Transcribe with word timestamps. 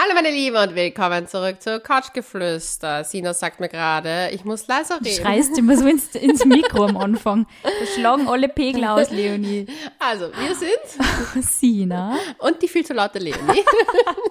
Hallo 0.00 0.14
meine 0.14 0.30
Lieben 0.30 0.56
und 0.56 0.76
willkommen 0.76 1.26
zurück 1.26 1.60
zu 1.60 1.80
Couchgeflüster. 1.80 3.02
Sina 3.02 3.34
sagt 3.34 3.58
mir 3.58 3.68
gerade, 3.68 4.30
ich 4.32 4.44
muss 4.44 4.68
leiser 4.68 5.00
reden. 5.04 5.20
Schreist 5.24 5.58
immer 5.58 5.76
so 5.76 5.88
ins, 5.88 6.14
ins 6.14 6.44
Mikro 6.44 6.84
am 6.84 6.96
Anfang. 6.96 7.48
Da 7.64 7.70
schlagen 7.96 8.28
alle 8.28 8.48
Pegel 8.48 8.84
aus, 8.84 9.10
Leonie. 9.10 9.66
Also, 9.98 10.30
wir 10.38 10.54
sind 10.54 11.42
Sina. 11.44 12.16
und 12.38 12.62
die 12.62 12.68
viel 12.68 12.86
zu 12.86 12.94
laute 12.94 13.18
Leonie. 13.18 13.64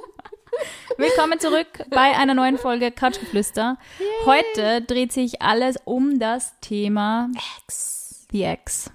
Willkommen 0.98 1.38
zurück 1.38 1.68
bei 1.90 2.16
einer 2.16 2.34
neuen 2.34 2.58
Folge 2.58 2.90
Couchgeflüster. 2.90 3.78
Heute 4.26 4.82
dreht 4.84 5.12
sich 5.12 5.42
alles 5.42 5.76
um 5.84 6.18
das 6.18 6.58
Thema 6.62 7.30
Ex. 7.60 8.26
The 8.32 8.44
Ex. 8.44 8.90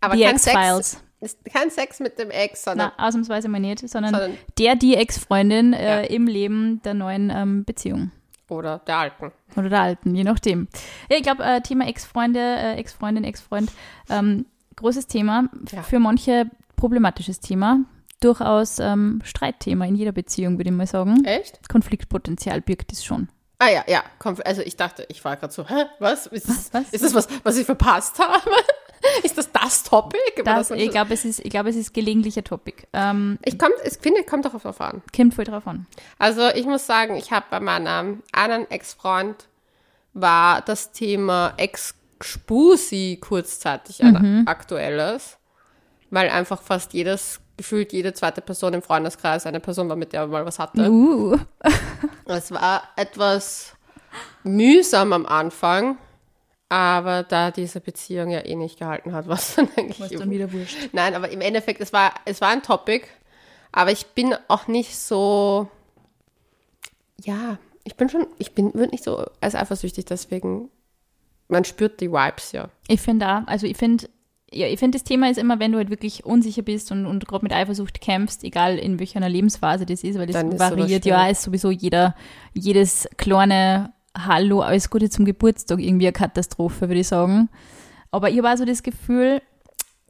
Aber 0.00 0.16
The 0.16 0.22
kein 0.24 0.38
Sex, 0.38 0.56
X-Files. 0.56 1.02
Ist 1.20 1.38
kein 1.44 1.70
Sex 1.70 2.00
mit 2.00 2.18
dem 2.18 2.30
Ex, 2.30 2.64
sondern 2.64 2.92
Na, 2.96 3.06
ausnahmsweise 3.08 3.48
mal 3.48 3.58
nicht, 3.60 3.80
sondern, 3.88 4.12
Sondern- 4.14 4.36
der, 4.58 4.76
die 4.76 4.94
Ex-Freundin 4.96 5.72
äh, 5.72 6.02
Ja. 6.02 6.08
im 6.08 6.26
Leben 6.26 6.80
der 6.84 6.94
neuen 6.94 7.30
ähm, 7.34 7.64
Beziehung. 7.64 8.10
oder 8.48 8.78
der 8.86 8.96
Alten. 8.98 9.32
Oder 9.56 9.68
der 9.68 9.80
alten, 9.82 10.14
je 10.14 10.24
nachdem. 10.24 10.68
Ja, 11.10 11.16
ich 11.16 11.22
glaube, 11.22 11.42
äh, 11.44 11.60
Thema 11.60 11.86
Ex-Freunde, 11.88 12.38
äh, 12.40 12.74
Ex-Freundin, 12.76 13.24
Ex-Freund, 13.24 13.70
ähm, 14.08 14.46
großes 14.76 15.06
Thema, 15.06 15.48
Ja. 15.72 15.82
für 15.82 15.98
manche 15.98 16.46
problematisches 16.76 17.40
Thema, 17.40 17.80
durchaus 18.20 18.78
ähm, 18.78 19.20
Streitthema 19.24 19.84
in 19.86 19.96
jeder 19.96 20.12
Beziehung, 20.12 20.56
würde 20.58 20.70
ich 20.70 20.76
mal 20.76 20.86
sagen. 20.86 21.24
Echt? 21.24 21.68
Konfliktpotenzial 21.68 22.60
birgt 22.60 22.92
es 22.92 23.04
schon. 23.04 23.28
Ah 23.58 23.68
ja, 23.70 23.84
ja. 23.88 24.04
Also 24.44 24.62
ich 24.62 24.76
dachte, 24.76 25.04
ich 25.08 25.24
war 25.24 25.36
gerade 25.36 25.52
so, 25.52 25.68
hä, 25.68 25.86
was? 25.98 26.26
Ist 26.26 26.48
das, 26.48 26.72
Was? 26.72 26.92
Ist 26.92 27.04
das 27.04 27.14
was, 27.14 27.28
was 27.42 27.56
ich 27.56 27.66
verpasst 27.66 28.18
habe? 28.18 28.40
ist 29.22 29.36
das 29.36 29.50
das 29.50 29.82
Topic? 29.82 30.20
Das, 30.44 30.70
man 30.70 30.78
ich 30.78 30.90
glaube, 30.90 31.14
es 31.14 31.24
ist, 31.24 31.40
ich 31.40 31.50
glaube, 31.50 31.70
es 31.70 31.76
ist 31.76 31.92
gelegentlicher 31.92 32.44
Topic. 32.44 32.86
Ähm, 32.92 33.38
ich 33.44 33.58
komm, 33.58 33.70
ich 33.84 33.98
finde, 33.98 34.22
kommt 34.24 34.44
doch 34.44 34.60
drauf 34.60 34.80
an. 34.80 35.02
kommt 35.14 35.34
voll 35.34 35.44
drauf 35.44 35.66
an. 35.66 35.86
Also 36.18 36.48
ich 36.48 36.66
muss 36.66 36.86
sagen, 36.86 37.16
ich 37.16 37.32
habe 37.32 37.46
bei 37.50 37.60
meinem 37.60 38.22
einen 38.32 38.70
Ex-Freund 38.70 39.48
war 40.14 40.62
das 40.62 40.92
Thema 40.92 41.54
Ex-Spusi 41.56 43.18
kurzzeitig 43.20 44.02
ein 44.02 44.46
aktuelles, 44.46 45.38
weil 46.10 46.28
einfach 46.30 46.62
fast 46.62 46.92
jedes, 46.92 47.40
gefühlt 47.58 47.92
jede 47.92 48.14
zweite 48.14 48.40
Person 48.40 48.72
im 48.72 48.80
Freundeskreis 48.80 49.44
eine 49.44 49.60
Person 49.60 49.90
war, 49.90 49.96
mit 49.96 50.14
der 50.14 50.22
man 50.22 50.30
mal 50.30 50.46
was 50.46 50.58
hatte. 50.58 50.90
Uh, 50.90 51.36
Es 52.24 52.50
war 52.50 52.84
etwas 52.96 53.74
mühsam 54.44 55.12
am 55.12 55.26
Anfang, 55.26 55.98
aber 56.70 57.24
da 57.24 57.50
diese 57.50 57.80
Beziehung 57.80 58.30
ja 58.30 58.44
eh 58.44 58.54
nicht 58.54 58.78
gehalten 58.78 59.12
hat, 59.12 59.28
was 59.28 59.56
dann 59.56 59.68
eigentlich 59.76 60.00
was 60.12 60.18
dann 60.18 60.30
wieder 60.30 60.50
wurscht. 60.52 60.88
Nein, 60.92 61.14
aber 61.14 61.28
im 61.28 61.42
Endeffekt, 61.42 61.80
es 61.82 61.92
war, 61.92 62.14
es 62.24 62.40
war 62.40 62.48
ein 62.48 62.62
Topic, 62.62 63.06
aber 63.72 63.90
ich 63.90 64.06
bin 64.08 64.34
auch 64.46 64.68
nicht 64.68 64.96
so, 64.96 65.68
ja, 67.22 67.58
ich 67.84 67.96
bin 67.96 68.08
schon, 68.08 68.26
ich 68.38 68.54
bin, 68.54 68.72
nicht 68.90 69.04
so 69.04 69.26
als 69.40 69.54
eifersüchtig, 69.54 70.04
deswegen, 70.04 70.70
man 71.48 71.64
spürt 71.64 72.00
die 72.00 72.12
Vibes 72.12 72.52
ja. 72.52 72.68
Ich 72.86 73.00
finde 73.00 73.26
auch, 73.26 73.46
also 73.46 73.66
ich 73.66 73.76
finde, 73.76 74.08
ja, 74.52 74.66
ich 74.66 74.78
finde, 74.78 74.96
das 74.96 75.04
Thema 75.04 75.30
ist 75.30 75.38
immer, 75.38 75.58
wenn 75.58 75.72
du 75.72 75.78
halt 75.78 75.90
wirklich 75.90 76.24
unsicher 76.24 76.62
bist 76.62 76.90
und, 76.90 77.06
und 77.06 77.26
gerade 77.28 77.44
mit 77.44 77.52
Eifersucht 77.52 78.00
kämpfst, 78.00 78.44
egal 78.44 78.78
in 78.78 78.98
welcher 78.98 79.26
Lebensphase 79.28 79.84
das 79.84 80.02
ist, 80.02 80.18
weil 80.18 80.26
das 80.26 80.36
Dann 80.36 80.58
variiert 80.58 81.04
ja, 81.04 81.28
ist 81.28 81.42
sowieso 81.42 81.70
jeder, 81.70 82.14
jedes 82.54 83.08
kleine 83.16 83.92
Hallo, 84.16 84.60
alles 84.60 84.90
Gute 84.90 85.10
zum 85.10 85.24
Geburtstag 85.24 85.80
irgendwie 85.80 86.06
eine 86.06 86.12
Katastrophe, 86.12 86.88
würde 86.88 87.00
ich 87.00 87.08
sagen. 87.08 87.50
Aber 88.10 88.30
ich 88.30 88.42
habe 88.42 88.56
so 88.56 88.64
das 88.64 88.82
Gefühl, 88.82 89.42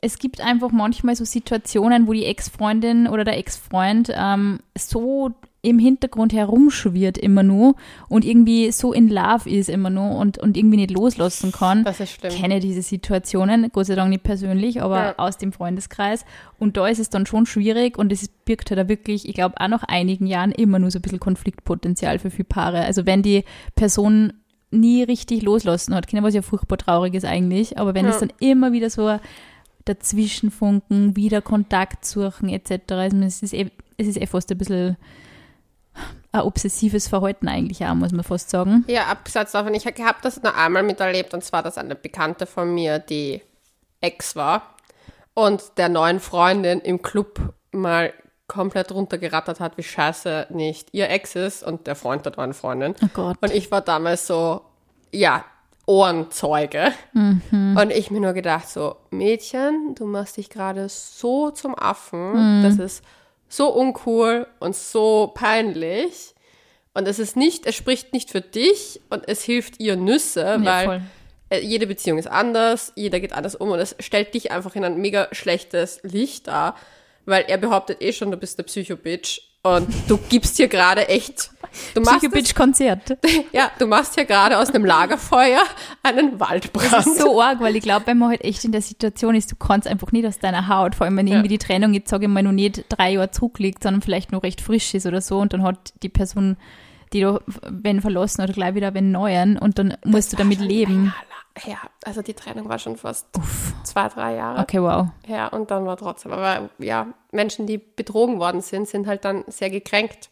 es 0.01 0.19
gibt 0.19 0.41
einfach 0.41 0.71
manchmal 0.71 1.17
so 1.17 1.25
Situationen, 1.25 2.07
wo 2.07 2.13
die 2.13 2.25
Ex-Freundin 2.25 3.09
oder 3.09 3.25
der 3.25 3.39
Ex-Freund 3.39 4.13
ähm, 4.15 4.61
so 4.77 5.35
im 5.69 5.79
Hintergrund 5.79 6.33
herumschwirrt 6.33 7.19
immer 7.19 7.43
nur 7.43 7.75
und 8.09 8.25
irgendwie 8.25 8.73
so 8.73 8.93
in 8.93 9.09
Love 9.09 9.49
ist 9.49 9.69
immer 9.69 9.91
nur 9.91 10.17
und, 10.17 10.39
und 10.39 10.57
irgendwie 10.57 10.77
nicht 10.79 10.91
loslassen 10.91 11.53
kann 11.53 11.85
Das 11.85 12.01
ist 12.01 12.13
schlimm. 12.13 12.33
kenne 12.33 12.61
diese 12.61 12.83
Situationen, 12.83 13.69
Gott 13.73 13.87
sei 13.87 13.95
Dank 13.95 14.11
nicht 14.11 14.23
persönlich, 14.25 14.83
aber 14.83 14.97
Ja. 14.97 15.15
aus 15.19 15.39
dem 15.39 15.53
Freundeskreis. 15.53 16.25
Und 16.59 16.77
da 16.77 16.87
ist 16.89 16.99
es 16.99 17.11
dann 17.11 17.27
schon 17.27 17.47
schwierig 17.47 17.99
und 17.99 18.11
es 18.13 18.29
birgt 18.29 18.71
halt 18.71 18.79
da 18.79 18.89
wirklich, 18.89 19.29
ich 19.29 19.35
glaube, 19.35 19.55
auch 19.61 19.69
nach 19.69 19.85
einigen 19.85 20.27
Jahren 20.27 20.53
immer 20.53 20.79
nur 20.79 20.91
so 20.91 20.99
ein 20.99 21.03
bisschen 21.03 21.21
Konfliktpotenzial 21.21 22.19
für 22.19 22.31
viele 22.31 22.45
Paare. 22.45 22.81
Also 22.85 23.07
wenn 23.07 23.23
die 23.23 23.45
Person 23.75 24.33
nie 24.71 25.03
richtig 25.03 25.43
loslassen 25.43 25.95
hat, 25.95 26.07
Kinder, 26.09 26.23
was 26.23 26.35
ja 26.35 26.43
furchtbar 26.43 26.77
traurig 26.79 27.15
ist 27.15 27.25
eigentlich, 27.25 27.79
aber 27.79 27.95
wenn 27.95 28.05
Ja. 28.05 28.11
es 28.11 28.19
dann 28.19 28.33
immer 28.41 28.73
wieder 28.73 28.91
so 28.91 29.19
dazwischenfunken, 29.87 31.17
wieder 31.17 31.41
Kontakt 31.43 32.05
suchen 32.05 32.49
etc., 32.49 32.73
also 32.93 33.17
es 33.19 33.43
ist 33.43 33.55
eh, 33.55 33.71
es 33.97 34.07
ist 34.07 34.21
eh 34.21 34.27
fast 34.27 34.51
ein 34.53 34.59
bisschen 34.59 34.97
ein 36.33 36.41
obsessives 36.43 37.09
Verhalten 37.09 37.49
eigentlich 37.49 37.85
auch, 37.85 37.95
muss 37.95 38.13
man 38.13 38.25
fast 38.25 38.51
sagen. 38.51 38.85
Ja, 38.87 39.07
abgesehen 39.07 39.47
davon, 39.51 39.75
ich 39.75 39.87
habe 39.87 40.19
das 40.23 40.43
nur 40.43 40.55
einmal 40.55 40.83
miterlebt 40.83 41.35
und 41.35 41.43
zwar, 41.43 41.63
dass 41.63 41.79
eine 41.79 41.95
Bekannte 41.95 42.47
von 42.47 42.75
mir, 42.75 42.99
die 42.99 43.43
Ex 44.01 44.37
war 44.37 44.75
und 45.35 45.79
der 45.79 45.89
neuen 45.89 46.21
Freundin 46.21 46.81
im 46.81 47.03
Club 47.03 47.55
mal 47.73 48.13
komplett 48.47 48.93
runtergerattert 48.93 49.61
hat, 49.61 49.77
wie 49.77 49.83
scheiße 49.83 50.47
nicht 50.51 50.89
ihr 50.93 51.11
Ex 51.11 51.35
ist 51.37 51.63
und 51.63 51.87
der 51.87 51.97
Freund 51.97 52.25
der 52.25 52.33
neuen 52.37 52.55
Freundin. 52.55 52.95
Oh 53.03 53.09
Gott. 53.13 53.37
Und 53.41 53.53
ich 53.53 53.71
war 53.71 53.83
damals 53.83 54.27
so, 54.27 54.63
ja, 55.13 55.45
Ohrenzeuge. 55.87 56.93
Und 57.15 57.91
ich 57.91 58.11
mir 58.11 58.21
nur 58.21 58.35
gedacht, 58.35 58.69
so, 58.69 58.97
Mädchen, 59.11 59.95
du 59.95 60.07
machst 60.07 60.37
dich 60.37 60.51
gerade 60.51 60.89
so 60.89 61.51
zum 61.51 61.79
Affen. 61.79 62.63
Das 62.63 62.79
ist 62.79 63.03
so 63.49 63.69
uncool 63.75 64.47
und 64.61 64.75
so 64.77 65.33
peinlich. 65.35 66.35
Und 66.95 67.07
es 67.07 67.19
ist 67.19 67.37
nicht, 67.37 67.67
es 67.67 67.75
spricht 67.77 68.13
nicht 68.13 68.31
für 68.31 68.41
dich 68.41 69.01
und 69.11 69.29
es 69.29 69.43
hilft 69.43 69.79
ihr 69.81 69.97
Nüsse, 69.97 70.41
Ja, 70.43 70.65
weil 70.65 70.85
voll. 70.87 71.03
äh, 71.51 71.61
jede 71.61 71.87
Beziehung 71.87 72.19
ist 72.19 72.27
anders, 72.27 72.93
jeder 72.97 73.21
geht 73.21 73.33
anders 73.33 73.55
um 73.55 73.71
und 73.71 73.79
es 73.79 73.95
stellt 74.01 74.35
dich 74.35 74.51
einfach 74.51 74.75
in 74.75 74.85
ein 74.85 74.97
mega 74.99 75.29
schlechtes 75.33 76.01
Licht 76.03 76.49
dar, 76.49 76.77
weil 77.27 77.45
er 77.47 77.59
behauptet 77.59 78.03
eh 78.03 78.13
schon, 78.13 78.31
du 78.31 78.37
bist 78.37 78.59
der 78.59 78.65
Psycho-Bitch 78.65 79.41
und 79.63 79.89
du 80.09 80.19
gibst 80.29 80.57
hier 80.57 80.69
gerade 80.69 81.09
echt, 81.09 81.51
du 81.95 82.01
machst 82.01 82.15
es, 82.15 82.21
Psycho-Bitch-Konzert. 82.31 83.19
ja, 83.53 83.71
du 83.79 83.87
machst 83.87 84.15
hier 84.15 84.25
gerade 84.25 84.59
aus 84.59 84.71
einem 84.71 84.85
Lagerfeuer 84.85 85.63
einen 86.03 86.39
Waldbrand. 86.41 86.93
Das 86.93 87.07
ist 87.07 87.19
so 87.21 87.41
arg, 87.41 87.61
weil 87.61 87.77
ich 87.77 87.83
glaube, 87.83 88.07
wenn 88.07 88.19
man 88.19 88.31
halt 88.31 88.45
echt 88.45 88.65
in 88.65 88.73
der 88.73 88.83
Situation 88.83 89.35
ist, 89.35 89.51
du 89.53 89.57
kannst 89.57 89.87
einfach 89.89 90.13
nicht 90.13 90.27
aus 90.27 90.39
deiner 90.39 90.69
Haut, 90.69 90.95
vor 90.95 91.07
allem 91.07 91.17
wenn 91.17 91.27
Ja. 91.27 91.35
irgendwie 91.35 91.49
die 91.49 91.59
Trennung 91.59 91.95
jetzt, 91.95 92.11
sage 92.11 92.27
ich 92.27 92.31
mal, 92.31 92.43
noch 92.43 92.53
nicht 92.53 92.85
drei 92.89 93.13
Jahre 93.13 93.31
zurückliegt, 93.31 93.83
sondern 93.83 94.03
vielleicht 94.03 94.33
noch 94.33 94.43
recht 94.43 94.61
frisch 94.61 94.95
ist 94.95 95.07
oder 95.07 95.21
so 95.21 95.39
und 95.39 95.53
dann 95.53 95.63
hat 95.63 95.93
die 96.03 96.09
Person, 96.09 96.57
die 97.13 97.21
du, 97.23 97.41
wenn 97.69 98.01
verlassen 98.01 98.43
oder 98.43 98.53
gleich 98.53 98.75
wieder 98.75 98.95
wenn 98.95 99.11
neuen 99.13 99.59
und 99.59 99.79
dann 99.79 99.97
musst 100.05 100.33
du 100.33 100.37
damit 100.37 100.61
leben. 100.61 101.13
Ja, 101.67 101.79
also 102.05 102.23
die 102.23 102.35
Trennung 102.35 102.69
war 102.69 102.79
schon 102.79 102.97
fast 102.97 103.27
zwei, 103.83 104.09
drei 104.09 104.37
Jahre 104.37 104.61
Okay, 104.61 104.81
wow. 104.81 105.09
her 105.27 105.53
und 105.53 105.71
dann 105.73 105.87
war 105.87 105.97
trotzdem, 105.97 106.31
aber 106.31 106.69
ja, 106.79 107.09
Menschen, 107.33 107.67
die 107.67 107.79
betrogen 107.79 108.39
worden 108.39 108.61
sind, 108.61 108.87
sind 108.87 109.07
halt 109.09 109.25
dann 109.25 109.43
sehr 109.49 109.69
gekränkt. 109.69 110.31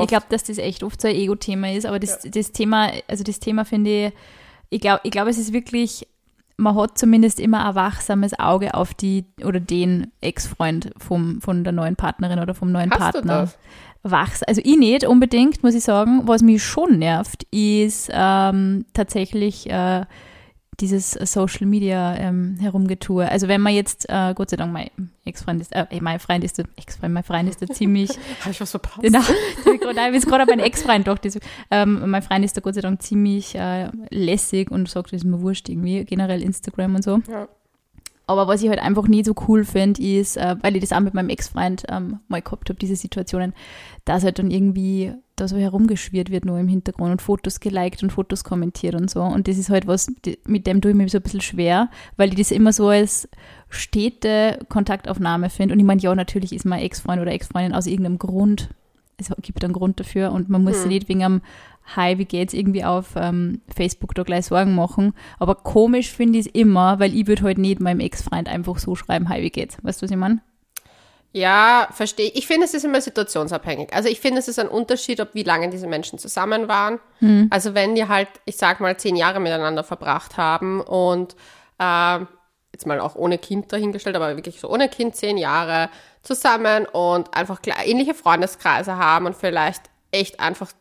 Ich 0.00 0.06
glaube, 0.08 0.26
dass 0.28 0.44
das 0.44 0.58
echt 0.58 0.82
oft 0.82 1.00
so 1.00 1.08
ein 1.08 1.14
Ego-Thema 1.14 1.72
ist, 1.72 1.86
aber 1.86 1.98
das, 1.98 2.20
das 2.20 2.52
Thema, 2.52 2.90
also 3.08 3.24
das 3.24 3.40
Thema 3.40 3.64
finde 3.64 4.06
ich, 4.06 4.12
ich 4.70 4.80
glaube, 4.80 5.00
ich 5.04 5.10
glaube, 5.10 5.30
es 5.30 5.38
ist 5.38 5.52
wirklich, 5.52 6.06
man 6.56 6.76
hat 6.76 6.98
zumindest 6.98 7.40
immer 7.40 7.66
ein 7.66 7.74
wachsames 7.74 8.38
Auge 8.38 8.74
auf 8.74 8.94
die 8.94 9.24
oder 9.44 9.60
den 9.60 10.12
Ex-Freund 10.20 10.90
vom, 10.96 11.40
von 11.40 11.64
der 11.64 11.72
neuen 11.72 11.96
Partnerin 11.96 12.38
oder 12.38 12.54
vom 12.54 12.72
neuen 12.72 12.90
Hast 12.90 12.98
du 12.98 13.22
Partner. 13.22 13.40
das? 13.42 13.58
Wachs, 14.02 14.42
also 14.42 14.60
ich 14.64 14.76
nicht 14.76 15.04
unbedingt, 15.04 15.62
muss 15.62 15.74
ich 15.74 15.82
sagen. 15.82 16.22
Was 16.26 16.42
mich 16.42 16.62
schon 16.62 16.98
nervt, 16.98 17.44
ist 17.50 18.08
ähm, 18.12 18.86
tatsächlich 18.92 19.68
äh, 19.68 20.04
dieses 20.80 21.12
Social 21.12 21.66
Media 21.66 22.16
ähm, 22.16 22.56
Herumgetue. 22.60 23.28
Also 23.28 23.48
wenn 23.48 23.60
man 23.60 23.74
jetzt, 23.74 24.08
äh, 24.08 24.34
Gott 24.34 24.50
sei 24.50 24.56
Dank, 24.56 24.72
mein 24.72 24.90
Ex-Freund 25.24 25.60
ist, 25.60 25.72
äh, 25.72 25.86
mein 26.00 26.18
Freund 26.18 26.44
ist 26.44 26.58
Ex-Freund, 26.58 27.14
mein 27.14 27.24
Freund 27.24 27.48
ist 27.48 27.60
der 27.60 27.68
ziemlich 27.68 28.10
Habe 28.40 28.50
ich 28.50 28.60
was 28.60 28.70
verpasst? 28.70 29.02
Genau. 29.02 29.20
Nein, 29.94 30.14
ist 30.14 30.26
gerade 30.26 30.44
mein 30.46 30.60
Ex-Freund 30.60 31.06
doch. 31.08 31.18
Das, 31.18 31.38
ähm, 31.70 32.10
mein 32.10 32.22
Freund 32.22 32.44
ist 32.44 32.56
da 32.56 32.60
Gott 32.60 32.74
sei 32.74 32.80
Dank 32.80 33.02
ziemlich 33.02 33.54
äh, 33.54 33.90
lässig 34.10 34.70
und 34.70 34.88
sagt, 34.88 35.12
das 35.12 35.22
ist 35.22 35.24
mir 35.24 35.40
wurscht 35.40 35.68
irgendwie, 35.68 36.04
generell 36.04 36.42
Instagram 36.42 36.96
und 36.96 37.02
so. 37.02 37.20
Ja. 37.28 37.48
Aber 38.28 38.48
was 38.48 38.62
ich 38.62 38.68
halt 38.68 38.80
einfach 38.80 39.06
nie 39.06 39.22
so 39.22 39.34
cool 39.46 39.64
finde, 39.64 40.02
ist, 40.02 40.36
äh, 40.36 40.56
weil 40.60 40.74
ich 40.74 40.80
das 40.80 40.92
auch 40.92 41.00
mit 41.00 41.14
meinem 41.14 41.28
Ex-Freund 41.28 41.84
ähm, 41.88 42.18
mal 42.26 42.42
gehabt 42.42 42.68
habe, 42.68 42.78
diese 42.78 42.96
Situationen, 42.96 43.54
dass 44.04 44.24
halt 44.24 44.40
dann 44.40 44.50
irgendwie 44.50 45.12
da 45.36 45.46
so 45.46 45.56
herumgeschwirrt 45.56 46.30
wird 46.30 46.44
nur 46.44 46.58
im 46.58 46.66
Hintergrund 46.66 47.12
und 47.12 47.22
Fotos 47.22 47.60
geliked 47.60 48.02
und 48.02 48.10
Fotos 48.10 48.42
kommentiert 48.42 48.94
und 48.94 49.10
so. 49.10 49.22
Und 49.22 49.46
das 49.46 49.58
ist 49.58 49.70
halt 49.70 49.86
was, 49.86 50.08
mit 50.46 50.66
dem 50.66 50.80
tue 50.80 50.90
ich 50.90 50.96
mir 50.96 51.08
so 51.08 51.18
ein 51.18 51.22
bisschen 51.22 51.42
schwer, 51.42 51.90
weil 52.16 52.30
ich 52.30 52.36
das 52.36 52.50
immer 52.50 52.72
so 52.72 52.88
als 52.88 53.28
stete 53.68 54.58
Kontaktaufnahme 54.68 55.50
finde. 55.50 55.74
Und 55.74 55.80
ich 55.80 55.86
meine, 55.86 56.00
ja, 56.00 56.14
natürlich 56.14 56.52
ist 56.52 56.64
mein 56.64 56.80
Ex-Freund 56.80 57.20
oder 57.20 57.32
Ex-Freundin 57.32 57.74
aus 57.74 57.86
irgendeinem 57.86 58.18
Grund, 58.18 58.70
es 59.18 59.30
gibt 59.42 59.64
einen 59.64 59.72
Grund 59.72 60.00
dafür 60.00 60.32
und 60.32 60.48
man 60.48 60.62
muss 60.62 60.82
sich 60.82 60.88
nicht 60.88 61.08
wegen 61.08 61.24
einem 61.24 61.40
Hi, 61.94 62.18
wie 62.18 62.24
geht's 62.24 62.52
irgendwie 62.52 62.84
auf 62.84 63.14
ähm, 63.16 63.60
Facebook 63.74 64.14
da 64.14 64.24
gleich 64.24 64.46
Sorgen 64.46 64.74
machen. 64.74 65.14
Aber 65.38 65.54
komisch 65.54 66.10
finde 66.10 66.38
ich 66.38 66.46
es 66.46 66.52
immer, 66.52 66.98
weil 66.98 67.14
ich 67.14 67.26
würde 67.26 67.42
halt 67.42 67.58
nicht 67.58 67.80
meinem 67.80 68.00
Ex-Freund 68.00 68.48
einfach 68.48 68.78
so 68.78 68.96
schreiben, 68.96 69.28
Hi, 69.28 69.42
wie 69.42 69.50
geht's? 69.50 69.76
Weißt 69.82 70.02
du, 70.02 70.04
was 70.04 70.10
ich 70.10 70.16
meine? 70.16 70.40
Ja, 71.32 71.88
verstehe. 71.92 72.30
Ich 72.32 72.46
finde, 72.46 72.64
es 72.64 72.72
ist 72.72 72.84
immer 72.84 73.00
situationsabhängig. 73.00 73.92
Also 73.92 74.08
ich 74.08 74.20
finde, 74.20 74.38
es 74.38 74.48
ist 74.48 74.58
ein 74.58 74.68
Unterschied, 74.68 75.20
ob 75.20 75.34
wie 75.34 75.42
lange 75.42 75.68
diese 75.68 75.86
Menschen 75.86 76.18
zusammen 76.18 76.66
waren. 76.66 76.98
Hm. 77.18 77.48
Also 77.50 77.74
wenn 77.74 77.94
die 77.94 78.08
halt, 78.08 78.28
ich 78.46 78.56
sag 78.56 78.80
mal, 78.80 78.96
zehn 78.96 79.16
Jahre 79.16 79.38
miteinander 79.38 79.84
verbracht 79.84 80.38
haben 80.38 80.80
und 80.80 81.36
äh, 81.78 82.20
jetzt 82.72 82.86
mal 82.86 83.00
auch 83.00 83.16
ohne 83.16 83.36
Kind 83.36 83.70
dahingestellt, 83.72 84.16
aber 84.16 84.36
wirklich 84.36 84.60
so 84.60 84.70
ohne 84.70 84.88
Kind 84.88 85.14
zehn 85.14 85.36
Jahre 85.36 85.90
zusammen 86.22 86.86
und 86.86 87.34
einfach 87.34 87.60
ähnliche 87.84 88.14
Freundeskreise 88.14 88.96
haben 88.96 89.26
und 89.26 89.36
vielleicht 89.36 89.82
echt 90.12 90.40
einfach 90.40 90.72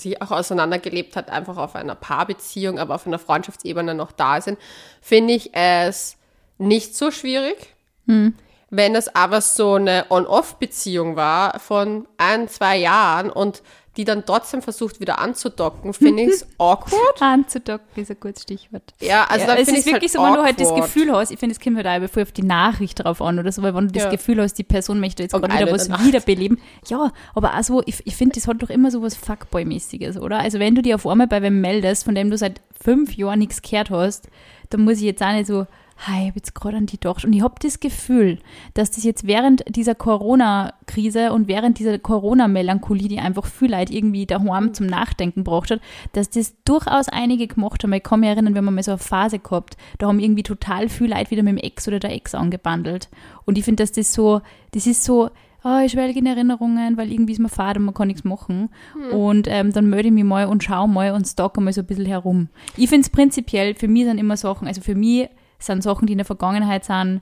sich 0.00 0.20
auch 0.22 0.30
auseinandergelebt 0.30 1.16
hat, 1.16 1.30
einfach 1.30 1.56
auf 1.56 1.76
einer 1.76 1.94
Paarbeziehung, 1.94 2.78
aber 2.78 2.94
auf 2.94 3.06
einer 3.06 3.18
Freundschaftsebene 3.18 3.94
noch 3.94 4.12
da 4.12 4.40
sind, 4.40 4.58
finde 5.00 5.34
ich 5.34 5.54
es 5.54 6.16
nicht 6.58 6.96
so 6.96 7.10
schwierig. 7.10 7.74
Wenn 8.70 8.94
es 8.94 9.14
aber 9.14 9.40
so 9.40 9.74
eine 9.74 10.06
On-Off-Beziehung 10.10 11.16
war 11.16 11.58
von 11.60 12.06
ein, 12.18 12.48
zwei 12.48 12.76
Jahren 12.76 13.30
und 13.30 13.62
die 13.96 14.04
dann 14.04 14.24
trotzdem 14.24 14.62
versucht 14.62 15.00
wieder 15.00 15.18
anzudocken, 15.18 15.92
finde 15.92 16.22
ich 16.22 16.28
es 16.28 16.46
awkward. 16.58 17.20
Anzudocken 17.20 18.02
ist 18.02 18.10
ein 18.10 18.16
gutes 18.20 18.42
Stichwort. 18.42 18.82
Ja, 19.00 19.24
also 19.24 19.40
ja, 19.46 19.46
dann 19.52 19.58
es 19.58 19.64
finde 19.66 19.80
ist 19.80 19.86
ich 19.86 19.92
wirklich 19.92 20.14
halt 20.14 20.22
so, 20.22 20.26
wenn 20.26 20.34
du 20.34 20.42
halt 20.44 20.60
das. 20.60 20.74
Gefühl 20.74 21.12
hast, 21.12 21.30
ich 21.32 21.38
finde, 21.38 21.54
es 21.54 21.60
kommt 21.60 21.76
halt 21.84 21.86
auch 22.04 22.08
voll 22.08 22.22
auf 22.22 22.32
die 22.32 22.44
Nachricht 22.44 23.02
drauf 23.04 23.20
an 23.20 23.38
oder 23.38 23.50
so, 23.50 23.62
weil 23.62 23.74
wenn 23.74 23.88
du 23.88 23.92
das 23.92 24.04
Ja. 24.04 24.10
Gefühl 24.10 24.40
hast, 24.40 24.54
die 24.54 24.62
Person 24.64 25.00
möchte 25.00 25.22
jetzt 25.24 25.32
gerade 25.32 25.52
wieder 25.52 25.72
was 25.72 25.88
Nacht. 25.88 26.04
wiederbeleben. 26.06 26.60
Ja, 26.88 27.12
aber 27.34 27.58
auch 27.58 27.62
so, 27.64 27.82
ich, 27.84 28.06
ich 28.06 28.14
finde, 28.14 28.34
das 28.36 28.46
hat 28.46 28.62
doch 28.62 28.70
immer 28.70 28.90
so 28.90 29.02
was 29.02 29.16
Fuckboy-mäßiges, 29.16 30.18
oder? 30.20 30.38
Also 30.38 30.58
wenn 30.60 30.74
du 30.74 30.82
dir 30.82 30.94
auf 30.94 31.06
einmal 31.06 31.26
bei 31.26 31.42
wem 31.42 31.60
meldest, 31.60 32.04
von 32.04 32.14
dem 32.14 32.30
du 32.30 32.38
seit 32.38 32.60
fünf 32.80 33.14
Jahren 33.16 33.40
nichts 33.40 33.60
gehört 33.62 33.90
hast, 33.90 34.28
dann 34.70 34.82
muss 34.82 34.98
ich 34.98 35.02
jetzt 35.02 35.22
auch 35.22 35.32
nicht 35.32 35.46
so, 35.46 35.66
hi, 36.06 36.22
ich 36.22 36.28
habe 36.28 36.36
jetzt 36.36 36.54
gerade 36.54 36.78
an 36.78 36.86
die 36.86 36.98
gedacht. 36.98 37.24
Und 37.24 37.32
ich 37.32 37.42
habe 37.42 37.54
das 37.60 37.80
Gefühl, 37.80 38.38
dass 38.74 38.90
das 38.90 39.04
jetzt 39.04 39.26
während 39.26 39.64
dieser 39.68 39.94
Corona-Krise 39.94 41.32
und 41.32 41.46
während 41.46 41.78
dieser 41.78 41.98
Corona-Melancholie, 41.98 43.08
die 43.08 43.18
einfach 43.18 43.46
viel 43.46 43.70
Leute 43.70 43.92
irgendwie 43.92 44.24
daheim 44.24 44.72
zum 44.72 44.86
Nachdenken 44.86 45.44
braucht 45.44 45.70
hat, 45.70 45.80
dass 46.12 46.30
das 46.30 46.54
durchaus 46.64 47.08
einige 47.08 47.46
gemacht 47.46 47.84
haben. 47.84 47.92
Ich 47.92 48.02
kann 48.02 48.20
mich 48.20 48.30
erinnern, 48.30 48.54
wir 48.54 48.62
haben 48.62 48.74
mal 48.74 48.82
so 48.82 48.92
eine 48.92 48.98
Phase 48.98 49.38
gehabt, 49.38 49.76
da 49.98 50.08
haben 50.08 50.20
irgendwie 50.20 50.42
total 50.42 50.88
viel 50.88 51.10
Leute 51.10 51.30
wieder 51.30 51.42
mit 51.42 51.58
dem 51.58 51.64
Ex 51.64 51.86
oder 51.86 51.98
der 51.98 52.12
Ex 52.12 52.34
angebandelt. 52.34 53.08
Und 53.44 53.58
ich 53.58 53.64
finde, 53.64 53.82
dass 53.82 53.92
das 53.92 54.14
so, 54.14 54.40
das 54.72 54.86
ist 54.86 55.04
so, 55.04 55.28
oh, 55.64 55.78
ich 55.84 55.92
schwelge 55.92 56.18
in 56.18 56.26
Erinnerungen, 56.26 56.96
weil 56.96 57.12
irgendwie 57.12 57.32
ist 57.32 57.40
mir 57.40 57.50
fad 57.50 57.76
und 57.76 57.84
man 57.84 57.94
kann 57.94 58.08
nichts 58.08 58.24
machen. 58.24 58.70
Und 59.12 59.48
ähm, 59.50 59.72
dann 59.72 59.90
melde 59.90 60.08
ich 60.08 60.14
mich 60.14 60.24
mal 60.24 60.46
und 60.46 60.64
schaue 60.64 60.88
mal 60.88 61.12
und 61.12 61.26
stalke 61.26 61.60
mal 61.60 61.74
so 61.74 61.82
ein 61.82 61.86
bisschen 61.86 62.06
herum. 62.06 62.48
Ich 62.78 62.88
finde 62.88 63.02
es 63.02 63.10
prinzipiell, 63.10 63.74
für 63.74 63.88
mich 63.88 64.04
sind 64.04 64.16
immer 64.16 64.38
Sachen, 64.38 64.66
also 64.66 64.80
für 64.80 64.94
mich 64.94 65.28
sind 65.60 65.82
Sachen, 65.82 66.06
die 66.06 66.12
in 66.12 66.18
der 66.18 66.24
Vergangenheit 66.24 66.84
sind, 66.84 67.20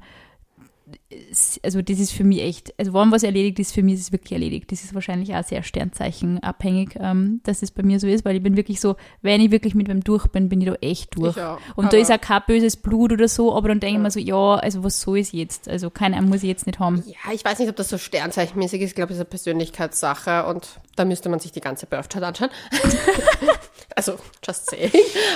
also 1.62 1.80
das 1.80 1.98
ist 1.98 2.12
für 2.12 2.24
mich 2.24 2.42
echt, 2.42 2.78
also 2.78 2.92
wann 2.92 3.10
was 3.10 3.22
erledigt 3.22 3.58
ist, 3.58 3.72
für 3.72 3.82
mich 3.82 3.94
ist 3.94 4.00
es 4.00 4.12
wirklich 4.12 4.32
erledigt. 4.32 4.70
Das 4.70 4.84
ist 4.84 4.94
wahrscheinlich 4.94 5.34
auch 5.34 5.42
sehr 5.42 5.62
sternzeichenabhängig, 5.62 6.96
ähm, 7.00 7.40
dass 7.44 7.62
es 7.62 7.70
bei 7.70 7.82
mir 7.82 7.98
so 7.98 8.06
ist, 8.06 8.26
weil 8.26 8.36
ich 8.36 8.42
bin 8.42 8.56
wirklich 8.56 8.78
so, 8.78 8.96
wenn 9.22 9.40
ich 9.40 9.50
wirklich 9.50 9.74
mit 9.74 9.88
wem 9.88 10.04
durch 10.04 10.26
bin, 10.26 10.50
bin 10.50 10.60
ich 10.60 10.68
da 10.68 10.74
echt 10.74 11.16
durch. 11.16 11.36
Und 11.76 11.92
da 11.92 11.96
ist 11.96 12.12
auch 12.12 12.20
kein 12.20 12.42
böses 12.46 12.76
Blut 12.76 13.12
oder 13.12 13.26
so, 13.26 13.54
aber 13.54 13.68
dann 13.68 13.80
denke 13.80 13.96
ich 13.96 14.02
mir 14.02 14.10
so, 14.10 14.20
ja, 14.20 14.56
also 14.56 14.84
was 14.84 15.00
soll 15.00 15.20
es 15.20 15.32
jetzt? 15.32 15.68
Also 15.68 15.88
keinen 15.88 16.28
muss 16.28 16.42
ich 16.42 16.48
jetzt 16.48 16.66
nicht 16.66 16.78
haben. 16.78 17.02
Ja, 17.06 17.32
ich 17.32 17.42
weiß 17.42 17.58
nicht, 17.58 17.70
ob 17.70 17.76
das 17.76 17.88
so 17.88 17.96
sternzeichenmäßig 17.96 18.82
ist. 18.82 18.90
Ich 18.90 18.94
glaube, 18.94 19.12
es 19.12 19.18
ist 19.18 19.22
eine 19.22 19.30
Persönlichkeitssache 19.30 20.44
und 20.44 20.78
da 20.96 21.06
müsste 21.06 21.30
man 21.30 21.40
sich 21.40 21.52
die 21.52 21.60
ganze 21.60 21.86
Birth 21.86 22.10
Chart 22.10 22.24
anschauen. 22.24 22.50
also, 23.96 24.16
just 24.46 24.68
saying. 24.68 24.90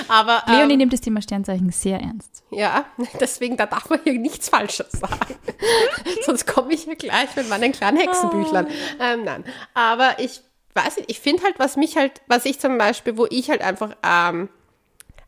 Aber 0.07 0.43
ähm, 0.47 0.57
Leonie 0.57 0.77
nimmt 0.77 0.93
das 0.93 1.01
Thema 1.01 1.21
Sternzeichen 1.21 1.71
sehr 1.71 1.99
ernst. 1.99 2.43
ja, 2.51 2.85
deswegen, 3.19 3.57
da 3.57 3.65
darf 3.65 3.89
man 3.89 3.99
hier 4.03 4.19
nichts 4.19 4.49
Falsches 4.49 4.91
sagen. 4.91 5.35
Sonst 6.25 6.47
komme 6.47 6.73
ich 6.73 6.83
hier 6.83 6.95
gleich 6.95 7.35
mit 7.35 7.49
meinen 7.49 7.71
kleinen 7.71 7.97
Hexenbüchlern. 7.97 8.67
Ähm, 8.99 9.23
nein, 9.23 9.43
aber 9.73 10.19
ich 10.19 10.41
weiß 10.73 10.97
nicht, 10.97 11.09
ich 11.09 11.19
finde 11.19 11.43
halt, 11.43 11.59
was 11.59 11.75
mich 11.75 11.97
halt, 11.97 12.21
was 12.27 12.45
ich 12.45 12.59
zum 12.59 12.77
Beispiel, 12.77 13.17
wo 13.17 13.27
ich 13.29 13.49
halt 13.49 13.61
einfach 13.61 13.95
ähm, 14.03 14.49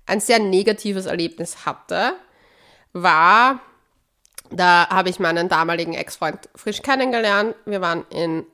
ein 0.05 0.19
sehr 0.19 0.39
negatives 0.39 1.05
Erlebnis 1.05 1.65
hatte, 1.65 2.13
war, 2.93 3.59
da 4.49 4.87
habe 4.89 5.09
ich 5.09 5.19
meinen 5.19 5.49
damaligen 5.49 5.93
Ex-Freund 5.93 6.49
frisch 6.55 6.81
kennengelernt. 6.81 7.55
Wir 7.65 7.81
waren 7.81 8.05
in, 8.09 8.45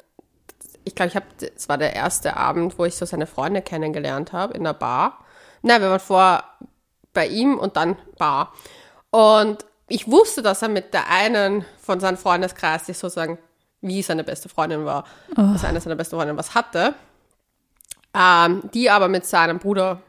ich 0.83 0.95
glaube, 0.95 1.09
ich 1.09 1.15
habe, 1.15 1.25
es 1.55 1.69
war 1.69 1.77
der 1.77 1.95
erste 1.95 2.37
Abend, 2.37 2.77
wo 2.79 2.85
ich 2.85 2.95
so 2.95 3.05
seine 3.05 3.27
Freunde 3.27 3.61
kennengelernt 3.61 4.33
habe 4.33 4.53
in 4.53 4.63
der 4.63 4.73
Bar. 4.73 5.23
Na, 5.61 5.79
wir 5.79 5.89
waren 5.89 5.99
vor 5.99 6.43
bei 7.13 7.27
ihm 7.27 7.57
und 7.57 7.75
dann 7.75 7.97
Bar. 8.17 8.53
Und 9.11 9.65
ich 9.91 10.09
wusste, 10.09 10.41
dass 10.41 10.61
er 10.61 10.69
mit 10.69 10.93
der 10.93 11.09
einen 11.09 11.65
von 11.81 11.99
seinem 11.99 12.17
Freundeskreis, 12.17 12.85
die 12.85 12.93
sozusagen 12.93 13.37
wie 13.81 14.01
seine 14.01 14.23
beste 14.23 14.47
Freundin 14.49 14.85
war, 14.85 15.05
dass 15.35 15.65
eine 15.65 15.81
seiner 15.81 15.95
besten 15.95 16.15
Freundinnen 16.15 16.37
was 16.37 16.53
hatte, 16.53 16.93
ähm, 18.13 18.61
die 18.73 18.89
aber 18.89 19.07
mit 19.07 19.25
seinem 19.25 19.59
Bruder 19.59 20.01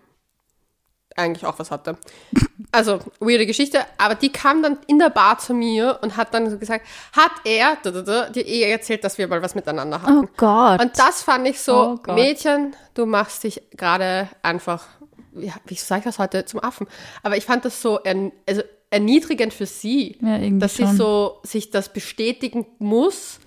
eigentlich 1.16 1.46
auch 1.46 1.58
was 1.58 1.70
hatte. 1.70 1.96
Also, 2.74 3.00
weirde 3.20 3.44
Geschichte, 3.44 3.80
aber 3.98 4.14
die 4.14 4.30
kam 4.32 4.62
dann 4.62 4.78
in 4.86 4.98
der 4.98 5.10
Bar 5.10 5.36
zu 5.36 5.52
mir 5.52 5.98
und 6.00 6.16
hat 6.16 6.32
dann 6.32 6.48
so 6.48 6.56
gesagt, 6.56 6.86
hat 7.12 7.32
er 7.44 7.76
da, 7.82 7.90
da, 7.90 8.00
da, 8.00 8.30
dir 8.30 8.46
eh 8.46 8.62
erzählt, 8.62 9.04
dass 9.04 9.18
wir 9.18 9.28
mal 9.28 9.42
was 9.42 9.54
miteinander 9.54 10.00
hatten. 10.00 10.20
Oh 10.24 10.28
Gott. 10.38 10.80
Und 10.80 10.98
das 10.98 11.22
fand 11.22 11.46
ich 11.46 11.60
so, 11.60 11.98
Oh. 12.06 12.12
Mädchen, 12.12 12.74
du 12.94 13.04
machst 13.04 13.44
dich 13.44 13.60
gerade 13.72 14.28
einfach, 14.42 14.86
ja, 15.34 15.52
wie 15.66 15.74
sage 15.74 15.98
ich 15.98 16.04
das 16.04 16.18
heute, 16.18 16.46
zum 16.46 16.60
Affen. 16.60 16.86
Aber 17.22 17.36
ich 17.36 17.44
fand 17.44 17.66
das 17.66 17.82
so 17.82 18.00
also 18.46 18.62
erniedrigend 18.92 19.52
für 19.54 19.66
sie, 19.66 20.16
Ja, 20.20 20.38
dass 20.38 20.76
sie 20.76 20.84
schon. 20.84 20.96
so 20.96 21.38
sich 21.42 21.70
das 21.70 21.92
bestätigen 21.92 22.66
muss. 22.78 23.40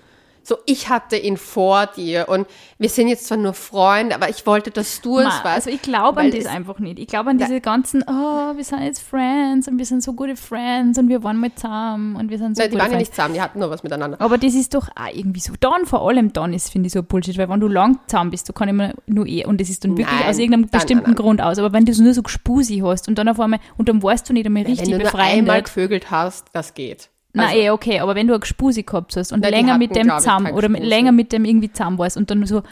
So, 0.47 0.57
ich 0.67 0.89
hatte 0.89 1.17
ihn 1.17 1.37
vor 1.37 1.87
dir 1.87 2.27
und 2.29 2.45
wir 2.77 2.87
sind 2.89 3.07
jetzt 3.07 3.25
zwar 3.25 3.37
nur 3.39 3.53
Freunde, 3.53 4.13
aber 4.13 4.29
ich 4.29 4.45
wollte, 4.45 4.69
dass 4.69 5.01
du 5.01 5.17
es 5.17 5.25
Ma, 5.25 5.43
weißt. 5.43 5.55
also 5.55 5.69
ich 5.71 5.81
glaube 5.81 6.19
an 6.21 6.29
das 6.29 6.41
es- 6.41 6.45
einfach 6.45 6.77
nicht. 6.77 6.99
Ich 6.99 7.07
glaube 7.07 7.31
an 7.31 7.39
diese 7.39 7.59
ganzen, 7.61 8.03
oh, 8.07 8.55
wir 8.55 8.63
sind 8.63 8.83
jetzt 8.83 9.01
Friends 9.01 9.67
und 9.67 9.79
wir 9.79 9.85
sind 9.87 10.03
so 10.03 10.13
gute 10.13 10.35
Friends 10.35 10.99
und 10.99 11.09
wir 11.09 11.23
waren 11.23 11.37
mal 11.37 11.49
zusammen 11.55 12.15
und 12.15 12.29
wir 12.29 12.37
sind 12.37 12.55
so 12.57 12.61
Nein, 12.61 12.69
die 12.69 12.77
waren 12.77 12.91
ja 12.91 12.97
nicht 12.99 13.15
zusammen, 13.15 13.33
die 13.33 13.41
hatten 13.41 13.57
nur 13.57 13.71
was 13.71 13.81
miteinander. 13.81 14.21
Aber 14.21 14.37
das 14.37 14.53
ist 14.53 14.75
doch 14.75 14.87
auch 14.95 15.11
irgendwie 15.11 15.39
so. 15.39 15.53
Dann, 15.59 15.87
vor 15.87 16.07
allem 16.07 16.31
dann 16.31 16.53
ist, 16.53 16.69
finde 16.71 16.87
ich, 16.87 16.93
so 16.93 17.01
Bullshit, 17.01 17.37
weil 17.39 17.49
wenn 17.49 17.59
du 17.59 17.67
lang 17.67 17.97
zusammen 18.05 18.29
bist, 18.29 18.47
du 18.47 18.53
kann 18.53 18.69
immer 18.69 18.93
nur 19.07 19.25
eh, 19.25 19.45
und 19.47 19.59
das 19.59 19.69
ist 19.69 19.83
dann 19.83 19.97
wirklich 19.97 20.15
Nein, 20.19 20.29
aus 20.29 20.37
irgendeinem 20.37 20.61
nein, 20.61 20.69
bestimmten 20.71 21.05
nein. 21.05 21.15
Grund 21.15 21.41
aus. 21.41 21.57
Aber 21.57 21.73
wenn 21.73 21.85
du 21.85 21.91
es 21.91 21.97
nur 21.97 22.13
so 22.13 22.21
gespusi 22.21 22.83
hast 22.85 23.07
und 23.07 23.17
dann 23.17 23.27
auf 23.29 23.39
einmal, 23.39 23.59
und 23.77 23.89
dann 23.89 24.03
warst 24.03 24.29
du 24.29 24.33
nicht 24.33 24.45
einmal 24.45 24.63
Wenn 24.65 24.73
richtig 24.73 24.89
du 24.91 24.99
nur 24.99 25.07
einmal 25.15 25.31
befreundet. 25.61 25.65
gevögelt 25.65 26.11
hast, 26.11 26.49
das 26.53 26.75
geht. 26.75 27.09
Na 27.35 27.47
Also, 27.47 27.57
eh, 27.57 27.69
okay, 27.69 27.99
aber 27.99 28.15
wenn 28.15 28.27
du 28.27 28.33
eine 28.33 28.39
Gespusi 28.39 28.83
gehabt 28.83 29.15
hast 29.15 29.31
und 29.31 29.41
Nein, 29.41 29.51
länger 29.51 29.77
mit 29.77 29.95
dem 29.95 30.09
zusammen 30.09 30.53
oder 30.53 30.69
mit, 30.69 30.83
länger 30.83 31.11
mit 31.11 31.31
dem 31.31 31.45
irgendwie 31.45 31.71
zusammen 31.71 31.97
warst 31.97 32.17
und 32.17 32.29
dann 32.31 32.45
so, 32.45 32.63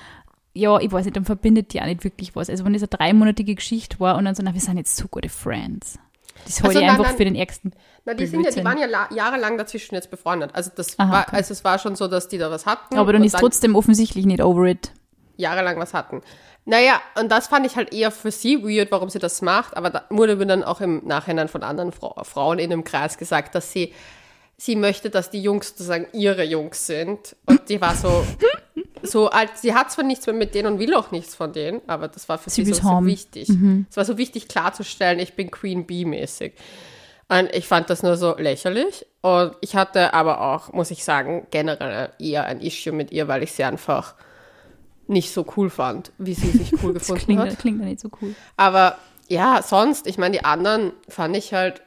ja, 0.53 0.79
ich 0.79 0.91
weiß 0.91 1.05
nicht, 1.05 1.15
dann 1.17 1.25
verbindet 1.25 1.73
die 1.73 1.81
auch 1.81 1.85
nicht 1.85 2.03
wirklich 2.03 2.35
was. 2.35 2.49
Also 2.49 2.63
wenn 2.65 2.73
das 2.73 2.81
eine 2.83 2.89
dreimonatige 2.89 3.55
Geschichte 3.55 3.99
war 3.99 4.17
und 4.17 4.25
dann 4.25 4.35
so, 4.35 4.43
na, 4.43 4.53
wir 4.53 4.61
sind 4.61 4.77
jetzt 4.77 4.95
so 4.95 5.07
gute 5.07 5.29
Friends. 5.29 5.97
Das 6.45 6.61
halte 6.61 6.67
Also 6.67 6.79
ich 6.79 6.85
nein, 6.85 6.89
einfach 6.95 7.05
nein. 7.09 7.17
für 7.17 7.25
den 7.25 7.35
ärgsten. 7.35 7.73
Na, 8.05 8.13
die, 8.13 8.25
sind 8.25 8.43
ja, 8.43 8.51
die 8.51 8.63
waren 8.65 8.77
ja 8.77 8.85
la- 8.85 9.09
jahrelang 9.15 9.57
dazwischen 9.57 9.95
jetzt 9.95 10.11
befreundet. 10.11 10.51
Also 10.53 10.71
das 10.75 10.99
Aha, 10.99 11.11
war, 11.11 11.21
okay. 11.27 11.35
also 11.37 11.53
es 11.53 11.63
war 11.63 11.79
schon 11.79 11.95
so, 11.95 12.07
dass 12.07 12.27
die 12.27 12.37
da 12.37 12.51
was 12.51 12.65
hatten. 12.65 12.97
Aber 12.97 13.13
dann 13.13 13.23
ist 13.23 13.37
trotzdem 13.37 13.75
offensichtlich 13.75 14.25
nicht 14.25 14.41
over 14.41 14.65
it. 14.65 14.91
jahrelang 15.37 15.77
was 15.79 15.93
hatten. 15.93 16.21
Naja, 16.65 17.01
und 17.19 17.29
das 17.31 17.47
fand 17.47 17.65
ich 17.65 17.75
halt 17.75 17.93
eher 17.93 18.11
für 18.11 18.31
sie 18.31 18.63
weird, 18.63 18.91
warum 18.91 19.09
sie 19.09 19.19
das 19.19 19.41
macht, 19.41 19.75
aber 19.75 19.89
da 19.89 20.03
wurde 20.09 20.35
mir 20.37 20.45
dann 20.45 20.63
auch 20.63 20.79
im 20.81 21.01
Nachhinein 21.05 21.49
von 21.49 21.61
anderen 21.63 21.91
Frau, 21.91 22.15
Frauen 22.23 22.57
in 22.59 22.69
dem 22.69 22.83
Kreis 22.85 23.17
gesagt, 23.17 23.53
dass 23.55 23.71
sie, 23.73 23.93
sie 24.57 24.75
möchte, 24.75 25.09
dass 25.09 25.29
die 25.29 25.41
Jungs 25.41 25.69
sozusagen 25.69 26.07
ihre 26.13 26.43
Jungs 26.43 26.87
sind. 26.87 27.35
Und 27.45 27.69
die 27.69 27.81
war 27.81 27.95
so, 27.95 28.25
so 29.03 29.29
alt, 29.29 29.57
sie 29.57 29.73
hat 29.73 29.91
zwar 29.91 30.05
nichts 30.05 30.25
mehr 30.25 30.35
mit 30.35 30.55
denen 30.55 30.73
und 30.73 30.79
will 30.79 30.93
auch 30.95 31.11
nichts 31.11 31.35
von 31.35 31.53
denen, 31.53 31.81
aber 31.87 32.07
das 32.07 32.29
war 32.29 32.37
für 32.37 32.49
Sie 32.49 32.63
sie, 32.65 32.73
so, 32.73 32.81
so 32.81 33.05
wichtig. 33.05 33.49
Es 33.89 33.97
war 33.97 34.05
so 34.05 34.17
wichtig 34.17 34.47
klarzustellen, 34.47 35.19
ich 35.19 35.33
bin 35.33 35.51
Queen 35.51 35.85
Bee 35.85 36.05
mäßig. 36.05 36.53
Und 37.29 37.53
ich 37.53 37.67
fand 37.67 37.89
das 37.89 38.03
nur 38.03 38.17
so 38.17 38.35
lächerlich. 38.37 39.05
Und 39.21 39.55
ich 39.61 39.75
hatte 39.75 40.13
aber 40.13 40.41
auch, 40.41 40.71
muss 40.73 40.91
ich 40.91 41.03
sagen, 41.03 41.47
generell 41.51 42.11
eher 42.19 42.45
ein 42.45 42.61
Issue 42.61 42.93
mit 42.93 43.11
ihr, 43.11 43.27
weil 43.27 43.43
ich 43.43 43.53
sie 43.53 43.63
einfach 43.63 44.13
nicht 45.07 45.33
so 45.33 45.45
cool 45.57 45.69
fand, 45.69 46.11
wie 46.17 46.33
sie 46.33 46.51
sich 46.51 46.73
cool 46.83 46.93
Das 46.93 47.03
gefunden 47.03 47.25
klingt, 47.25 47.41
hat. 47.41 47.59
klingt 47.59 47.79
ja 47.79 47.85
nicht 47.85 47.99
so 47.99 48.09
cool. 48.21 48.35
Aber 48.57 48.97
ja, 49.27 49.61
sonst, 49.63 50.05
ich 50.05 50.17
meine, 50.17 50.37
die 50.37 50.45
anderen 50.45 50.91
fand 51.07 51.35
ich 51.35 51.53
halt. 51.53 51.81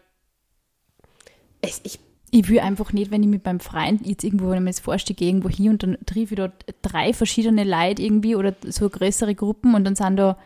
Ich, 1.62 1.80
ich, 1.84 1.98
Ich 2.30 2.48
will 2.48 2.60
einfach 2.60 2.92
nicht, 2.92 3.10
wenn 3.10 3.22
ich 3.22 3.28
mit 3.28 3.44
meinem 3.44 3.60
Freund 3.60 4.06
jetzt 4.06 4.24
irgendwo, 4.24 4.48
wenn 4.50 4.56
ich 4.58 4.64
mir 4.64 4.70
das 4.70 4.80
vorstelle, 4.80 5.16
gehe 5.16 5.28
irgendwo 5.28 5.48
hin 5.48 5.70
und 5.70 5.82
dann 5.82 5.96
treffe 6.06 6.34
ich 6.34 6.36
dort 6.36 6.64
drei 6.82 7.12
verschiedene 7.12 7.64
Leute 7.64 8.02
irgendwie 8.02 8.34
oder 8.34 8.54
so 8.66 8.88
größere 8.88 9.34
Gruppen 9.34 9.74
und 9.74 9.84
dann 9.84 9.94
sind 9.94 10.16
da 10.16 10.36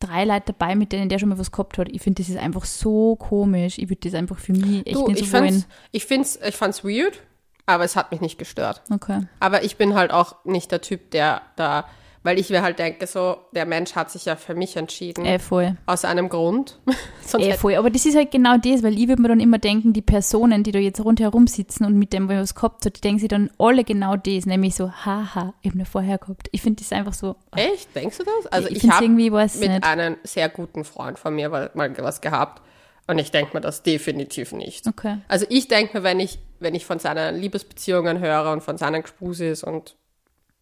drei 0.00 0.24
Leute 0.24 0.52
dabei, 0.52 0.74
mit 0.74 0.92
denen 0.92 1.08
der 1.08 1.18
schon 1.18 1.28
mal 1.28 1.38
was 1.38 1.52
gehabt 1.52 1.76
hat. 1.78 1.88
Ich 1.90 2.00
finde, 2.02 2.22
das 2.22 2.30
ist 2.30 2.38
einfach 2.38 2.64
so 2.64 3.16
komisch. 3.16 3.78
Ich 3.78 3.88
würde 3.88 4.00
das 4.08 4.14
einfach 4.14 4.38
für 4.38 4.52
mich 4.52 4.86
echt 4.86 4.96
du, 4.96 5.08
nicht 5.08 5.20
ich, 5.20 5.26
so 5.30 5.32
wollen. 5.34 5.48
fand's, 5.48 5.68
ich, 5.92 6.06
find's, 6.06 6.38
ich 6.46 6.56
fand's 6.56 6.84
weird, 6.84 7.20
aber 7.66 7.84
es 7.84 7.96
hat 7.96 8.10
mich 8.10 8.20
nicht 8.20 8.38
gestört. 8.38 8.82
Okay. 8.90 9.26
Aber 9.40 9.64
ich 9.64 9.76
bin 9.76 9.94
halt 9.94 10.12
auch 10.12 10.44
nicht 10.44 10.70
der 10.70 10.80
Typ, 10.80 11.10
der 11.10 11.42
da 11.56 11.84
Weil 12.24 12.38
ich 12.38 12.50
mir 12.50 12.62
halt 12.62 12.78
denke, 12.80 13.06
so, 13.06 13.36
der 13.52 13.64
Mensch 13.64 13.94
hat 13.94 14.10
sich 14.10 14.24
ja 14.24 14.34
für 14.36 14.54
mich 14.54 14.76
entschieden. 14.76 15.24
Äh, 15.24 15.38
voll. 15.38 15.76
Aus 15.86 16.04
einem 16.04 16.28
Grund. 16.28 16.78
Sonst 17.24 17.44
hätte- 17.46 17.58
voll. 17.58 17.76
Aber 17.76 17.90
das 17.90 18.04
ist 18.06 18.16
halt 18.16 18.30
genau 18.32 18.56
das, 18.56 18.82
weil 18.82 18.98
ich 18.98 19.06
würde 19.08 19.22
mir 19.22 19.28
dann 19.28 19.40
immer 19.40 19.58
denken, 19.58 19.92
die 19.92 20.02
Personen, 20.02 20.64
die 20.64 20.72
da 20.72 20.78
jetzt 20.80 21.00
rundherum 21.02 21.46
sitzen 21.46 21.84
und 21.84 21.94
mit 21.96 22.12
dem, 22.12 22.28
was 22.28 22.54
gehabt 22.54 22.84
hat, 22.86 22.96
die 22.96 23.00
denken 23.00 23.20
sich 23.20 23.28
dann 23.28 23.50
alle 23.58 23.84
genau 23.84 24.16
das, 24.16 24.46
nämlich 24.46 24.74
so, 24.74 24.90
haha, 24.90 25.54
ich 25.62 25.70
habe 25.72 25.84
vorher 25.84 26.18
gehabt. 26.18 26.48
Ich 26.52 26.60
finde 26.60 26.82
das 26.82 26.92
einfach 26.92 27.14
so, 27.14 27.36
Echt? 27.54 27.94
Denkst 27.94 28.18
du 28.18 28.24
das? 28.24 28.46
Also 28.52 28.68
ich 28.68 28.84
ich, 28.84 28.90
habe 28.90 29.08
mit 29.08 29.30
nicht. 29.32 29.84
einem 29.84 30.16
sehr 30.24 30.48
guten 30.48 30.84
Freund 30.84 31.18
von 31.18 31.34
mir 31.34 31.48
mal 31.48 31.70
was 31.98 32.20
gehabt. 32.20 32.62
Und 33.06 33.18
ich 33.18 33.30
denke 33.30 33.56
mir 33.56 33.62
das 33.62 33.82
definitiv 33.82 34.52
nicht. 34.52 34.86
okay. 34.86 35.16
Also 35.28 35.46
ich 35.48 35.66
denke 35.68 35.96
mir, 35.96 36.02
wenn 36.04 36.20
ich, 36.20 36.40
wenn 36.60 36.74
ich 36.74 36.84
von 36.84 36.98
seinen 36.98 37.36
Liebesbeziehungen 37.40 38.18
höre 38.20 38.52
und 38.52 38.62
von 38.62 38.76
seinen 38.76 39.02
Gspusis 39.02 39.62
und 39.64 39.96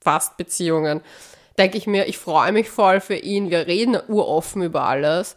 Fastbeziehungen, 0.01 1.01
denke 1.59 1.79
ich 1.79 1.87
mir, 1.87 2.07
ich 2.07 2.19
freue 2.19 2.53
mich 2.53 2.69
voll 2.69 3.01
für 3.01 3.17
ihn. 3.17 3.51
Wir 3.51 3.67
reden 3.67 3.97
uroffen 4.09 4.63
über 4.63 4.83
alles. 4.83 5.37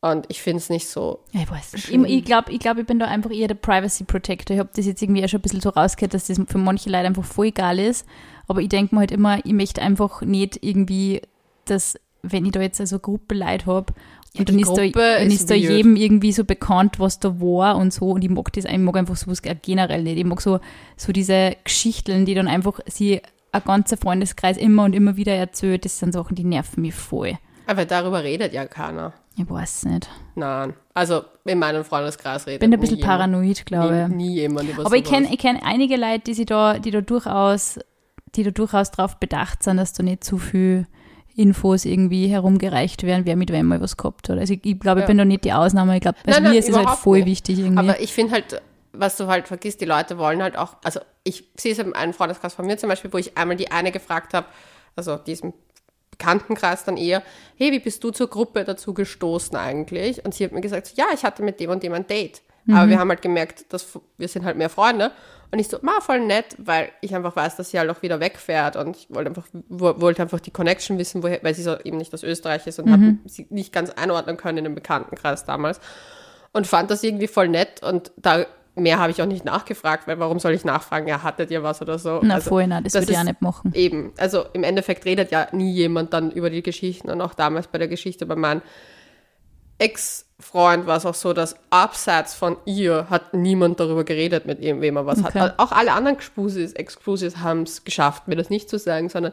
Und 0.00 0.26
ich 0.28 0.42
finde 0.42 0.58
es 0.58 0.70
nicht 0.70 0.86
so. 0.86 1.20
Ich 1.32 1.50
weiß 1.50 1.72
nicht. 1.72 1.88
Ich, 1.88 2.18
ich 2.18 2.24
glaube, 2.24 2.52
ich, 2.52 2.60
glaub, 2.60 2.78
ich 2.78 2.86
bin 2.86 3.00
da 3.00 3.06
einfach 3.06 3.32
eher 3.32 3.48
der 3.48 3.56
Privacy 3.56 4.04
Protector. 4.04 4.54
Ich 4.54 4.60
habe 4.60 4.70
das 4.74 4.86
jetzt 4.86 5.02
irgendwie 5.02 5.24
auch 5.24 5.28
schon 5.28 5.38
ein 5.38 5.42
bisschen 5.42 5.60
so 5.60 5.70
rausgehört, 5.70 6.14
dass 6.14 6.28
das 6.28 6.40
für 6.46 6.58
manche 6.58 6.88
Leute 6.88 7.06
einfach 7.06 7.24
voll 7.24 7.46
egal 7.46 7.80
ist. 7.80 8.06
Aber 8.46 8.60
ich 8.60 8.68
denke 8.68 8.94
mir 8.94 9.00
halt 9.00 9.10
immer, 9.10 9.44
ich 9.44 9.52
möchte 9.52 9.82
einfach 9.82 10.22
nicht 10.22 10.62
irgendwie, 10.62 11.22
dass, 11.64 11.98
wenn 12.22 12.46
ich 12.46 12.52
da 12.52 12.60
jetzt 12.60 12.80
also 12.80 12.96
eine 12.96 13.00
Gruppe 13.00 13.34
Leute 13.34 13.66
habe, 13.66 13.92
Ja, 14.34 14.40
und 14.40 14.48
dann 14.48 14.56
die 14.56 14.62
ist, 14.62 14.68
da, 14.68 14.84
Gruppe 14.84 15.14
dann 15.18 15.26
ist 15.26 15.34
ist 15.34 15.50
da 15.50 15.54
jedem 15.54 15.96
irgendwie 15.96 16.32
so 16.32 16.44
bekannt, 16.44 17.00
was 17.00 17.18
da 17.18 17.40
war 17.40 17.76
und 17.76 17.92
so. 17.92 18.10
Und 18.10 18.22
ich 18.22 18.30
mag 18.30 18.52
das, 18.52 18.66
ich 18.66 18.78
mag 18.78 18.96
einfach 18.96 19.16
sowas 19.16 19.42
generell 19.42 20.04
nicht. 20.04 20.16
Ich 20.16 20.24
mag 20.24 20.40
so, 20.40 20.60
so 20.96 21.10
diese 21.10 21.56
Geschichten, 21.64 22.24
die 22.24 22.34
dann 22.34 22.46
einfach 22.46 22.78
sie 22.86 23.20
ein 23.58 23.64
ganzer 23.66 23.96
Freundeskreis 23.96 24.56
immer 24.56 24.84
und 24.84 24.94
immer 24.94 25.16
wieder 25.16 25.32
erzählt. 25.34 25.84
Das 25.84 25.98
sind 25.98 26.12
Sachen, 26.12 26.34
die 26.34 26.44
nerven 26.44 26.82
mich 26.82 26.94
voll. 26.94 27.38
Aber 27.66 27.84
darüber 27.84 28.22
redet 28.24 28.52
ja 28.52 28.66
keiner. 28.66 29.12
Ich 29.36 29.48
weiß 29.48 29.84
nicht. 29.84 30.08
Nein. 30.34 30.74
Also 30.94 31.22
in 31.44 31.58
meinem 31.58 31.84
Freundeskreis 31.84 32.46
redet 32.46 32.54
Ich 32.62 32.70
bin 32.70 32.72
ein 32.74 32.80
bisschen 32.80 32.96
jemand- 32.98 33.12
paranoid, 33.18 33.66
glaube 33.66 34.06
ich. 34.08 34.16
Nie, 34.16 34.28
nie 34.28 34.34
jemand 34.34 34.68
über 34.70 34.86
Aber 34.86 34.96
ich 34.96 35.04
kenne 35.04 35.28
ich 35.32 35.38
kenn 35.38 35.58
einige 35.62 35.96
Leute, 35.96 36.20
die 36.26 36.34
sich 36.34 36.46
da, 36.46 36.78
die 36.78 36.90
da 36.90 37.00
durchaus, 37.02 37.78
die 38.34 38.42
da 38.42 38.50
durchaus 38.50 38.90
darauf 38.90 39.16
bedacht 39.18 39.62
sind, 39.62 39.76
dass 39.76 39.92
da 39.92 40.02
nicht 40.02 40.24
zu 40.24 40.38
viel 40.38 40.86
Infos 41.36 41.84
irgendwie 41.84 42.26
herumgereicht 42.26 43.04
werden, 43.04 43.24
wer 43.24 43.36
mit 43.36 43.52
wem 43.52 43.66
mal 43.66 43.80
was 43.80 43.96
gehabt 43.96 44.28
hat. 44.28 44.38
Also 44.38 44.54
ich, 44.54 44.64
ich 44.64 44.80
glaube, 44.80 45.00
ich 45.00 45.04
Ja. 45.04 45.06
bin 45.06 45.18
da 45.18 45.24
nicht 45.24 45.44
die 45.44 45.52
Ausnahme. 45.52 45.94
Ich 45.94 46.00
glaube, 46.00 46.18
also 46.26 46.30
Nein, 46.30 46.42
nein, 46.42 46.52
mir 46.52 46.58
ist 46.58 46.68
es 46.68 46.76
halt 46.76 46.88
voll 46.98 47.18
nicht. 47.18 47.26
wichtig 47.26 47.60
irgendwie. 47.60 47.78
Aber 47.90 48.00
ich 48.00 48.12
finde 48.12 48.32
halt, 48.32 48.60
was 48.98 49.16
du 49.16 49.26
halt 49.26 49.48
vergisst, 49.48 49.80
die 49.80 49.84
Leute 49.86 50.18
wollen 50.18 50.42
halt 50.42 50.56
auch, 50.56 50.76
also 50.84 51.00
ich 51.24 51.44
sehe 51.56 51.72
es 51.72 51.78
in 51.78 51.94
einem 51.94 52.12
Freundeskreis 52.14 52.54
von 52.54 52.66
mir 52.66 52.76
zum 52.78 52.88
Beispiel, 52.88 53.12
wo 53.12 53.18
ich 53.18 53.36
einmal 53.38 53.56
die 53.56 53.70
eine 53.70 53.92
gefragt 53.92 54.34
habe, 54.34 54.46
also 54.96 55.16
diesem 55.16 55.52
Bekanntenkreis 56.10 56.84
dann 56.84 56.96
eher, 56.96 57.22
hey, 57.56 57.70
wie 57.72 57.78
bist 57.78 58.02
du 58.02 58.10
zur 58.10 58.28
Gruppe 58.28 58.64
dazu 58.64 58.92
gestoßen 58.94 59.56
eigentlich? 59.56 60.24
Und 60.24 60.34
sie 60.34 60.44
hat 60.44 60.52
mir 60.52 60.60
gesagt, 60.60 60.92
ja, 60.96 61.06
ich 61.14 61.24
hatte 61.24 61.42
mit 61.42 61.60
dem 61.60 61.70
und 61.70 61.82
dem 61.82 61.92
ein 61.92 62.06
Date. 62.06 62.42
Aber 62.70 62.88
wir 62.90 62.98
haben 62.98 63.08
halt 63.08 63.22
gemerkt, 63.22 63.72
dass 63.72 63.98
wir 64.18 64.28
sind 64.28 64.44
halt 64.44 64.58
mehr 64.58 64.68
Freunde. 64.68 65.12
Und 65.50 65.58
ich 65.58 65.68
so, 65.68 65.78
ma, 65.80 66.00
voll 66.00 66.20
nett, 66.20 66.54
weil 66.58 66.90
ich 67.00 67.14
einfach 67.14 67.34
weiß, 67.34 67.56
dass 67.56 67.70
sie 67.70 67.78
halt 67.78 67.88
auch 67.88 68.02
wieder 68.02 68.20
wegfährt. 68.20 68.76
Und 68.76 68.94
ich 68.96 69.06
wollte 69.08 69.30
einfach, 69.30 69.46
wo- 69.70 69.98
wollte 70.02 70.20
einfach 70.20 70.40
die 70.40 70.50
Connection 70.50 70.98
wissen, 70.98 71.22
woher, 71.22 71.42
weil 71.42 71.54
sie 71.54 71.62
so 71.62 71.78
eben 71.80 71.96
nicht 71.96 72.12
aus 72.12 72.22
Österreich 72.24 72.66
ist 72.66 72.78
und 72.78 72.90
hat 72.90 73.00
sie 73.30 73.46
nicht 73.48 73.72
ganz 73.72 73.88
einordnen 73.90 74.36
können 74.36 74.58
in 74.58 74.64
dem 74.64 74.74
Bekanntenkreis 74.74 75.44
damals 75.46 75.80
und 76.52 76.66
fand 76.66 76.90
das 76.90 77.02
irgendwie 77.02 77.28
voll 77.28 77.48
nett 77.48 77.82
und 77.82 78.10
da 78.16 78.44
mehr 78.74 78.98
habe 78.98 79.10
ich 79.10 79.20
auch 79.22 79.26
nicht 79.26 79.44
nachgefragt, 79.44 80.06
weil 80.06 80.18
warum 80.20 80.38
soll 80.38 80.52
ich 80.52 80.64
nachfragen, 80.64 81.08
ja, 81.08 81.22
hattet 81.22 81.50
ihr 81.50 81.62
was 81.62 81.82
oder 81.82 81.98
so? 81.98 82.20
Na, 82.22 82.34
Also, 82.34 82.50
voll, 82.50 82.66
nein, 82.66 82.84
das, 82.84 82.94
würde 82.94 83.10
ich 83.10 83.16
auch 83.16 83.22
ist 83.22 83.26
nicht 83.26 83.42
machen. 83.42 83.72
Eben, 83.74 84.12
also 84.18 84.44
im 84.52 84.62
Endeffekt 84.64 85.04
redet 85.04 85.30
ja 85.32 85.48
nie 85.52 85.72
jemand 85.72 86.12
dann 86.12 86.30
über 86.30 86.48
die 86.50 86.62
Geschichten 86.62 87.10
und 87.10 87.20
auch 87.20 87.34
damals 87.34 87.66
bei 87.66 87.78
der 87.78 87.88
Geschichte 87.88 88.24
bei 88.26 88.36
meinem 88.36 88.62
Ex-Freund 89.78 90.86
war 90.86 90.96
es 90.96 91.06
auch 91.06 91.14
so, 91.14 91.32
dass 91.32 91.56
abseits 91.70 92.34
von 92.34 92.56
ihr 92.64 93.06
hat 93.10 93.32
niemand 93.34 93.78
darüber 93.78 94.04
geredet, 94.04 94.44
mit 94.46 94.60
irgendwem 94.60 94.96
er 94.96 95.06
was 95.06 95.24
Okay. 95.24 95.38
hat. 95.38 95.58
Auch 95.58 95.72
alle 95.72 95.92
anderen 95.92 96.18
Gspusis, 96.18 96.72
Ex-Gspusis 96.72 97.38
haben 97.38 97.62
es 97.62 97.84
geschafft, 97.84 98.26
mir 98.28 98.36
das 98.36 98.50
nicht 98.50 98.68
zu 98.68 98.78
sagen, 98.78 99.08
sondern 99.08 99.32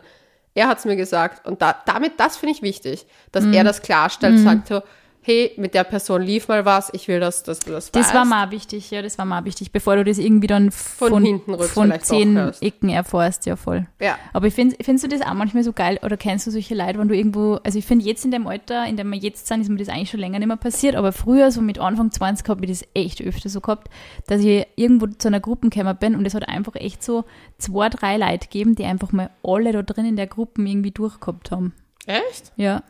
er 0.54 0.68
hat 0.68 0.77
es 0.80 0.86
mir 0.86 0.96
gesagt 0.96 1.46
und 1.48 1.62
da, 1.62 1.75
damit, 1.86 2.13
das 2.20 2.38
finde 2.38 2.54
ich 2.54 2.62
wichtig, 2.62 3.08
dass 3.32 3.44
Mhm. 3.44 3.54
er 3.54 3.63
das 3.63 3.82
klarstellt, 3.82 4.39
sagt 4.39 4.68
so, 4.68 4.82
hey, 5.25 5.53
mit 5.58 5.74
der 5.74 5.84
Person 5.84 6.22
lief 6.22 6.48
mal 6.48 6.65
was, 6.65 6.91
ich 6.94 7.08
will, 7.08 7.20
dass, 7.20 7.41
dass 7.41 7.58
du 7.60 7.72
das 7.72 7.89
Das 7.89 8.05
weißt. 8.08 8.13
war 8.15 8.25
mal 8.25 8.51
wichtig, 8.51 8.91
ja, 8.91 9.01
das 9.01 9.17
war 9.17 9.25
mal 9.25 9.44
wichtig, 9.44 9.72
bevor 9.72 9.96
du 9.96 10.03
das 10.03 10.20
irgendwie 10.20 10.46
dann 10.46 10.70
von, 10.70 11.24
hinten 11.24 11.55
rücks 11.55 11.72
von 11.72 11.91
zehn. 12.00 12.38
Ecken 12.62 12.89
erfährst, 12.89 13.48
ja 13.48 13.55
voll. 13.55 13.88
Ja. 14.00 14.20
Aber 14.34 14.46
ich 14.46 14.53
find, 14.53 14.75
findest 14.82 15.03
du 15.03 15.08
das 15.17 15.25
auch 15.27 15.34
manchmal 15.34 15.63
so 15.63 15.74
geil 15.74 16.00
oder 16.03 16.15
kennst 16.15 16.46
du 16.46 16.51
solche 16.51 16.75
Leute, 16.75 17.00
wenn 17.00 17.08
du 17.08 17.15
irgendwo, 17.17 17.55
also 17.63 17.79
ich 17.79 17.86
finde 17.88 18.05
jetzt 18.05 18.24
in 18.24 18.29
dem 18.29 18.46
Alter, 18.46 18.86
in 18.86 18.98
dem 18.98 19.10
wir 19.12 19.17
jetzt 19.17 19.48
sind, 19.48 19.62
ist 19.62 19.70
mir 19.70 19.77
das 19.77 19.89
eigentlich 19.89 20.12
schon 20.12 20.20
länger 20.20 20.38
nicht 20.38 20.48
mehr 20.48 20.58
passiert, 20.58 20.96
aber 20.96 21.12
früher, 21.12 21.50
so 21.51 21.60
mit 21.60 21.79
Anfang 21.79 22.12
20, 22.12 22.48
habe 22.48 22.63
ich 22.65 22.70
das 22.70 22.88
echt 22.94 23.20
öfter 23.22 23.50
so 23.50 23.62
gehabt, 23.62 23.89
dass 24.27 24.41
ich 24.41 24.67
irgendwo 24.75 25.08
zu 25.08 25.27
einer 25.29 25.39
Gruppe 25.39 25.70
gekommen 25.70 25.98
bin 26.00 26.15
und 26.15 26.27
es 26.27 26.36
hat 26.36 26.48
einfach 26.48 26.75
echt 26.75 27.03
so 27.03 27.25
zwei, 27.58 27.89
drei 27.89 28.17
Leute 28.17 28.48
gegeben, 28.48 28.75
die 28.75 28.86
einfach 28.86 29.12
mal 29.12 29.32
alle 29.44 29.72
da 29.72 29.82
drin 29.82 30.05
in 30.05 30.17
der 30.17 30.27
Gruppe 30.27 30.62
irgendwie 30.62 30.91
durchgehabt 30.91 31.50
haben. 31.50 31.74
Echt? 32.05 32.51
Ja. 32.58 32.84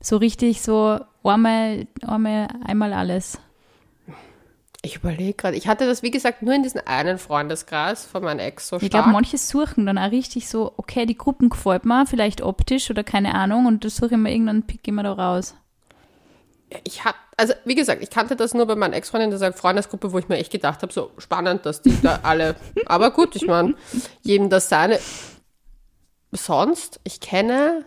So 0.00 0.16
richtig 0.16 0.62
so 0.62 0.98
einmal, 1.30 1.86
einmal, 2.06 2.48
einmal 2.64 2.92
alles. 2.92 3.38
Ich 4.84 4.96
überlege 4.96 5.34
gerade, 5.34 5.56
ich 5.56 5.68
hatte 5.68 5.86
das, 5.86 6.02
wie 6.02 6.10
gesagt, 6.10 6.42
nur 6.42 6.54
in 6.54 6.64
diesem 6.64 6.80
einen 6.86 7.18
Freundeskreis 7.18 8.04
von 8.04 8.24
meinem 8.24 8.40
Ex 8.40 8.66
so 8.66 8.76
Ich 8.76 8.86
stark. 8.86 9.04
glaube, 9.04 9.10
manche 9.10 9.38
suchen 9.38 9.86
dann 9.86 9.96
auch 9.96 10.10
richtig 10.10 10.48
so, 10.48 10.72
okay, 10.76 11.06
die 11.06 11.16
Gruppen 11.16 11.50
gefällt 11.50 11.84
mir, 11.84 12.04
vielleicht 12.06 12.42
optisch 12.42 12.90
oder 12.90 13.04
keine 13.04 13.34
Ahnung, 13.36 13.66
und 13.66 13.84
das 13.84 13.94
suche 13.94 14.14
ich 14.14 14.16
mir 14.16 14.32
irgendwann, 14.32 14.64
pick 14.64 14.80
ich 14.84 14.92
mir 14.92 15.04
da 15.04 15.12
raus. 15.12 15.54
ich 16.84 17.04
hab, 17.04 17.14
also 17.36 17.54
wie 17.64 17.76
gesagt, 17.76 18.02
ich 18.02 18.10
kannte 18.10 18.34
das 18.34 18.54
nur 18.54 18.66
bei 18.66 18.74
meinen 18.74 18.92
Ex-Freundinnen, 18.94 19.30
das 19.30 19.40
ist 19.40 19.44
eine 19.44 19.52
Freundesgruppe, 19.52 20.10
wo 20.12 20.18
ich 20.18 20.28
mir 20.28 20.38
echt 20.38 20.50
gedacht 20.50 20.82
habe, 20.82 20.92
so 20.92 21.12
spannend, 21.18 21.64
dass 21.64 21.82
die 21.82 22.00
da 22.02 22.18
alle, 22.24 22.56
aber 22.86 23.12
gut, 23.12 23.36
ich 23.36 23.46
meine, 23.46 23.74
jedem 24.22 24.50
das 24.50 24.68
seine. 24.68 24.98
Sonst, 26.32 26.98
ich 27.04 27.20
kenne, 27.20 27.84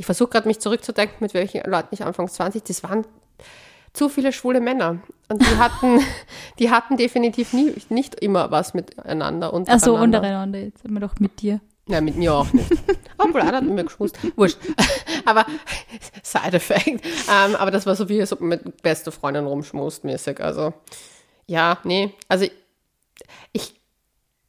ich 0.00 0.06
versuche 0.06 0.30
gerade 0.30 0.48
mich 0.48 0.60
zurückzudenken, 0.60 1.18
mit 1.20 1.34
welchen 1.34 1.60
Leuten 1.70 1.88
ich 1.90 2.02
anfangs 2.02 2.32
20, 2.32 2.62
das 2.64 2.82
waren 2.82 3.04
zu 3.92 4.08
viele 4.08 4.32
schwule 4.32 4.62
Männer. 4.62 5.00
Und 5.28 5.42
die 5.42 5.56
hatten, 5.58 6.00
die 6.58 6.70
hatten 6.70 6.96
definitiv 6.96 7.52
nie, 7.52 7.74
nicht 7.90 8.14
immer 8.14 8.50
was 8.50 8.72
miteinander. 8.72 9.48
Ach 9.48 9.52
so, 9.52 9.92
untereinander. 9.92 10.18
untereinander, 10.18 10.58
jetzt 10.60 10.84
wir 10.88 11.00
doch 11.00 11.16
mit 11.18 11.42
dir. 11.42 11.60
Ja, 11.86 12.00
mit 12.00 12.16
mir 12.16 12.32
auch 12.32 12.50
nicht. 12.50 12.70
Obwohl, 13.18 13.42
einer 13.42 13.58
hat 13.58 13.64
mir 13.64 13.84
geschmust. 13.84 14.16
Wurscht. 14.36 14.56
Aber, 15.26 15.44
Side-Effekt. 16.22 17.04
Ähm, 17.04 17.56
aber 17.56 17.70
das 17.70 17.84
war 17.84 17.94
so 17.94 18.08
wie, 18.08 18.24
man 18.38 18.48
mit 18.48 18.80
beste 18.80 19.12
Freundin 19.12 19.44
rumschmust 19.44 20.04
mäßig. 20.04 20.40
Also, 20.40 20.72
ja, 21.46 21.76
nee. 21.84 22.14
Also, 22.26 22.46
ich 23.52 23.79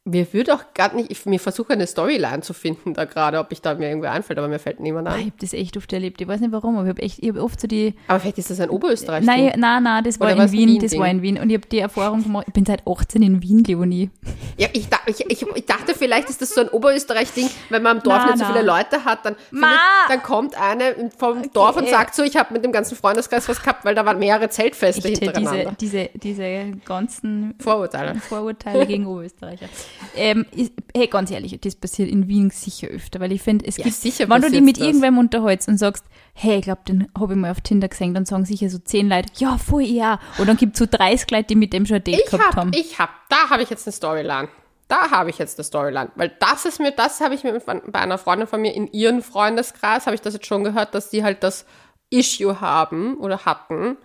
mir 0.04 0.34
würde 0.34 0.56
auch 0.56 0.64
gar 0.74 0.96
nicht, 0.96 1.12
ich 1.12 1.26
mir 1.28 1.40
versuche 1.40 1.74
eine 1.74 1.86
Storyline 1.86 2.42
zu 2.42 2.54
finden 2.54 2.96
da 2.96 3.06
gerade, 3.06 3.38
ob 3.38 3.52
ich 3.52 3.62
da 3.62 3.76
mir 3.76 3.88
irgendwie 3.90 4.08
einfällt, 4.08 4.40
aber 4.40 4.48
mir 4.48 4.58
fällt 4.58 4.80
niemand 4.80 5.08
Ah, 5.08 5.12
Ich 5.12 5.22
ein. 5.22 5.26
habe 5.28 5.36
das 5.40 5.54
echt 5.54 5.78
oft 5.78 5.94
erlebt. 5.94 6.20
Ich 6.20 6.28
weiß 6.28 6.40
nicht 6.42 6.52
warum, 6.52 6.76
aber 6.76 6.86
ich 6.86 6.90
habe 6.90 7.02
echt, 7.04 7.20
ich 7.22 7.30
habe 7.30 7.44
oft 7.44 7.62
so 7.62 7.68
die. 7.68 7.94
Aber 8.08 8.20
vielleicht 8.20 8.40
ist 8.40 8.50
das 8.50 8.60
ein 8.60 8.72
Oberösterreich. 8.72 9.24
Nein, 9.24 9.54
nein, 9.58 9.84
nein, 9.84 10.04
das 10.04 10.20
war 10.20 10.26
Oder 10.28 10.38
in 10.38 10.42
ein 10.42 10.52
Wien, 10.52 10.80
das 10.80 10.98
war 10.98 11.08
in 11.08 11.22
Wien. 11.22 11.38
Und 11.38 11.52
ich 11.52 11.56
habe 11.58 11.68
die 11.68 11.78
Erfahrung 11.80 12.24
gemacht, 12.24 12.46
ich 12.48 12.54
bin 12.54 12.66
seit 12.66 12.82
18 12.88 13.22
in 13.22 13.44
Wien, 13.44 13.64
Leonie. 13.64 14.10
Ja, 14.58 14.70
ich, 14.74 14.88
ich, 15.06 15.20
ich, 15.30 15.46
ich 15.56 15.66
dachte, 15.68 15.94
vielleicht 15.94 16.30
ist 16.32 16.42
das 16.42 16.50
so 16.56 16.62
ein 16.62 16.70
Oberösterreich-Ding, 16.70 17.50
wenn 17.70 17.84
man 17.84 17.98
im 17.98 18.04
Dorf 18.04 18.18
Na, 18.24 18.26
nicht 18.32 18.38
so 18.40 18.44
na. 18.46 18.54
viele 18.54 18.66
Leute 18.66 19.06
hat, 19.06 19.24
dann, 19.26 19.36
findet, 19.52 19.70
dann 20.10 20.24
kommt 20.24 20.60
eine 20.60 21.12
vom 21.16 21.52
Dorf 21.54 21.78
und 21.78 21.88
sagt 21.88 22.16
so, 22.16 22.24
ich 22.24 22.38
habe 22.38 22.54
mit 22.56 22.64
dem 22.66 22.72
ganzen 22.72 22.96
Freundeskreis 22.98 23.48
was 23.48 23.62
gehabt, 23.62 23.86
weil 23.86 23.94
da 23.94 24.04
waren 24.04 24.18
mehrere 24.18 24.50
Zeltfeste 24.50 25.08
Echt, 25.08 25.22
diese, 25.22 25.32
hintereinander. 25.32 25.76
diese, 25.80 26.10
diese 26.16 26.72
ganzen 26.86 27.54
Vorurteile. 27.60 28.16
Vorurteile 28.16 28.88
gegen 28.88 29.06
Oberösterreicher. 29.06 29.68
Ähm, 30.16 30.46
ist, 30.56 30.74
hey, 30.96 31.08
ganz 31.08 31.32
ehrlich, 31.32 31.58
das 31.62 31.76
passiert 31.76 32.10
in 32.10 32.28
Wien 32.28 32.50
sicher 32.50 32.88
öfter, 32.88 33.20
weil 33.20 33.32
ich 33.32 33.42
finde, 33.42 33.66
es 33.66 33.78
Ja, 33.78 33.84
gibt, 33.86 33.96
sicher 33.96 34.30
wenn 34.30 34.42
du 34.42 34.50
dich 34.52 34.62
mit 34.62 34.78
das. 34.78 34.86
irgendwem 34.88 35.18
unterhältst 35.18 35.68
und 35.68 35.78
sagst, 35.78 36.04
hey, 36.34 36.58
ich 36.58 36.64
glaube, 36.64 36.82
den 36.88 37.08
habe 37.18 37.34
ich 37.34 37.40
mal 37.40 37.52
auf 37.52 37.62
Tinder 37.62 37.88
gesehen, 37.88 38.14
dann 38.14 38.26
sagen 38.26 38.46
sicher 38.46 38.70
so 38.70 38.78
zehn 38.80 39.08
Leute, 39.10 39.30
ja, 39.38 39.58
voll 39.58 39.84
ja. 39.84 40.20
Und 40.38 40.48
dann 40.48 40.58
gibt 40.58 40.74
es 40.76 40.80
so 40.80 40.86
30 40.90 41.30
Leute, 41.32 41.46
die 41.46 41.56
mit 41.56 41.74
dem 41.74 41.86
schon 41.86 41.98
ein 41.98 42.04
Date 42.04 42.20
Ich 42.24 42.26
gehabt 42.32 42.44
hab, 42.50 42.56
haben. 42.56 42.72
ich 42.74 43.00
hab, 43.00 43.10
da 43.30 43.50
habe 43.50 43.64
ich 43.64 43.70
jetzt 43.70 43.88
eine 43.88 43.94
Storyline. 43.94 44.50
Da 44.88 45.10
habe 45.12 45.30
ich 45.30 45.38
jetzt 45.38 45.58
eine 45.58 45.64
Storyline. 45.64 46.12
Weil 46.16 46.34
das 46.40 46.66
ist 46.66 46.80
mir, 46.80 46.92
das 46.92 47.22
habe 47.22 47.34
ich 47.34 47.44
mir 47.46 47.58
bei 47.60 48.00
einer 48.00 48.18
Freundin 48.18 48.48
von 48.48 48.60
mir 48.62 48.74
in 48.74 48.88
ihren 48.92 49.22
Freundeskreis, 49.22 50.06
habe 50.06 50.16
ich 50.16 50.22
das 50.22 50.34
jetzt 50.34 50.46
schon 50.48 50.64
gehört, 50.66 50.94
dass 50.94 51.10
die 51.10 51.24
halt 51.24 51.44
das 51.44 51.66
Issue 52.10 52.60
haben 52.60 53.16
oder 53.18 53.46
hatten, 53.46 53.96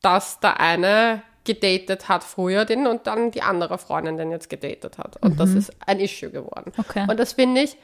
dass 0.00 0.38
der 0.38 0.60
eine 0.60 1.22
gedatet 1.48 2.08
hat 2.08 2.22
früher 2.22 2.64
den 2.64 2.86
und 2.86 3.06
dann 3.08 3.32
die 3.32 3.42
andere 3.42 3.78
Freundin 3.78 4.16
den 4.16 4.30
jetzt 4.30 4.48
gedatet 4.48 4.98
hat. 4.98 5.16
Und 5.22 5.40
das 5.40 5.50
ist 5.54 5.72
ein 5.86 5.98
Issue 5.98 6.30
geworden. 6.30 6.72
Mhm. 6.76 6.84
Okay. 6.88 7.06
Und 7.10 7.18
das 7.18 7.32
finde 7.32 7.62
ich, 7.62 7.76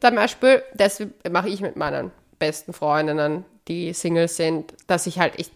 zum 0.00 0.14
Beispiel, 0.16 0.62
das 0.74 1.00
mache 1.30 1.48
ich 1.48 1.60
mit 1.60 1.76
meinen 1.76 2.10
besten 2.38 2.72
Freundinnen, 2.72 3.44
die 3.68 3.92
Single 3.92 4.26
sind, 4.28 4.74
dass 4.88 5.06
ich 5.06 5.18
halt, 5.20 5.34
ich, 5.36 5.50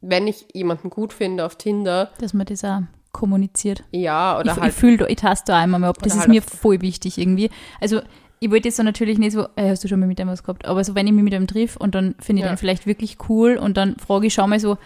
wenn 0.00 0.26
ich 0.26 0.46
jemanden 0.54 0.88
gut 0.88 1.12
finde 1.12 1.44
auf 1.44 1.56
Tinder, 1.56 2.10
dass 2.20 2.32
man 2.32 2.46
das 2.46 2.64
auch 2.64 2.80
kommuniziert. 3.12 3.82
ja, 3.90 4.38
oder 4.38 4.52
ich, 4.52 4.60
halt 4.60 4.72
ich 4.72 4.78
fühle, 4.78 5.08
ich 5.08 5.16
taste 5.16 5.52
da 5.52 5.58
einmal 5.58 5.80
mal 5.80 5.88
ab. 5.88 5.98
Das 6.00 6.14
ist 6.14 6.20
halt 6.20 6.28
mir 6.28 6.42
voll 6.42 6.80
wichtig 6.80 7.18
irgendwie. 7.18 7.50
Also 7.80 8.00
ich 8.40 8.50
wollte 8.52 8.68
jetzt 8.68 8.76
so 8.76 8.84
natürlich 8.84 9.18
nicht 9.18 9.32
so, 9.32 9.48
äh, 9.56 9.70
hast 9.70 9.82
du 9.82 9.88
schon 9.88 9.98
mal 9.98 10.06
mit 10.06 10.20
dem 10.20 10.28
was 10.28 10.44
gehabt, 10.44 10.64
aber 10.66 10.84
so, 10.84 10.94
wenn 10.94 11.08
ich 11.08 11.12
mich 11.12 11.24
mit 11.24 11.32
dem 11.32 11.48
triff 11.48 11.76
und 11.76 11.96
dann 11.96 12.14
finde 12.20 12.40
ich 12.40 12.44
Ja. 12.46 12.52
den 12.52 12.56
vielleicht 12.56 12.86
wirklich 12.86 13.16
cool 13.28 13.56
und 13.56 13.76
dann 13.76 13.96
frage 13.96 14.28
ich, 14.28 14.34
schau 14.34 14.46
mal 14.46 14.60
so, 14.60 14.78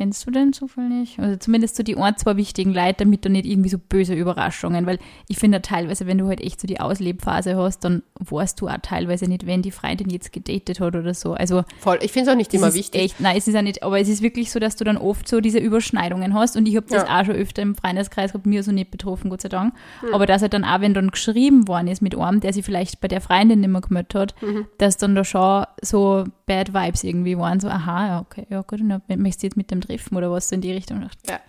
kennst 0.00 0.26
du 0.26 0.30
den 0.30 0.54
zufällig? 0.54 1.18
Also 1.18 1.36
zumindest 1.36 1.76
so 1.76 1.82
die 1.82 1.94
ein, 1.94 2.16
zwei 2.16 2.34
wichtigen 2.38 2.72
Leute, 2.72 2.94
damit 3.04 3.22
da 3.26 3.28
nicht 3.28 3.44
irgendwie 3.44 3.68
so 3.68 3.76
böse 3.76 4.14
Überraschungen, 4.14 4.86
weil 4.86 4.98
ich 5.28 5.36
finde 5.38 5.60
teilweise, 5.60 6.06
wenn 6.06 6.16
du 6.16 6.26
halt 6.26 6.40
echt 6.40 6.58
so 6.58 6.66
die 6.66 6.80
Auslebphase 6.80 7.54
hast, 7.58 7.80
dann 7.84 8.02
weißt 8.18 8.58
du 8.62 8.68
auch 8.68 8.78
teilweise 8.80 9.26
nicht, 9.26 9.46
wenn 9.46 9.60
die 9.60 9.70
Freundin 9.70 10.08
jetzt 10.08 10.32
gedatet 10.32 10.80
hat 10.80 10.96
oder 10.96 11.12
so. 11.12 11.34
Also 11.34 11.64
Voll. 11.80 11.98
Ich 12.00 12.12
finde 12.12 12.30
es 12.30 12.32
auch 12.32 12.38
nicht 12.38 12.54
immer 12.54 12.72
wichtig. 12.72 12.98
Echt, 13.02 13.20
nein, 13.20 13.36
es 13.36 13.46
ist 13.46 13.52
ja 13.52 13.60
nicht, 13.60 13.82
aber 13.82 14.00
es 14.00 14.08
ist 14.08 14.22
wirklich 14.22 14.50
so, 14.50 14.58
dass 14.58 14.74
du 14.76 14.84
dann 14.84 14.96
oft 14.96 15.28
so 15.28 15.42
diese 15.42 15.58
Überschneidungen 15.58 16.32
hast 16.32 16.56
und 16.56 16.66
ich 16.66 16.76
habe 16.76 16.86
das 16.88 17.06
Ja. 17.06 17.20
auch 17.20 17.26
schon 17.26 17.34
öfter 17.34 17.60
im 17.60 17.74
Freundeskreis 17.74 18.32
gehabt, 18.32 18.46
mir 18.46 18.62
so 18.62 18.72
nicht 18.72 18.90
betroffen, 18.90 19.28
Gott 19.28 19.42
sei 19.42 19.50
Dank. 19.50 19.74
Aber 20.14 20.24
dass 20.24 20.40
halt 20.40 20.54
dann 20.54 20.64
auch, 20.64 20.80
wenn 20.80 20.94
dann 20.94 21.10
geschrieben 21.10 21.68
worden 21.68 21.88
ist 21.88 22.00
mit 22.00 22.16
einem, 22.16 22.40
der 22.40 22.54
sich 22.54 22.64
vielleicht 22.64 23.02
bei 23.02 23.08
der 23.08 23.20
Freundin 23.20 23.60
nicht 23.60 23.68
mehr 23.68 23.82
gemeldet 23.82 24.14
hat, 24.14 24.34
dass 24.78 24.96
dann 24.96 25.14
da 25.14 25.24
schon 25.24 25.66
so 25.82 26.24
Bad 26.46 26.72
Vibes 26.72 27.04
irgendwie 27.04 27.36
waren, 27.36 27.60
so, 27.60 27.68
aha, 27.68 28.06
ja, 28.06 28.20
okay, 28.20 28.46
ja 28.48 28.62
gut, 28.62 28.80
dann 28.80 29.02
möchtest 29.20 29.42
du 29.42 29.46
jetzt 29.48 29.56
mit 29.58 29.70
dem 29.70 29.80
treffen 29.90 30.16
oder 30.16 30.30
was 30.30 30.48
so 30.48 30.54
in 30.54 30.60
die 30.60 30.72
Richtung. 30.72 31.08
Ja. 31.28 31.40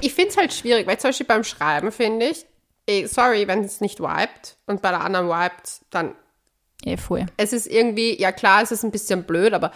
Ich 0.00 0.14
finde 0.14 0.30
es 0.30 0.36
halt 0.36 0.52
schwierig, 0.52 0.86
weil 0.86 0.98
zum 0.98 1.08
Beispiel 1.08 1.26
beim 1.26 1.44
Schreiben 1.44 1.92
finde 1.92 2.26
ich, 2.26 2.44
ey, 2.86 3.06
sorry, 3.06 3.46
wenn 3.48 3.64
es 3.64 3.80
nicht 3.80 4.00
vibet 4.00 4.56
und 4.66 4.82
bei 4.82 4.90
der 4.90 5.00
anderen 5.02 5.28
vibet, 5.28 5.80
dann 5.90 6.14
Ja, 6.84 6.96
voll. 6.96 7.26
es 7.36 7.52
ist 7.52 7.66
irgendwie, 7.66 8.20
ja 8.20 8.32
klar, 8.32 8.62
es 8.62 8.72
ist 8.72 8.84
ein 8.84 8.90
bisschen 8.90 9.22
blöd, 9.24 9.52
aber 9.52 9.70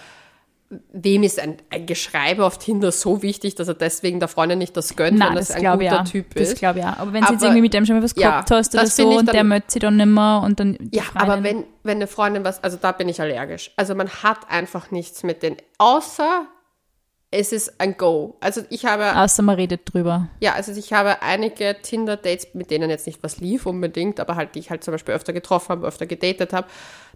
wem 0.93 1.23
ist 1.23 1.39
ein, 1.39 1.59
ein 1.71 1.87
Geschreibe 1.87 2.45
auf 2.45 2.59
Tinder 2.59 2.91
so 2.91 3.23
wichtig, 3.23 3.55
dass 3.55 3.69
er 3.69 3.75
deswegen 3.75 4.19
der 4.19 4.29
Freundin 4.29 4.59
nicht 4.59 4.77
das 4.77 4.97
gönnt, 4.97 5.19
Nein, 5.19 5.29
wenn 5.29 5.37
das 5.37 5.49
das 5.49 5.57
ein 5.59 5.79
guter 5.79 6.01
auch. 6.01 6.05
Typ 6.05 6.35
Das 6.35 6.49
ist? 6.49 6.59
glaube 6.59 6.81
ich 6.81 6.85
auch. 6.85 6.99
Aber 6.99 7.13
wenn 7.13 7.23
du 7.23 7.29
jetzt 7.31 7.37
Aber- 7.43 7.45
irgendwie 7.45 7.61
mit 7.61 7.75
dem 7.75 7.87
schon 7.87 7.97
mal 7.97 8.03
was 8.03 8.15
ja, 8.17 8.31
gehabt 8.31 8.51
hast 8.51 8.75
oder 8.75 8.83
das 8.83 8.97
so 8.97 9.09
und 9.19 9.33
der 9.33 9.45
möchte 9.45 9.73
sich 9.73 9.81
dann 9.83 9.97
nicht 9.97 10.07
mehr 10.07 10.41
und 10.45 10.59
dann 10.59 10.77
Ja, 10.91 11.03
Freundin- 11.03 11.21
aber 11.31 11.43
wenn, 11.45 11.65
wenn 11.85 11.99
eine 11.99 12.07
Freundin 12.09 12.45
was, 12.45 12.65
also 12.65 12.77
da 12.81 12.91
bin 12.93 13.09
ich 13.09 13.21
allergisch. 13.21 13.71
Also 13.77 13.95
man 13.95 14.09
hat 14.09 14.51
einfach 14.51 14.91
nichts 14.91 15.23
mit 15.23 15.43
den, 15.45 15.57
außer 15.79 16.47
es 17.37 17.53
ist 17.53 17.81
ein 17.81 17.97
Go. 17.97 18.37
Also 18.41 18.63
ich 18.71 18.85
habe, 18.87 19.17
Außer 19.17 19.43
man 19.43 19.57
redet 19.57 19.81
drüber. 19.93 20.29
ja, 20.41 20.53
also 20.55 20.73
ich 20.73 20.93
habe 20.93 21.21
einige 21.23 21.77
Tinder-Dates, 21.83 22.55
mit 22.55 22.71
denen 22.71 22.91
jetzt 22.91 23.07
nicht 23.07 23.23
was 23.23 23.39
lief 23.39 23.67
unbedingt, 23.67 24.21
aber 24.21 24.37
halt, 24.37 24.55
die 24.55 24.61
ich 24.61 24.71
halt 24.71 24.85
zum 24.85 24.93
Beispiel 24.93 25.15
öfter 25.15 25.33
getroffen 25.33 25.71
habe, 25.71 25.87
öfter 25.87 26.07
gedatet 26.07 26.53
habe. 26.53 26.69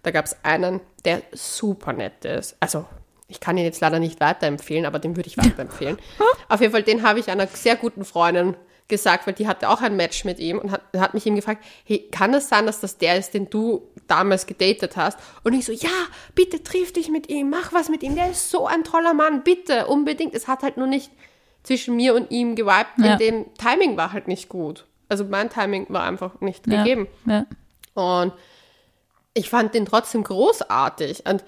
Da 0.03 0.11
gab 0.11 0.25
es 0.25 0.35
einen, 0.43 0.81
der 1.05 1.21
super 1.31 1.93
nett 1.93 2.25
ist. 2.25 2.57
Also 2.59 2.85
ich 3.27 3.39
kann 3.39 3.57
ihn 3.57 3.63
jetzt 3.63 3.79
leider 3.79 3.99
nicht 3.99 4.19
weiterempfehlen, 4.19 4.85
aber 4.85 4.99
den 4.99 5.15
würde 5.15 5.27
ich 5.29 5.37
weiterempfehlen. 5.37 5.97
Auf 6.49 6.59
jeden 6.59 6.73
Fall, 6.73 6.83
den 6.83 7.03
habe 7.03 7.19
ich 7.19 7.29
einer 7.29 7.47
sehr 7.47 7.75
guten 7.77 8.03
Freundin 8.03 8.55
gesagt, 8.89 9.25
weil 9.27 9.33
die 9.33 9.47
hatte 9.47 9.69
auch 9.69 9.81
ein 9.81 9.95
Match 9.95 10.25
mit 10.25 10.39
ihm 10.39 10.59
und 10.59 10.71
hat, 10.71 10.81
hat 10.97 11.13
mich 11.13 11.25
ihm 11.25 11.35
gefragt, 11.35 11.63
hey, 11.85 12.07
kann 12.11 12.33
es 12.33 12.49
sein, 12.49 12.65
dass 12.65 12.79
das 12.81 12.97
der 12.97 13.17
ist, 13.17 13.33
den 13.33 13.49
du 13.49 13.87
damals 14.07 14.45
gedatet 14.47 14.97
hast? 14.97 15.17
Und 15.43 15.53
ich 15.53 15.65
so, 15.65 15.71
ja, 15.71 15.89
bitte 16.35 16.61
triff 16.63 16.91
dich 16.91 17.09
mit 17.09 17.29
ihm, 17.29 17.49
mach 17.49 17.71
was 17.71 17.87
mit 17.89 18.03
ihm, 18.03 18.15
der 18.15 18.31
ist 18.31 18.49
so 18.49 18.67
ein 18.67 18.83
toller 18.83 19.13
Mann, 19.13 19.43
bitte, 19.43 19.87
unbedingt. 19.87 20.33
Es 20.33 20.47
hat 20.47 20.63
halt 20.63 20.75
nur 20.77 20.87
nicht 20.87 21.11
zwischen 21.63 21.95
mir 21.95 22.15
und 22.15 22.31
ihm 22.31 22.55
gewiped, 22.55 22.97
Ja. 22.97 23.15
dem 23.15 23.45
Timing 23.55 23.95
war 23.95 24.11
halt 24.11 24.27
nicht 24.27 24.49
gut. 24.49 24.85
Also 25.07 25.23
mein 25.25 25.49
Timing 25.49 25.85
war 25.89 26.03
einfach 26.03 26.41
nicht 26.41 26.67
Ja. 26.67 26.83
gegeben. 26.83 27.07
Ja. 27.25 27.45
Und 27.93 28.33
ich 29.33 29.49
fand 29.49 29.73
den 29.73 29.85
trotzdem 29.85 30.23
großartig. 30.23 31.25
Und 31.27 31.43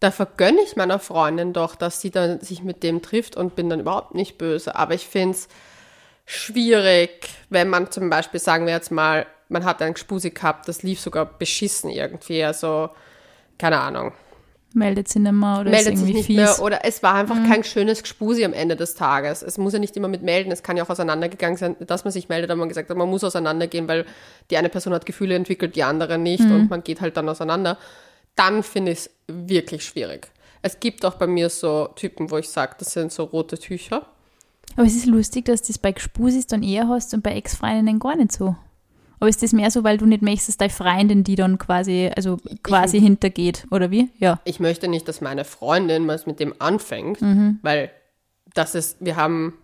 da 0.00 0.10
vergönne 0.10 0.60
ich 0.62 0.76
meiner 0.76 0.98
Freundin 0.98 1.52
doch, 1.52 1.74
dass 1.74 2.00
sie 2.00 2.10
dann 2.10 2.40
sich 2.40 2.62
mit 2.62 2.82
dem 2.82 3.02
trifft 3.02 3.36
und 3.36 3.54
bin 3.56 3.68
dann 3.70 3.80
überhaupt 3.80 4.14
nicht 4.14 4.38
böse. 4.38 4.76
Aber 4.76 4.94
ich 4.94 5.06
finde 5.06 5.36
es 5.36 5.48
schwierig, 6.26 7.28
wenn 7.48 7.68
man 7.68 7.90
zum 7.90 8.10
Beispiel, 8.10 8.40
sagen 8.40 8.66
wir 8.66 8.74
jetzt 8.74 8.90
mal, 8.90 9.26
man 9.48 9.64
hat 9.64 9.80
einen 9.80 9.94
Gspusi 9.94 10.30
gehabt, 10.30 10.68
das 10.68 10.82
lief 10.82 11.00
sogar 11.00 11.24
beschissen 11.24 11.88
irgendwie. 11.88 12.44
Also, 12.44 12.90
keine 13.58 13.80
Ahnung 13.80 14.12
meldet 14.76 15.08
sich 15.08 15.22
nicht 15.22 15.32
mehr 15.32 15.60
oder 15.60 15.70
meldet 15.70 15.94
ist 15.94 16.00
sich 16.00 16.08
irgendwie 16.10 16.14
nicht 16.14 16.26
fies. 16.26 16.36
mehr 16.36 16.60
oder 16.60 16.84
es 16.84 17.02
war 17.02 17.14
einfach 17.14 17.36
kein 17.48 17.64
schönes 17.64 18.02
Gspusi 18.02 18.44
am 18.44 18.52
Ende 18.52 18.76
des 18.76 18.94
Tages. 18.94 19.42
Es 19.42 19.58
muss 19.58 19.72
ja 19.72 19.78
nicht 19.78 19.96
immer 19.96 20.08
mit 20.08 20.22
melden, 20.22 20.52
es 20.52 20.62
kann 20.62 20.76
ja 20.76 20.84
auch 20.84 20.90
auseinandergegangen 20.90 21.56
sein, 21.56 21.76
dass 21.80 22.04
man 22.04 22.12
sich 22.12 22.28
meldet, 22.28 22.50
aber 22.50 22.60
man 22.60 22.68
gesagt 22.68 22.90
hat, 22.90 22.96
man 22.96 23.08
muss 23.08 23.24
auseinandergehen, 23.24 23.88
weil 23.88 24.04
die 24.50 24.56
eine 24.56 24.68
Person 24.68 24.92
hat 24.92 25.06
Gefühle 25.06 25.34
entwickelt, 25.34 25.74
die 25.74 25.82
andere 25.82 26.18
nicht 26.18 26.44
und 26.44 26.68
man 26.68 26.84
geht 26.84 27.00
halt 27.00 27.16
dann 27.16 27.28
auseinander. 27.28 27.78
Dann 28.36 28.62
finde 28.62 28.92
ich 28.92 28.98
es 28.98 29.10
wirklich 29.28 29.84
schwierig. 29.84 30.28
Es 30.60 30.78
gibt 30.78 31.04
auch 31.04 31.14
bei 31.14 31.26
mir 31.26 31.48
so 31.48 31.88
Typen, 31.96 32.30
wo 32.30 32.36
ich 32.36 32.50
sage, 32.50 32.74
das 32.78 32.92
sind 32.92 33.12
so 33.12 33.24
rote 33.24 33.58
Tücher. 33.58 34.06
Aber 34.76 34.86
es 34.86 34.94
ist 34.94 35.06
lustig, 35.06 35.46
dass 35.46 35.62
du 35.62 35.68
das 35.68 35.78
bei 35.78 35.92
Gspusis 35.92 36.46
dann 36.46 36.62
eher 36.62 36.88
hast 36.88 37.14
und 37.14 37.22
bei 37.22 37.34
Ex-Freundinnen 37.34 37.98
gar 37.98 38.16
nicht 38.16 38.32
so. 38.32 38.56
Aber 39.18 39.28
ist 39.30 39.42
das 39.42 39.52
mehr 39.52 39.70
so, 39.70 39.82
weil 39.82 39.96
du 39.96 40.04
nicht 40.04 40.20
möchtest, 40.22 40.48
dass 40.50 40.56
deine 40.58 40.70
Freundin 40.70 41.24
die 41.24 41.36
dann 41.36 41.56
quasi, 41.58 42.10
also 42.14 42.36
quasi 42.62 43.00
hintergeht, 43.00 43.66
oder 43.70 43.90
wie? 43.90 44.10
Ja. 44.18 44.40
Ich 44.44 44.60
möchte 44.60 44.88
nicht, 44.88 45.08
dass 45.08 45.22
meine 45.22 45.44
Freundin 45.44 46.04
mal 46.04 46.20
mit 46.26 46.38
dem 46.38 46.54
anfängt, 46.58 47.22
Mhm. 47.22 47.58
weil 47.62 47.90
das 48.52 48.74
ist, 48.74 48.98
wir 49.00 49.16
haben 49.16 49.54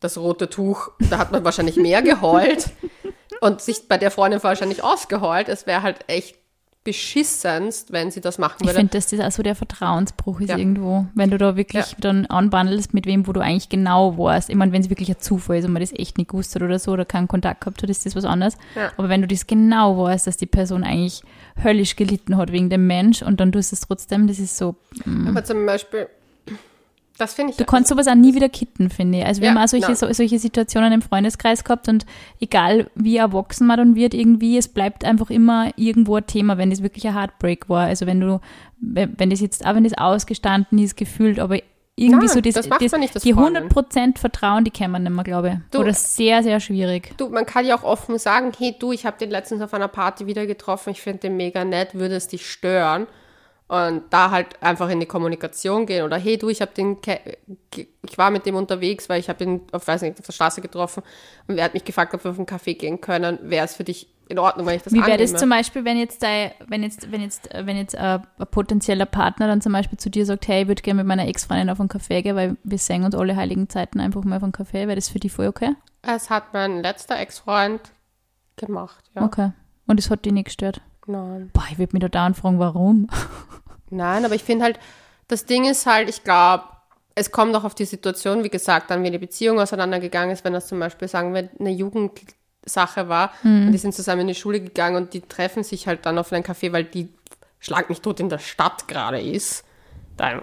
das 0.00 0.18
rote 0.18 0.50
Tuch, 0.50 0.90
da 1.10 1.18
hat 1.18 1.32
man 1.32 1.44
wahrscheinlich 1.44 1.76
mehr 1.76 2.02
geheult 2.02 2.70
und 3.40 3.62
sich 3.62 3.88
bei 3.88 3.96
der 3.96 4.10
Freundin 4.10 4.42
wahrscheinlich 4.42 4.82
ausgeheult. 4.84 5.48
Es 5.48 5.66
wäre 5.66 5.82
halt 5.82 6.00
echt 6.06 6.36
beschissenst, 6.82 7.92
wenn 7.92 8.10
sie 8.10 8.20
das 8.20 8.38
machen 8.38 8.56
Ich 8.60 8.66
würde. 8.66 8.78
finde, 8.78 8.92
dass 8.92 9.08
das 9.08 9.20
auch 9.20 9.30
so 9.30 9.42
der 9.42 9.54
Vertrauensbruch 9.54 10.40
ist 10.40 10.48
Ja. 10.50 10.56
irgendwo. 10.56 11.06
Wenn 11.14 11.30
du 11.30 11.36
da 11.38 11.56
wirklich 11.56 11.84
Ja. 11.92 11.96
dann 12.00 12.26
anbandelst, 12.26 12.94
mit 12.94 13.04
wem, 13.06 13.26
wo 13.26 13.32
du 13.32 13.40
eigentlich 13.40 13.68
genau 13.68 14.16
warst. 14.16 14.48
Ich 14.48 14.56
meine, 14.56 14.72
wenn 14.72 14.80
es 14.80 14.88
wirklich 14.90 15.10
ein 15.10 15.20
Zufall 15.20 15.58
ist 15.58 15.66
und 15.66 15.72
man 15.72 15.80
das 15.82 15.92
echt 15.92 16.16
nicht 16.18 16.30
gewusst 16.30 16.54
hat 16.54 16.62
oder 16.62 16.78
so 16.78 16.92
oder 16.92 17.04
keinen 17.04 17.28
Kontakt 17.28 17.60
gehabt 17.60 17.82
hat, 17.82 17.90
ist 17.90 18.06
das 18.06 18.16
was 18.16 18.24
anderes. 18.24 18.56
Ja. 18.74 18.92
Aber 18.96 19.08
wenn 19.08 19.20
du 19.20 19.28
das 19.28 19.46
genau 19.46 19.98
weißt, 20.04 20.26
dass 20.26 20.36
die 20.38 20.46
Person 20.46 20.82
eigentlich 20.84 21.22
höllisch 21.62 21.96
gelitten 21.96 22.36
hat 22.38 22.50
wegen 22.52 22.70
dem 22.70 22.86
Mensch 22.86 23.20
und 23.22 23.40
dann 23.40 23.52
tust 23.52 23.72
du 23.72 23.76
es 23.76 23.80
trotzdem, 23.80 24.26
das 24.26 24.38
ist 24.38 24.56
so, 24.56 24.76
Aber 25.28 25.44
zum 25.44 25.66
Beispiel, 25.66 26.08
das 27.20 27.34
finde 27.34 27.52
ich. 27.52 27.56
Du 27.58 27.64
kannst 27.64 27.88
sowas 27.88 28.08
auch 28.08 28.14
nie 28.14 28.34
wieder 28.34 28.48
kitten, 28.48 28.90
finde 28.90 29.18
ich. 29.18 29.26
Also 29.26 29.40
wir 29.42 29.48
Ja, 29.48 29.54
haben 29.54 29.62
auch 29.64 29.68
solche, 29.68 29.94
so, 29.94 30.12
solche 30.12 30.38
Situationen 30.38 30.92
im 30.92 31.02
Freundeskreis 31.02 31.62
gehabt 31.64 31.88
und 31.88 32.06
egal 32.40 32.90
wie 32.94 33.16
erwachsen 33.18 33.66
man 33.66 33.76
dann 33.78 33.94
wird 33.94 34.14
irgendwie, 34.14 34.56
es 34.58 34.68
bleibt 34.68 35.04
einfach 35.04 35.30
immer 35.30 35.70
irgendwo 35.76 36.16
ein 36.16 36.26
Thema, 36.26 36.58
wenn 36.58 36.70
das 36.70 36.82
wirklich 36.82 37.06
ein 37.06 37.14
Heartbreak 37.14 37.68
war. 37.68 37.86
Also 37.86 38.06
wenn 38.06 38.20
du, 38.20 38.40
wenn 38.80 39.14
wenn 39.18 39.30
das 39.30 39.40
jetzt, 39.40 39.66
auch 39.66 39.74
wenn 39.74 39.84
das 39.84 39.96
ausgestanden 39.96 40.78
ist, 40.78 40.96
gefühlt, 40.96 41.38
aber 41.38 41.58
irgendwie 41.96 42.26
Nein, 42.26 42.34
so 42.34 42.40
das, 42.40 42.54
das 42.54 42.68
das, 42.68 42.92
nicht 42.98 43.14
als 43.14 43.22
die 43.24 43.34
Freundin. 43.34 43.68
100% 43.68 44.16
Vertrauen, 44.16 44.64
die 44.64 44.70
kennen 44.70 44.92
man 44.92 45.02
nicht 45.02 45.12
mehr, 45.12 45.24
glaube 45.24 45.48
ich. 45.48 45.54
Du- 45.70 45.80
Oder 45.80 45.92
sehr, 45.92 46.42
sehr 46.42 46.58
schwierig. 46.58 47.12
Du, 47.18 47.28
man 47.28 47.44
kann 47.44 47.66
ja 47.66 47.76
auch 47.76 47.82
offen 47.82 48.18
sagen, 48.18 48.52
hey 48.58 48.74
du, 48.78 48.92
ich 48.92 49.04
habe 49.04 49.18
den 49.18 49.28
letztens 49.30 49.60
auf 49.60 49.74
einer 49.74 49.88
Party 49.88 50.26
wieder 50.26 50.46
getroffen, 50.46 50.90
ich 50.90 51.02
finde 51.02 51.18
den 51.18 51.36
mega 51.36 51.62
nett, 51.64 51.94
würde 51.94 52.14
es 52.16 52.26
dich 52.28 52.48
stören? 52.50 53.06
Und 53.70 54.02
da 54.10 54.32
halt 54.32 54.60
einfach 54.60 54.88
in 54.88 54.98
die 54.98 55.06
Kommunikation 55.06 55.86
gehen 55.86 56.04
oder 56.04 56.16
hey 56.16 56.36
du, 56.36 56.48
ich 56.48 56.60
habe 56.60 56.72
den, 56.76 56.96
ich 57.72 58.18
war 58.18 58.32
mit 58.32 58.44
dem 58.44 58.56
unterwegs, 58.56 59.08
weil 59.08 59.20
ich 59.20 59.28
habe 59.28 59.44
ihn 59.44 59.60
auf, 59.70 59.86
weiß 59.86 60.02
nicht, 60.02 60.18
auf 60.18 60.26
der 60.26 60.32
Straße 60.32 60.60
getroffen 60.60 61.04
und 61.46 61.56
er 61.56 61.66
hat 61.66 61.74
mich 61.74 61.84
gefragt, 61.84 62.12
ob 62.12 62.24
wir 62.24 62.32
auf 62.32 62.36
einen 62.36 62.46
Kaffee 62.46 62.74
gehen 62.74 63.00
können. 63.00 63.38
Wäre 63.42 63.64
es 63.64 63.76
für 63.76 63.84
dich 63.84 64.08
in 64.26 64.40
Ordnung, 64.40 64.66
wenn 64.66 64.74
ich 64.74 64.82
das 64.82 64.92
Wie 64.92 65.06
wäre 65.06 65.18
das 65.18 65.36
zum 65.36 65.50
Beispiel, 65.50 65.84
wenn 65.84 65.98
jetzt 65.98 66.20
dein, 66.24 66.50
wenn 66.66 66.82
jetzt, 66.82 67.12
wenn 67.12 67.20
jetzt, 67.20 67.48
wenn 67.54 67.76
jetzt 67.76 67.94
äh, 67.94 68.18
ein 68.38 68.46
potenzieller 68.50 69.06
Partner 69.06 69.46
dann 69.46 69.60
zum 69.60 69.72
Beispiel 69.72 69.98
zu 69.98 70.10
dir 70.10 70.26
sagt, 70.26 70.48
hey, 70.48 70.62
ich 70.62 70.68
würde 70.68 70.82
gerne 70.82 71.04
mit 71.04 71.06
meiner 71.06 71.28
Ex-Freundin 71.28 71.70
auf 71.70 71.78
einen 71.78 71.88
Kaffee 71.88 72.22
gehen, 72.22 72.34
weil 72.34 72.56
wir 72.64 72.78
sehen 72.78 73.04
uns 73.04 73.14
alle 73.14 73.36
heiligen 73.36 73.68
Zeiten 73.68 74.00
einfach 74.00 74.24
mal 74.24 74.38
auf 74.38 74.42
einen 74.42 74.50
Kaffee, 74.50 74.88
wäre 74.88 74.96
das 74.96 75.08
für 75.08 75.20
dich 75.20 75.30
voll 75.30 75.46
okay? 75.46 75.76
es 76.02 76.28
hat 76.28 76.52
mein 76.54 76.82
letzter 76.82 77.20
Ex-Freund 77.20 77.92
gemacht, 78.56 79.04
ja. 79.14 79.22
Okay. 79.22 79.52
Und 79.86 80.00
es 80.00 80.10
hat 80.10 80.24
dich 80.24 80.32
nicht 80.32 80.46
gestört. 80.46 80.80
Nein. 81.06 81.50
Boah, 81.52 81.64
ich 81.70 81.78
würde 81.78 81.94
mich 81.94 82.02
da 82.02 82.08
dauernd 82.08 82.36
fragen, 82.36 82.58
warum. 82.58 83.08
Nein, 83.90 84.24
aber 84.24 84.34
ich 84.34 84.44
finde 84.44 84.64
halt, 84.64 84.78
das 85.28 85.46
Ding 85.46 85.64
ist 85.64 85.86
halt, 85.86 86.08
ich 86.08 86.24
glaube, 86.24 86.64
es 87.14 87.30
kommt 87.30 87.54
auch 87.56 87.64
auf 87.64 87.74
die 87.74 87.84
Situation, 87.84 88.44
wie 88.44 88.50
gesagt, 88.50 88.90
dann 88.90 89.02
wie 89.02 89.10
die 89.10 89.18
Beziehung 89.18 89.60
auseinandergegangen 89.60 90.30
ist, 90.30 90.44
wenn 90.44 90.52
das 90.52 90.68
zum 90.68 90.78
Beispiel, 90.78 91.08
sagen 91.08 91.34
wir, 91.34 91.48
eine 91.58 91.70
Jugendsache 91.70 93.08
war 93.08 93.32
und 93.42 93.72
die 93.72 93.78
sind 93.78 93.94
zusammen 93.94 94.22
in 94.22 94.28
die 94.28 94.34
Schule 94.34 94.60
gegangen 94.60 94.96
und 94.96 95.12
die 95.12 95.20
treffen 95.20 95.62
sich 95.64 95.86
halt 95.86 96.06
dann 96.06 96.18
auf 96.18 96.32
einen 96.32 96.44
Café, 96.44 96.72
weil 96.72 96.84
die 96.84 97.08
Schlag 97.58 97.90
mich 97.90 98.00
tot 98.00 98.20
in 98.20 98.28
der 98.28 98.38
Stadt 98.38 98.88
gerade 98.88 99.20
ist. 99.20 99.64
Dann, 100.16 100.38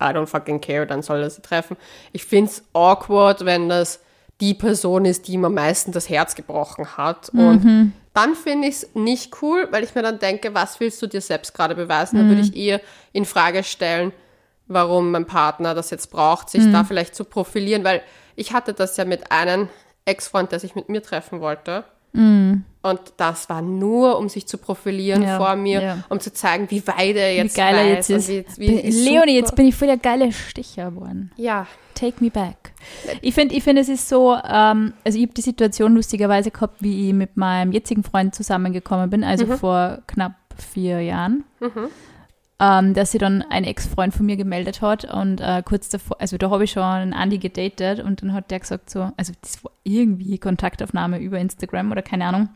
I 0.00 0.06
don't 0.06 0.26
fucking 0.26 0.60
care, 0.60 0.86
dann 0.86 1.02
soll 1.02 1.22
er 1.22 1.30
sie 1.30 1.40
treffen. 1.40 1.76
Ich 2.12 2.24
finde 2.24 2.50
es 2.50 2.64
awkward, 2.72 3.44
wenn 3.44 3.68
das 3.68 4.00
die 4.40 4.54
Person 4.54 5.04
ist, 5.04 5.28
die 5.28 5.32
ihm 5.32 5.44
am 5.44 5.54
meisten 5.54 5.92
das 5.92 6.08
Herz 6.08 6.34
gebrochen 6.34 6.96
hat. 6.96 7.30
Und 7.30 7.92
dann 8.14 8.34
finde 8.34 8.68
ich 8.68 8.74
es 8.76 8.94
nicht 8.94 9.42
cool, 9.42 9.68
weil 9.70 9.84
ich 9.84 9.94
mir 9.94 10.02
dann 10.02 10.18
denke, 10.18 10.54
was 10.54 10.80
willst 10.80 11.00
du 11.02 11.06
dir 11.06 11.20
selbst 11.20 11.54
gerade 11.54 11.74
beweisen? 11.74 12.16
Dann 12.16 12.28
würde 12.28 12.42
ich 12.42 12.56
eher 12.56 12.80
in 13.12 13.24
Frage 13.24 13.62
stellen, 13.64 14.12
warum 14.66 15.10
mein 15.10 15.26
Partner 15.26 15.74
das 15.74 15.90
jetzt 15.90 16.10
braucht, 16.10 16.50
sich 16.50 16.70
da 16.70 16.84
vielleicht 16.84 17.14
zu 17.14 17.24
profilieren, 17.24 17.84
weil 17.84 18.02
ich 18.36 18.52
hatte 18.52 18.74
das 18.74 18.96
ja 18.96 19.04
mit 19.04 19.32
einem 19.32 19.68
Ex-Freund, 20.04 20.52
der 20.52 20.60
sich 20.60 20.74
mit 20.74 20.88
mir 20.88 21.02
treffen 21.02 21.40
wollte. 21.40 21.84
Und 22.12 23.00
das 23.16 23.48
war 23.48 23.60
nur, 23.60 24.18
um 24.18 24.28
sich 24.28 24.46
zu 24.46 24.56
profilieren 24.56 25.22
Ja, 25.22 25.36
vor 25.36 25.56
mir, 25.56 25.82
ja. 25.82 26.04
um 26.08 26.20
zu 26.20 26.32
zeigen, 26.32 26.70
wie 26.70 26.86
weit 26.86 27.16
er 27.16 27.34
jetzt 27.34 27.56
wie 27.56 27.60
geil 27.60 27.74
er 27.76 27.88
jetzt 27.88 28.08
ist. 28.10 28.28
Wie, 28.28 28.44
wie, 28.56 28.90
Leonie, 29.10 29.34
jetzt 29.36 29.54
bin 29.56 29.66
ich 29.66 29.74
voll 29.74 29.88
der 29.88 29.98
geile 29.98 30.32
Sticher 30.32 30.90
geworden. 30.90 31.30
Ja, 31.36 31.66
Take 31.94 32.22
me 32.22 32.30
back. 32.30 32.72
Ich 33.22 33.34
finde, 33.34 33.56
ich 33.56 33.64
finde, 33.64 33.82
es 33.82 33.88
ist 33.88 34.08
so, 34.08 34.32
ähm, 34.48 34.92
also 35.04 35.18
ich 35.18 35.24
habe 35.24 35.34
die 35.34 35.40
Situation 35.40 35.96
lustigerweise 35.96 36.52
gehabt, 36.52 36.80
wie 36.80 37.08
ich 37.08 37.12
mit 37.14 37.36
meinem 37.36 37.72
jetzigen 37.72 38.04
Freund 38.04 38.36
zusammengekommen 38.36 39.10
bin, 39.10 39.24
also 39.24 39.46
Mhm. 39.46 39.58
vor 39.58 39.98
knapp 40.06 40.34
vier 40.56 41.00
Jahren. 41.02 41.42
Ähm, 42.60 42.92
dass 42.92 43.12
sie 43.12 43.18
dann 43.18 43.42
ein 43.42 43.62
Ex-Freund 43.62 44.12
von 44.12 44.26
mir 44.26 44.36
gemeldet 44.36 44.82
hat 44.82 45.04
und 45.04 45.40
äh, 45.40 45.62
kurz 45.64 45.90
davor, 45.90 46.20
also 46.20 46.36
da 46.38 46.50
habe 46.50 46.64
ich 46.64 46.72
schon 46.72 46.82
einen 46.82 47.12
Andi 47.12 47.38
gedatet 47.38 48.00
und 48.00 48.20
dann 48.20 48.32
hat 48.32 48.50
der 48.50 48.58
gesagt 48.58 48.90
so, 48.90 49.12
also 49.16 49.32
das 49.40 49.62
war 49.62 49.70
irgendwie 49.84 50.38
Kontaktaufnahme 50.38 51.20
über 51.20 51.38
Instagram 51.38 51.92
oder 51.92 52.02
keine 52.02 52.24
Ahnung. 52.24 52.48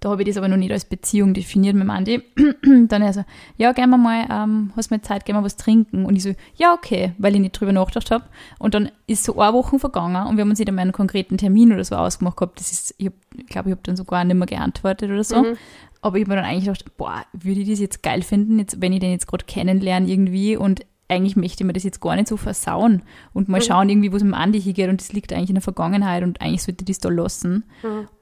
Da 0.00 0.10
habe 0.10 0.22
ich 0.22 0.28
das 0.28 0.36
aber 0.36 0.48
noch 0.48 0.56
nicht 0.56 0.70
als 0.70 0.84
Beziehung 0.84 1.34
definiert 1.34 1.74
mit 1.74 1.82
dem 1.82 1.90
Andi. 1.90 2.22
dann 2.88 3.02
er 3.02 3.12
so, 3.12 3.24
ja, 3.56 3.72
gehen 3.72 3.90
wir 3.90 3.98
mal, 3.98 4.26
ähm, 4.30 4.72
hast 4.76 4.90
du 4.90 4.94
mal 4.94 5.02
Zeit, 5.02 5.24
gehen 5.24 5.34
wir 5.34 5.42
was 5.42 5.56
trinken? 5.56 6.04
Und 6.04 6.14
ich 6.14 6.22
so, 6.22 6.34
ja, 6.54 6.72
okay, 6.72 7.14
weil 7.18 7.34
ich 7.34 7.40
nicht 7.40 7.58
drüber 7.58 7.72
nachgedacht 7.72 8.10
habe. 8.10 8.24
Und 8.58 8.74
dann 8.74 8.90
ist 9.06 9.24
so 9.24 9.38
eine 9.40 9.52
Woche 9.52 9.78
vergangen 9.78 10.26
und 10.26 10.36
wir 10.36 10.42
haben 10.42 10.50
uns 10.50 10.60
wieder 10.60 10.72
mal 10.72 10.82
einen 10.82 10.92
konkreten 10.92 11.36
Termin 11.36 11.72
oder 11.72 11.82
so 11.82 11.96
ausgemacht 11.96 12.36
gehabt. 12.36 12.60
Das 12.60 12.70
ist, 12.70 12.94
ich 12.98 13.06
glaube, 13.06 13.16
ich, 13.36 13.46
glaub, 13.46 13.66
ich 13.66 13.72
habe 13.72 13.80
dann 13.82 13.96
sogar 13.96 14.24
nicht 14.24 14.36
mehr 14.36 14.46
geantwortet 14.46 15.10
oder 15.10 15.24
so. 15.24 15.42
Mhm. 15.42 15.56
Aber 16.00 16.16
ich 16.16 16.24
habe 16.24 16.30
mir 16.30 16.36
dann 16.36 16.44
eigentlich 16.44 16.64
gedacht, 16.66 16.96
boah, 16.96 17.24
würde 17.32 17.60
ich 17.60 17.68
das 17.68 17.80
jetzt 17.80 18.02
geil 18.02 18.22
finden, 18.22 18.58
jetzt, 18.58 18.80
wenn 18.80 18.92
ich 18.92 19.00
den 19.00 19.10
jetzt 19.10 19.26
gerade 19.26 19.44
kennenlerne 19.44 20.08
irgendwie 20.08 20.56
und 20.56 20.84
eigentlich 21.08 21.36
möchte 21.36 21.62
ich 21.62 21.66
mir 21.66 21.72
das 21.72 21.84
jetzt 21.84 22.00
gar 22.00 22.16
nicht 22.16 22.28
so 22.28 22.36
versauen 22.36 23.02
und 23.32 23.48
mal 23.48 23.62
schauen 23.62 23.88
irgendwie, 23.88 24.12
wo 24.12 24.16
es 24.16 24.22
mit 24.22 24.34
Andi 24.34 24.60
hingeht 24.60 24.90
und 24.90 25.00
das 25.00 25.12
liegt 25.12 25.32
eigentlich 25.32 25.48
in 25.48 25.54
der 25.54 25.62
Vergangenheit 25.62 26.22
und 26.22 26.40
eigentlich 26.42 26.62
sollte 26.62 26.82
ich 26.82 26.86
das 26.86 26.98
da 26.98 27.08
lassen. 27.08 27.64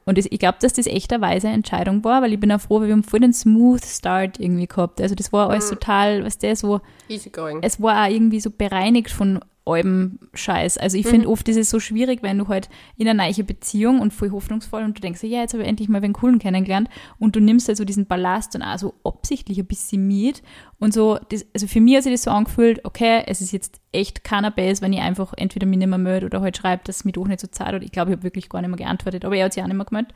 Und 0.04 0.18
das, 0.18 0.26
ich 0.30 0.38
glaube, 0.38 0.58
dass 0.60 0.74
das 0.74 0.86
echt 0.86 1.12
eine 1.12 1.20
weise 1.20 1.48
Entscheidung 1.48 2.04
war, 2.04 2.22
weil 2.22 2.32
ich 2.32 2.38
bin 2.38 2.52
auch 2.52 2.60
froh, 2.60 2.80
weil 2.80 2.86
wir 2.86 2.94
haben 2.94 3.02
voll 3.02 3.20
den 3.20 3.32
smooth 3.32 3.84
Start 3.84 4.38
irgendwie 4.38 4.68
gehabt. 4.68 5.00
Also 5.00 5.16
das 5.16 5.32
war 5.32 5.50
alles 5.50 5.68
total, 5.68 6.24
was 6.24 6.38
der 6.38 6.54
so, 6.54 6.80
Easy 7.08 7.30
going. 7.30 7.58
es 7.62 7.82
war 7.82 8.06
auch 8.06 8.10
irgendwie 8.10 8.38
so 8.38 8.50
bereinigt 8.50 9.10
von 9.10 9.40
allem 9.66 10.18
Scheiß. 10.34 10.78
Also 10.78 10.96
ich 10.96 11.06
finde 11.06 11.28
oft 11.28 11.48
ist 11.48 11.56
es 11.56 11.70
so 11.70 11.80
schwierig, 11.80 12.22
wenn 12.22 12.38
du 12.38 12.48
halt 12.48 12.68
in 12.96 13.08
einer 13.08 13.24
neuen 13.24 13.46
Beziehung 13.46 14.00
und 14.00 14.12
voll 14.12 14.30
hoffnungsvoll 14.30 14.84
und 14.84 14.96
du 14.96 15.00
denkst, 15.00 15.22
ja, 15.24 15.40
jetzt 15.40 15.54
habe 15.54 15.64
ich 15.64 15.68
endlich 15.68 15.88
mal 15.88 16.02
einen 16.02 16.12
coolen 16.12 16.38
kennengelernt 16.38 16.88
und 17.18 17.34
du 17.34 17.40
nimmst 17.40 17.66
halt 17.68 17.76
so 17.76 17.84
diesen 17.84 18.06
Ballast 18.06 18.54
und 18.54 18.62
auch 18.62 18.78
so 18.78 18.94
absichtlich 19.04 19.58
ein 19.58 19.66
bisschen 19.66 20.06
mit 20.06 20.42
und 20.78 20.94
so, 20.94 21.18
das, 21.30 21.44
also 21.54 21.66
für 21.66 21.80
mich 21.80 21.96
hat 21.96 22.04
sich 22.04 22.12
das 22.12 22.22
so 22.22 22.30
angefühlt, 22.30 22.84
okay, 22.84 23.22
es 23.26 23.40
ist 23.40 23.52
jetzt 23.52 23.80
echt 23.92 24.24
Cannabis, 24.24 24.82
wenn 24.82 24.92
ich 24.92 25.00
einfach 25.00 25.32
entweder 25.36 25.66
mich 25.66 25.78
nicht 25.78 25.88
mehr 25.88 25.98
melde 25.98 26.26
oder 26.26 26.40
halt 26.40 26.56
schreibe, 26.56 26.84
dass 26.84 26.96
es 26.96 27.04
mich 27.04 27.14
doch 27.14 27.26
nicht 27.26 27.40
so 27.40 27.48
zahlt 27.48 27.74
oder 27.74 27.84
ich 27.84 27.92
glaube, 27.92 28.10
ich 28.10 28.16
habe 28.16 28.24
wirklich 28.24 28.48
gar 28.48 28.60
nicht 28.60 28.70
mehr 28.70 28.78
geantwortet, 28.78 29.24
aber 29.24 29.36
er 29.36 29.46
hat 29.46 29.54
sich 29.54 29.62
auch 29.62 29.68
nicht 29.68 29.76
mehr 29.76 29.86
gemeldet. 29.86 30.14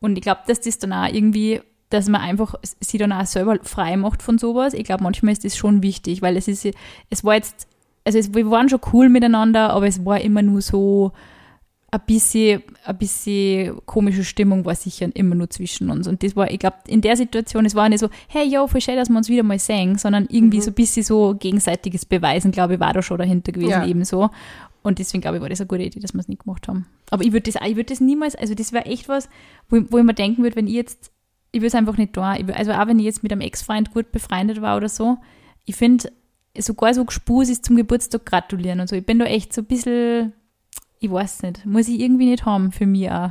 Und 0.00 0.16
ich 0.16 0.22
glaube, 0.22 0.40
dass 0.46 0.60
das 0.60 0.78
dann 0.78 0.92
auch 0.92 1.06
irgendwie 1.06 1.60
dass 1.92 2.08
man 2.08 2.22
einfach 2.22 2.54
sie 2.80 2.96
dann 2.96 3.12
auch 3.12 3.26
selber 3.26 3.58
frei 3.62 3.96
macht 3.96 4.22
von 4.22 4.38
sowas. 4.38 4.72
Ich 4.72 4.84
glaube, 4.84 5.02
manchmal 5.02 5.32
ist 5.32 5.44
das 5.44 5.56
schon 5.56 5.82
wichtig, 5.82 6.22
weil 6.22 6.36
es 6.36 6.48
ist, 6.48 6.66
es 7.10 7.24
war 7.24 7.34
jetzt, 7.34 7.68
also 8.04 8.18
es, 8.18 8.34
wir 8.34 8.50
waren 8.50 8.68
schon 8.68 8.80
cool 8.92 9.08
miteinander, 9.08 9.70
aber 9.70 9.86
es 9.86 10.04
war 10.04 10.20
immer 10.20 10.42
nur 10.42 10.60
so 10.62 11.12
ein 11.90 12.00
bisschen, 12.06 12.62
ein 12.86 12.96
bisschen 12.96 13.76
komische 13.84 14.24
Stimmung 14.24 14.64
war 14.64 14.74
sicher 14.74 15.08
immer 15.14 15.34
nur 15.34 15.50
zwischen 15.50 15.90
uns. 15.90 16.08
Und 16.08 16.22
das 16.22 16.34
war, 16.34 16.50
ich 16.50 16.58
glaube, 16.58 16.76
in 16.88 17.02
der 17.02 17.16
Situation, 17.18 17.66
es 17.66 17.74
war 17.74 17.88
nicht 17.90 17.98
so, 18.00 18.08
hey, 18.28 18.46
ja, 18.48 18.66
voll 18.66 18.80
schön, 18.80 18.96
dass 18.96 19.10
wir 19.10 19.16
uns 19.18 19.28
wieder 19.28 19.42
mal 19.42 19.58
sehen, 19.58 19.98
sondern 19.98 20.26
irgendwie 20.30 20.62
so 20.62 20.70
ein 20.70 20.74
bisschen 20.74 21.02
so 21.02 21.34
gegenseitiges 21.38 22.06
Beweisen, 22.06 22.50
glaube 22.50 22.74
ich, 22.74 22.80
war 22.80 22.94
da 22.94 23.02
schon 23.02 23.18
dahinter 23.18 23.52
gewesen, 23.52 23.70
Ja. 23.70 23.86
eben 23.86 24.04
so. 24.06 24.30
Und 24.82 24.98
deswegen, 25.00 25.20
glaube 25.20 25.36
ich, 25.36 25.42
war 25.42 25.50
das 25.50 25.60
eine 25.60 25.68
gute 25.68 25.82
Idee, 25.82 26.00
dass 26.00 26.14
wir 26.14 26.20
es 26.20 26.28
nicht 26.28 26.44
gemacht 26.44 26.66
haben. 26.66 26.86
Aber 27.10 27.24
ich 27.24 27.32
würde 27.32 27.52
das, 27.52 27.60
ich 27.62 27.76
würde 27.76 27.90
das 27.92 28.00
niemals, 28.00 28.34
also 28.36 28.54
das 28.54 28.72
wäre 28.72 28.86
echt 28.86 29.08
was, 29.10 29.28
wo, 29.68 29.76
ich- 29.76 29.92
wo 29.92 29.98
ich 29.98 30.04
mir 30.04 30.14
denken 30.14 30.42
würde, 30.42 30.56
wenn 30.56 30.66
ich 30.66 30.72
jetzt, 30.74 31.12
ich 31.52 31.60
würde 31.60 31.66
es 31.68 31.74
einfach 31.74 31.98
nicht 31.98 32.16
würd- 32.16 32.52
also 32.52 32.72
auch 32.72 32.86
wenn 32.86 32.98
ich 32.98 33.04
jetzt 33.04 33.22
mit 33.22 33.30
einem 33.32 33.42
Ex-Freund 33.42 33.92
gut 33.92 34.10
befreundet 34.12 34.62
war 34.62 34.78
oder 34.78 34.88
so, 34.88 35.18
ich 35.66 35.76
finde, 35.76 36.10
sogar 36.58 36.94
so 36.94 37.04
Gespus 37.04 37.48
ist 37.48 37.64
zum 37.64 37.76
Geburtstag 37.76 38.26
gratulieren 38.26 38.80
und 38.80 38.88
so. 38.88 38.96
Ich 38.96 39.06
bin 39.06 39.18
da 39.18 39.24
echt 39.24 39.52
so 39.52 39.62
ein 39.62 39.66
bisschen, 39.66 40.32
ich 40.98 41.10
weiß 41.10 41.42
nicht, 41.42 41.64
muss 41.64 41.88
ich 41.88 42.00
irgendwie 42.00 42.26
nicht 42.26 42.44
haben 42.44 42.72
für 42.72 42.86
mich 42.86 43.10
auch. 43.10 43.30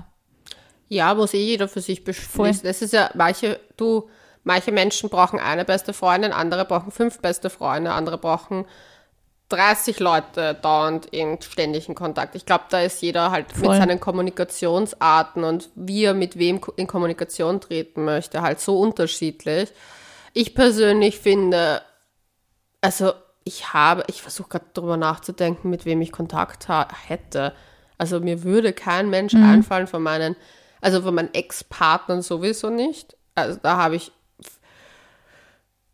Ja, 0.88 1.14
muss 1.14 1.34
eh 1.34 1.44
jeder 1.44 1.68
für 1.68 1.82
sich 1.82 2.02
Voll. 2.02 2.14
beschließen. 2.14 2.64
Das 2.64 2.82
ist 2.82 2.94
ja, 2.94 3.12
manche, 3.14 3.60
du, 3.78 4.10
manche 4.44 4.72
Menschen 4.72 5.10
brauchen 5.10 5.40
eine 5.40 5.64
beste 5.64 5.94
Freundin, 5.94 6.34
andere 6.34 6.66
brauchen 6.66 6.92
fünf 6.92 7.20
beste 7.20 7.50
Freunde, 7.50 7.92
andere 7.92 8.18
brauchen 8.18 8.66
30 9.52 10.00
Leute 10.00 10.54
dauernd 10.62 11.08
in 11.08 11.42
ständigen 11.42 11.94
Kontakt. 11.94 12.36
Ich 12.36 12.46
glaube, 12.46 12.66
da 12.70 12.82
ist 12.82 13.02
jeder 13.02 13.32
halt 13.32 13.52
Voll. 13.52 13.70
mit 13.70 13.78
seinen 13.78 14.00
Kommunikationsarten 14.00 15.44
und 15.44 15.70
wie 15.76 16.06
er 16.06 16.14
mit 16.14 16.38
wem 16.38 16.60
in 16.78 16.88
Kommunikation 16.88 17.62
treten 17.62 18.06
möchte, 18.06 18.42
halt 18.42 18.60
so 18.60 18.80
unterschiedlich. 18.80 19.72
Ich 20.34 20.56
persönlich 20.56 21.20
finde, 21.20 21.82
also 22.82 23.14
ich 23.44 23.74
habe, 23.74 24.04
ich 24.08 24.22
versuche 24.22 24.50
gerade 24.50 24.66
drüber 24.74 24.98
nachzudenken, 24.98 25.70
mit 25.70 25.86
wem 25.86 26.02
ich 26.02 26.12
Kontakt 26.12 26.68
hätte. 27.08 27.54
Also 27.98 28.20
mir 28.20 28.44
würde 28.44 28.74
kein 28.74 29.10
Mensch 29.10 29.34
einfallen 29.36 29.88
von 29.88 30.04
meinen, 30.04 30.36
also 30.82 31.02
von 31.02 31.14
meinen 31.16 31.34
Ex-Partnern 31.34 32.22
sowieso 32.22 32.70
nicht. 32.70 33.16
Also 33.36 33.60
da 33.62 33.78
habe 33.78 33.96
ich, 33.96 34.12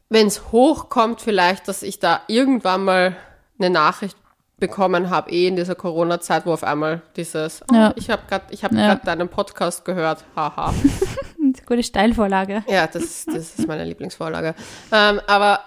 wenn 0.09 0.27
es 0.27 0.51
hochkommt, 0.51 1.21
vielleicht, 1.21 1.67
dass 1.67 1.83
ich 1.83 1.99
da 1.99 2.21
irgendwann 2.27 2.85
mal 2.85 3.15
eine 3.59 3.69
Nachricht 3.69 4.17
bekommen 4.59 5.09
habe, 5.09 5.29
eh 5.31 5.47
in 5.47 5.55
dieser 5.55 5.75
Corona-Zeit, 5.75 6.45
wo 6.45 6.53
auf 6.53 6.63
einmal 6.63 7.01
dieses, 7.15 7.61
oh, 7.71 7.75
Ja. 7.75 7.93
ich 7.95 8.09
habe 8.09 8.23
gerade, 8.27 8.45
ich 8.51 8.63
habe 8.63 8.75
Ja. 8.75 8.95
deinen 8.95 9.29
Podcast 9.29 9.85
gehört, 9.85 10.23
haha. 10.35 10.73
Gute 11.65 11.83
Steilvorlage. 11.83 12.63
Ja, 12.67 12.87
das, 12.87 13.25
das 13.25 13.59
ist 13.59 13.67
meine 13.67 13.83
Lieblingsvorlage. 13.83 14.55
Ähm, 14.91 15.19
aber 15.27 15.59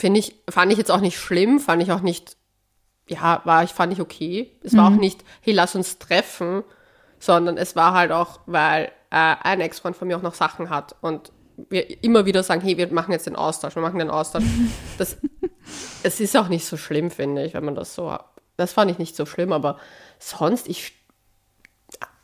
finde 0.00 0.20
ich, 0.20 0.34
fand 0.48 0.72
ich 0.72 0.78
jetzt 0.78 0.90
auch 0.90 1.00
nicht 1.00 1.18
schlimm, 1.18 1.60
fand 1.60 1.82
ich 1.82 1.92
auch 1.92 2.00
nicht, 2.00 2.36
ja, 3.08 3.40
war 3.44 3.62
ich, 3.64 3.70
fand 3.70 3.92
ich 3.92 4.00
okay. 4.00 4.50
Es 4.62 4.76
war 4.76 4.86
auch 4.86 4.96
nicht, 4.96 5.22
hey, 5.42 5.52
lass 5.52 5.74
uns 5.74 5.98
treffen, 5.98 6.62
sondern 7.18 7.56
es 7.58 7.76
war 7.76 7.92
halt 7.92 8.12
auch, 8.12 8.40
weil 8.46 8.86
äh, 9.10 9.34
ein 9.42 9.60
Ex-Freund 9.60 9.96
von 9.96 10.08
mir 10.08 10.16
auch 10.16 10.22
noch 10.22 10.34
Sachen 10.34 10.70
hat 10.70 10.96
und 11.00 11.32
wir 11.68 12.02
immer 12.02 12.24
wieder 12.24 12.42
sagen, 12.42 12.62
hey, 12.62 12.78
wir 12.78 12.90
machen 12.92 13.12
jetzt 13.12 13.26
den 13.26 13.36
Austausch, 13.36 13.74
wir 13.74 13.82
machen 13.82 13.98
den 13.98 14.10
Austausch. 14.10 14.44
Das, 14.98 15.16
es 16.02 16.20
ist 16.20 16.36
auch 16.36 16.48
nicht 16.48 16.64
so 16.66 16.76
schlimm, 16.76 17.10
finde 17.10 17.44
ich, 17.44 17.54
wenn 17.54 17.64
man 17.64 17.74
das 17.74 17.94
so, 17.94 18.16
das 18.56 18.72
fand 18.72 18.90
ich 18.90 18.98
nicht 18.98 19.14
so 19.16 19.26
schlimm, 19.26 19.52
aber 19.52 19.78
sonst, 20.18 20.68
ich, 20.68 20.92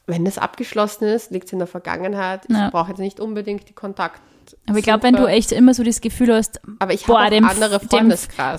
wenn 0.07 0.25
das 0.25 0.39
abgeschlossen 0.39 1.05
ist, 1.09 1.31
liegt 1.31 1.47
es 1.47 1.53
in 1.53 1.59
der 1.59 1.69
Vergangenheit. 1.69 2.45
Ich 2.49 2.57
Ja. 2.57 2.71
brauche 2.71 2.91
jetzt 2.91 2.99
nicht 2.99 3.19
unbedingt 3.21 3.69
die 3.69 3.73
Kontakt. 3.75 4.21
Aber 4.69 4.79
ich 4.79 4.85
glaube, 4.85 5.03
wenn 5.05 5.15
du 5.15 5.27
echt 5.27 5.53
immer 5.53 5.75
so 5.75 5.83
das 5.85 6.01
Gefühl 6.01 6.33
hast, 6.35 6.61
Aber 6.81 6.93
ich 6.93 7.05
boah, 7.07 7.31
dem, 7.31 7.45
andere 7.45 7.79
dem, 7.81 8.13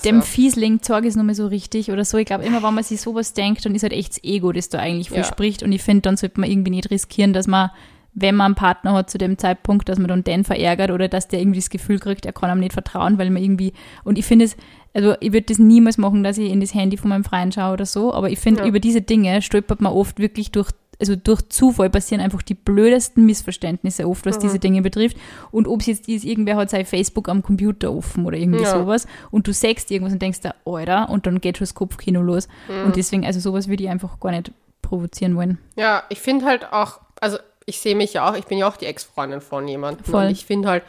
dem 0.04 0.22
Fiesling 0.22 0.80
zeig 0.82 1.04
ich 1.04 1.10
es 1.10 1.16
nochmal 1.16 1.34
so 1.34 1.46
richtig 1.46 1.90
oder 1.90 2.04
so. 2.04 2.16
Ich 2.18 2.26
glaube, 2.26 2.44
immer 2.44 2.62
wenn 2.62 2.74
man 2.74 2.84
sich 2.84 3.00
sowas 3.00 3.34
denkt, 3.34 3.64
dann 3.64 3.74
ist 3.74 3.82
halt 3.82 3.92
echt 3.92 4.12
das 4.12 4.24
Ego, 4.24 4.52
das 4.52 4.68
da 4.68 4.78
eigentlich 4.78 5.08
Ja. 5.08 5.14
verspricht. 5.22 5.62
Und 5.62 5.72
ich 5.72 5.82
finde, 5.82 6.02
dann 6.02 6.16
sollte 6.16 6.40
man 6.40 6.50
irgendwie 6.50 6.70
nicht 6.70 6.90
riskieren, 6.90 7.32
dass 7.32 7.46
man, 7.46 7.70
wenn 8.14 8.34
man 8.34 8.46
einen 8.46 8.54
Partner 8.54 8.94
hat 8.94 9.10
zu 9.10 9.18
dem 9.18 9.36
Zeitpunkt, 9.38 9.88
dass 9.88 9.98
man 9.98 10.08
dann 10.08 10.24
den 10.24 10.44
verärgert 10.44 10.90
oder 10.90 11.08
dass 11.08 11.28
der 11.28 11.40
irgendwie 11.40 11.60
das 11.60 11.70
Gefühl 11.70 11.98
kriegt, 11.98 12.24
er 12.26 12.32
kann 12.32 12.50
einem 12.50 12.60
nicht 12.60 12.72
vertrauen, 12.72 13.18
weil 13.18 13.28
man 13.30 13.42
irgendwie, 13.42 13.74
und 14.04 14.18
ich 14.18 14.24
finde 14.24 14.46
es, 14.46 14.56
also 14.94 15.14
ich 15.20 15.32
würde 15.32 15.46
das 15.46 15.58
niemals 15.58 15.98
machen, 15.98 16.24
dass 16.24 16.38
ich 16.38 16.50
in 16.50 16.60
das 16.60 16.74
Handy 16.74 16.96
von 16.96 17.10
meinem 17.10 17.24
Freund 17.24 17.54
schaue 17.54 17.74
oder 17.74 17.86
so, 17.86 18.12
aber 18.14 18.30
ich 18.30 18.38
finde, 18.38 18.62
Ja. 18.62 18.66
über 18.66 18.80
diese 18.80 19.02
Dinge 19.02 19.42
stolpert 19.42 19.80
man 19.82 19.92
oft 19.92 20.18
wirklich 20.18 20.50
durch 20.52 20.70
also 21.00 21.14
durch 21.16 21.42
Zufall 21.48 21.90
passieren 21.90 22.20
einfach 22.20 22.42
die 22.42 22.54
blödesten 22.54 23.24
Missverständnisse 23.26 24.08
oft, 24.08 24.26
was 24.26 24.36
Mhm. 24.36 24.40
diese 24.42 24.58
Dinge 24.58 24.82
betrifft. 24.82 25.16
Und 25.50 25.68
ob 25.68 25.80
es 25.80 25.86
jetzt 25.86 26.08
ist, 26.08 26.24
irgendwer 26.24 26.56
hat 26.56 26.70
sein 26.70 26.84
Facebook 26.86 27.28
am 27.28 27.42
Computer 27.42 27.92
offen 27.92 28.26
oder 28.26 28.36
irgendwie 28.36 28.62
Ja. 28.64 28.70
sowas 28.78 29.06
und 29.30 29.46
du 29.46 29.52
sagst 29.52 29.90
irgendwas 29.90 30.12
und 30.12 30.22
denkst 30.22 30.40
da, 30.40 30.54
Alter, 30.64 31.08
und 31.10 31.26
dann 31.26 31.40
geht 31.40 31.58
schon 31.58 31.64
das 31.66 31.74
Kopfkino 31.74 32.20
los. 32.20 32.48
Mhm. 32.68 32.86
Und 32.86 32.96
deswegen, 32.96 33.24
also 33.24 33.38
sowas 33.40 33.68
würde 33.68 33.84
ich 33.84 33.90
einfach 33.90 34.18
gar 34.20 34.30
nicht 34.32 34.50
provozieren 34.82 35.36
wollen. 35.36 35.58
Ja, 35.76 36.02
ich 36.08 36.20
finde 36.20 36.46
halt 36.46 36.72
auch, 36.72 37.00
also 37.20 37.38
ich 37.66 37.80
sehe 37.80 37.94
mich 37.94 38.14
ja 38.14 38.28
auch, 38.28 38.34
ich 38.36 38.46
bin 38.46 38.56
ja 38.58 38.66
auch 38.68 38.76
die 38.76 38.86
Ex-Freundin 38.86 39.40
von 39.40 39.68
jemandem. 39.68 40.04
Voll. 40.04 40.24
Und 40.24 40.30
ich 40.30 40.46
finde 40.46 40.68
halt 40.68 40.82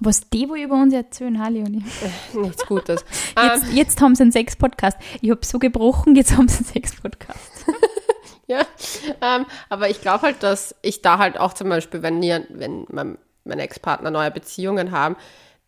Was 0.00 0.28
die 0.30 0.48
wohl 0.48 0.58
über 0.58 0.74
uns 0.80 0.94
erzählen, 0.94 1.42
Halli 1.42 1.58
und 1.60 1.74
ich. 1.74 1.84
nichts 2.40 2.64
Gutes. 2.66 3.04
ähm, 3.36 3.50
Jetzt, 3.52 3.72
jetzt 3.72 4.00
haben 4.00 4.14
sie 4.14 4.22
einen 4.22 4.30
Sex-Podcast. 4.32 4.96
Ich 5.20 5.30
habe 5.30 5.44
so 5.44 5.58
gebrochen, 5.58 6.14
jetzt 6.14 6.36
haben 6.36 6.46
sie 6.46 6.58
einen 6.58 6.66
Sex-Podcast. 6.66 7.38
ja, 8.50 8.62
ähm, 9.20 9.46
aber 9.68 9.90
ich 9.90 10.00
glaube 10.00 10.22
halt, 10.22 10.42
dass 10.42 10.74
ich 10.82 11.02
da 11.02 11.18
halt 11.18 11.38
auch 11.38 11.52
zum 11.52 11.68
Beispiel, 11.68 12.02
wenn, 12.02 12.22
ihr, 12.22 12.44
wenn 12.48 12.86
mein, 12.90 13.18
meine 13.44 13.62
Ex-Partner 13.62 14.10
neue 14.10 14.30
Beziehungen 14.30 14.90
haben, 14.90 15.16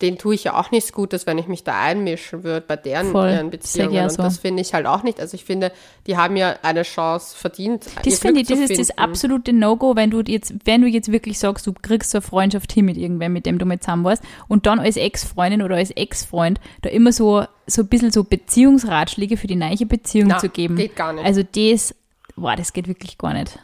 denen 0.01 0.17
tue 0.17 0.35
ich 0.35 0.43
ja 0.43 0.59
auch 0.59 0.71
nichts 0.71 0.93
Gutes, 0.93 1.27
wenn 1.27 1.37
ich 1.37 1.47
mich 1.47 1.63
da 1.63 1.79
einmischen 1.79 2.43
würde 2.43 2.65
bei 2.65 2.75
deren 2.75 3.11
Voll. 3.11 3.29
ihren 3.29 3.49
Beziehungen. 3.49 3.93
ja 3.93 4.03
Und 4.03 4.11
so. 4.11 4.23
das 4.23 4.39
finde 4.39 4.61
ich 4.61 4.73
halt 4.73 4.85
auch 4.85 5.03
nicht. 5.03 5.19
Also 5.19 5.35
ich 5.35 5.45
finde, 5.45 5.71
die 6.07 6.17
haben 6.17 6.35
ja 6.35 6.55
eine 6.63 6.83
Chance 6.83 7.37
verdient. 7.37 7.85
Das 8.03 8.19
finde 8.19 8.41
ich, 8.41 8.47
das 8.47 8.59
ist 8.59 8.79
das 8.79 8.97
absolute 8.97 9.53
No-Go, 9.53 9.95
wenn 9.95 10.09
du 10.09 10.21
jetzt, 10.21 10.53
wenn 10.65 10.81
du 10.81 10.87
jetzt 10.87 11.11
wirklich 11.11 11.37
sagst, 11.37 11.67
du 11.67 11.73
kriegst 11.73 12.11
so 12.11 12.17
eine 12.17 12.23
Freundschaft 12.23 12.71
hin 12.71 12.85
mit 12.85 12.97
irgendwem, 12.97 13.33
mit 13.33 13.45
dem 13.45 13.59
du 13.59 13.65
mit 13.65 13.83
zusammen 13.83 14.03
warst, 14.03 14.23
und 14.47 14.65
dann 14.65 14.79
als 14.79 14.97
Ex-Freundin 14.97 15.61
oder 15.61 15.75
als 15.75 15.91
Ex-Freund 15.91 16.59
da 16.81 16.89
immer 16.89 17.11
so, 17.11 17.45
so 17.67 17.83
ein 17.83 17.87
bisschen 17.87 18.11
so 18.11 18.23
Beziehungsratschläge 18.23 19.37
für 19.37 19.47
die 19.47 19.55
neue 19.55 19.85
Beziehung 19.85 20.29
Na, 20.29 20.39
zu 20.39 20.49
geben. 20.49 20.75
geht 20.75 20.95
gar 20.95 21.13
nicht. 21.13 21.25
Also 21.25 21.43
das, 21.43 21.93
boah, 22.35 22.55
das 22.55 22.73
geht 22.73 22.87
wirklich 22.87 23.17
gar 23.17 23.33
nicht. 23.33 23.59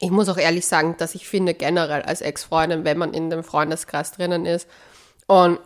Ich 0.00 0.10
muss 0.10 0.28
auch 0.28 0.36
ehrlich 0.36 0.66
sagen, 0.66 0.94
dass 0.98 1.14
ich 1.14 1.28
finde 1.28 1.54
generell 1.54 2.02
als 2.02 2.20
Ex-Freundin, 2.20 2.84
wenn 2.84 2.98
man 2.98 3.14
in 3.14 3.30
dem 3.30 3.42
Freundeskreis 3.42 4.12
drinnen 4.12 4.46
ist 4.46 4.68
und 5.26 5.58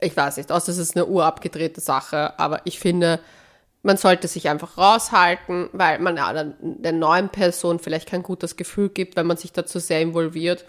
ich 0.00 0.16
weiß 0.16 0.38
nicht, 0.38 0.50
außer 0.50 0.72
es 0.72 0.78
ist 0.78 0.96
eine 0.96 1.06
urabgedrehte 1.06 1.80
Sache, 1.80 2.38
aber 2.38 2.62
ich 2.64 2.78
finde, 2.78 3.20
man 3.82 3.98
sollte 3.98 4.28
sich 4.28 4.48
einfach 4.48 4.78
raushalten, 4.78 5.68
weil 5.72 5.98
man 5.98 6.16
ja 6.16 6.32
der, 6.60 6.92
neuen 6.92 7.28
Person 7.28 7.78
vielleicht 7.78 8.08
kein 8.08 8.22
gutes 8.22 8.56
Gefühl 8.56 8.88
gibt, 8.88 9.16
wenn 9.16 9.26
man 9.26 9.36
sich 9.36 9.52
dazu 9.52 9.78
sehr 9.78 10.00
involviert. 10.00 10.64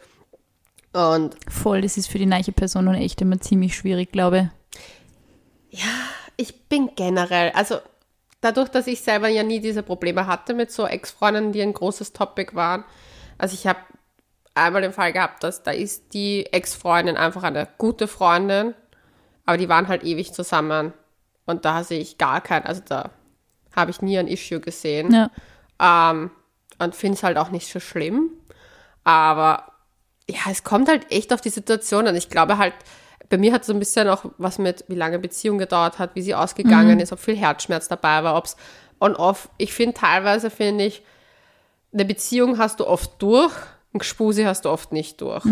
Und 0.91 1.38
Voll, 1.50 1.82
das 1.82 1.95
ist 1.95 2.10
für 2.10 2.17
die 2.17 2.26
neue 2.26 2.52
Person 2.54 2.89
und 2.89 2.95
echt 2.95 3.21
immer 3.21 3.39
ziemlich 3.39 3.76
schwierig, 3.78 4.12
glaube 4.12 4.52
ich 6.41 6.67
bin 6.67 6.89
generell, 6.95 7.52
also 7.52 7.78
dadurch, 8.41 8.69
dass 8.69 8.88
ich 8.88 9.01
selber 9.01 9.27
ja 9.27 9.43
nie 9.43 9.60
diese 9.60 9.84
Probleme 9.84 10.27
hatte 10.27 10.54
mit 10.54 10.71
so 10.71 10.86
Ex-Freunden, 10.86 11.51
die 11.51 11.62
ein 11.62 11.73
großes 11.73 12.13
Topic 12.13 12.56
waren. 12.56 12.84
Also 13.38 13.54
ich 13.54 13.67
habe 13.67 13.80
einmal 14.54 14.82
den 14.82 14.93
Fall 14.93 15.13
gehabt, 15.13 15.43
dass 15.43 15.63
da 15.63 15.71
ist 15.71 16.13
die 16.13 16.47
Ex-Freundin 16.51 17.17
einfach 17.17 17.43
eine 17.43 17.67
gute 17.77 18.08
Freundin, 18.08 18.73
aber 19.45 19.58
die 19.58 19.69
waren 19.69 19.88
halt 19.88 20.04
ewig 20.04 20.34
zusammen. 20.34 20.93
Und 21.45 21.65
da 21.65 21.84
sehe 21.84 21.99
ich 21.99 22.17
gar 22.17 22.41
kein, 22.41 22.65
also 22.65 22.82
da 22.86 23.12
habe 23.75 23.91
ich 23.91 24.01
nie 24.01 24.17
ein 24.17 24.27
Issue 24.27 24.60
gesehen. 24.60 25.12
Ja. 25.13 26.12
Ähm, 26.12 26.32
und 26.80 26.95
finde 26.95 27.15
es 27.15 27.23
halt 27.23 27.38
auch 27.38 27.49
nicht 27.49 27.71
so 27.71 27.80
schlimm. 27.80 28.32
Aber 29.04 29.71
ja, 30.30 30.49
es 30.49 30.63
kommt 30.63 30.88
halt 30.89 31.12
echt 31.12 31.34
auf 31.34 31.41
die 31.41 31.49
Situation 31.49 32.08
an. 32.08 32.15
Ich 32.15 32.30
glaube 32.30 32.58
halt, 32.58 32.73
bei 33.32 33.38
mir 33.38 33.54
hat 33.54 33.65
so 33.65 33.74
ein 33.74 33.80
bisschen 33.80 34.08
auch 34.10 34.26
was 34.38 34.60
mit, 34.60 34.86
wie 34.89 34.96
lange 34.96 35.17
Beziehung 35.17 35.58
gedauert 35.58 35.98
hat, 35.98 36.15
wie 36.15 36.22
sie 36.22 36.36
ausgegangen 36.36 37.00
ist, 37.00 37.12
ob 37.12 37.20
viel 37.20 37.36
Herzschmerz 37.36 37.88
dabei 37.88 38.24
war, 38.24 38.36
ob 38.36 38.46
es 38.46 38.58
on-off. 39.00 39.50
Ich 39.58 39.74
finde 39.74 39.96
teilweise, 39.96 40.50
finde 40.52 40.86
ich, 40.86 41.02
eine 41.94 42.06
Beziehung 42.06 42.58
hast 42.58 42.80
du 42.80 42.88
oft 42.88 43.22
durch, 43.22 43.54
ein 43.94 44.00
Gespusi 44.00 44.44
hast 44.44 44.65
du 44.65 44.70
oft 44.70 44.91
nicht 44.91 45.22
durch. 45.22 45.46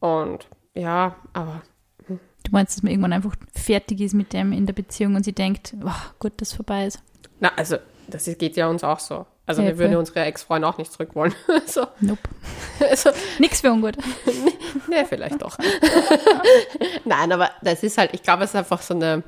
Und 0.00 0.48
ja, 0.74 1.16
aber 1.32 1.62
Du 2.08 2.52
meinst, 2.52 2.76
dass 2.76 2.82
man 2.84 2.92
irgendwann 2.92 3.12
einfach 3.12 3.34
fertig 3.56 4.00
ist 4.00 4.14
mit 4.14 4.32
dem 4.32 4.52
in 4.52 4.66
der 4.66 4.72
Beziehung 4.72 5.16
und 5.16 5.24
sie 5.24 5.32
denkt, 5.32 5.74
oh, 5.84 5.90
gut, 6.20 6.32
dass 6.36 6.52
vorbei 6.52 6.86
ist. 6.86 7.00
na, 7.40 7.50
also 7.56 7.76
das 8.06 8.24
geht 8.38 8.56
ja 8.56 8.68
uns 8.68 8.84
auch 8.84 9.00
so. 9.00 9.26
Also 9.46 9.62
Ja, 9.62 9.68
wir 9.68 9.78
würden 9.78 9.96
unsere 9.96 10.20
Ex-Freunde 10.24 10.66
auch 10.66 10.76
nicht 10.78 10.92
zurück 10.92 11.14
wollen. 11.14 11.34
so, 11.66 11.86
Nope. 12.00 12.20
also, 12.80 13.10
Nix 13.38 13.60
für 13.60 13.70
ungut. 13.72 13.96
Nee, 14.88 15.04
vielleicht 15.04 15.40
doch. 15.42 15.56
Nein, 17.04 17.32
aber 17.32 17.50
das 17.62 17.82
ist 17.82 17.98
halt, 17.98 18.12
ich 18.14 18.22
glaube, 18.22 18.44
es 18.44 18.50
ist 18.50 18.56
einfach 18.56 18.80
so 18.82 18.94
eine, 18.94 19.22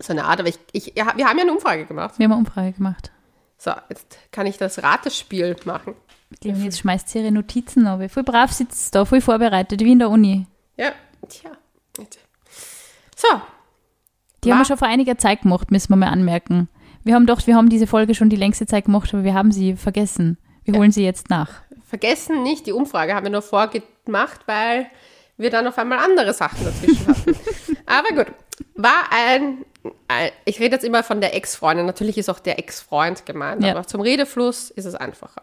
so 0.00 0.12
eine 0.12 0.24
Art, 0.24 0.40
aber 0.40 0.48
ich, 0.48 0.58
ich, 0.72 0.94
wir 0.94 1.06
haben 1.06 1.18
ja 1.18 1.26
eine 1.42 1.52
Umfrage 1.52 1.86
gemacht. 1.86 2.18
Wir 2.18 2.24
haben 2.24 2.32
eine 2.32 2.40
Umfrage 2.40 2.72
gemacht. 2.72 3.10
So, 3.58 3.72
jetzt 3.88 4.18
kann 4.32 4.46
ich 4.46 4.58
das 4.58 4.82
Ratespiel 4.82 5.56
machen. 5.64 5.94
Leonie, 6.42 6.64
jetzt 6.64 6.80
schmeißt 6.80 7.08
sie 7.08 7.20
ihre 7.20 7.32
Notizen 7.32 7.86
auf. 7.86 8.00
Voll 8.12 8.22
brav 8.24 8.52
sitzt 8.52 8.94
da, 8.94 9.04
voll 9.04 9.20
vorbereitet, 9.20 9.80
wie 9.80 9.92
in 9.92 9.98
der 10.00 10.10
Uni. 10.10 10.46
Ja, 10.76 10.92
tja. 11.28 11.50
So, 13.16 13.28
Die 14.44 14.50
haben 14.50 14.58
Wa- 14.58 14.62
wir 14.62 14.66
schon 14.66 14.76
vor 14.78 14.88
einiger 14.88 15.16
Zeit 15.16 15.42
gemacht, 15.42 15.70
müssen 15.70 15.90
wir 15.90 15.96
mal 15.96 16.08
anmerken. 16.10 16.68
Wir 17.06 17.14
haben 17.14 17.26
doch, 17.26 17.46
wir 17.46 17.54
haben 17.54 17.68
diese 17.68 17.86
Folge 17.86 18.16
schon 18.16 18.30
die 18.30 18.36
längste 18.36 18.66
Zeit 18.66 18.86
gemacht, 18.86 19.14
aber 19.14 19.22
wir 19.22 19.32
haben 19.32 19.52
sie 19.52 19.76
vergessen. 19.76 20.38
Wir 20.64 20.74
holen 20.76 20.90
sie 20.90 21.04
jetzt 21.04 21.30
nach. 21.30 21.50
vergessen 21.88 22.42
nicht, 22.42 22.66
die 22.66 22.72
Umfrage 22.72 23.14
haben 23.14 23.22
wir 23.24 23.30
nur 23.30 23.42
vorgemacht, 23.42 24.40
weil 24.46 24.88
wir 25.36 25.50
dann 25.50 25.68
auf 25.68 25.78
einmal 25.78 25.98
andere 25.98 26.34
Sachen 26.34 26.64
dazwischen 26.64 27.06
hatten. 27.06 27.36
aber 27.86 28.08
gut, 28.24 28.34
war 28.74 29.04
ein, 29.12 29.64
ein 30.08 30.30
ich 30.46 30.58
rede 30.58 30.74
jetzt 30.74 30.84
immer 30.84 31.04
von 31.04 31.20
der 31.20 31.36
Ex-Freundin, 31.36 31.86
natürlich 31.86 32.18
ist 32.18 32.28
auch 32.28 32.40
der 32.40 32.58
Ex-Freund 32.58 33.24
gemeint, 33.24 33.62
Ja. 33.62 33.70
aber 33.70 33.86
zum 33.86 34.00
Redefluss 34.00 34.70
ist 34.72 34.86
es 34.86 34.96
einfacher. 34.96 35.42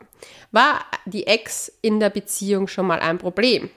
War 0.51 0.81
die 1.05 1.27
Ex 1.27 1.71
in 1.81 2.01
der 2.01 2.09
Beziehung 2.09 2.67
schon 2.67 2.87
mal 2.87 2.99
ein 2.99 3.19
Problem? 3.19 3.69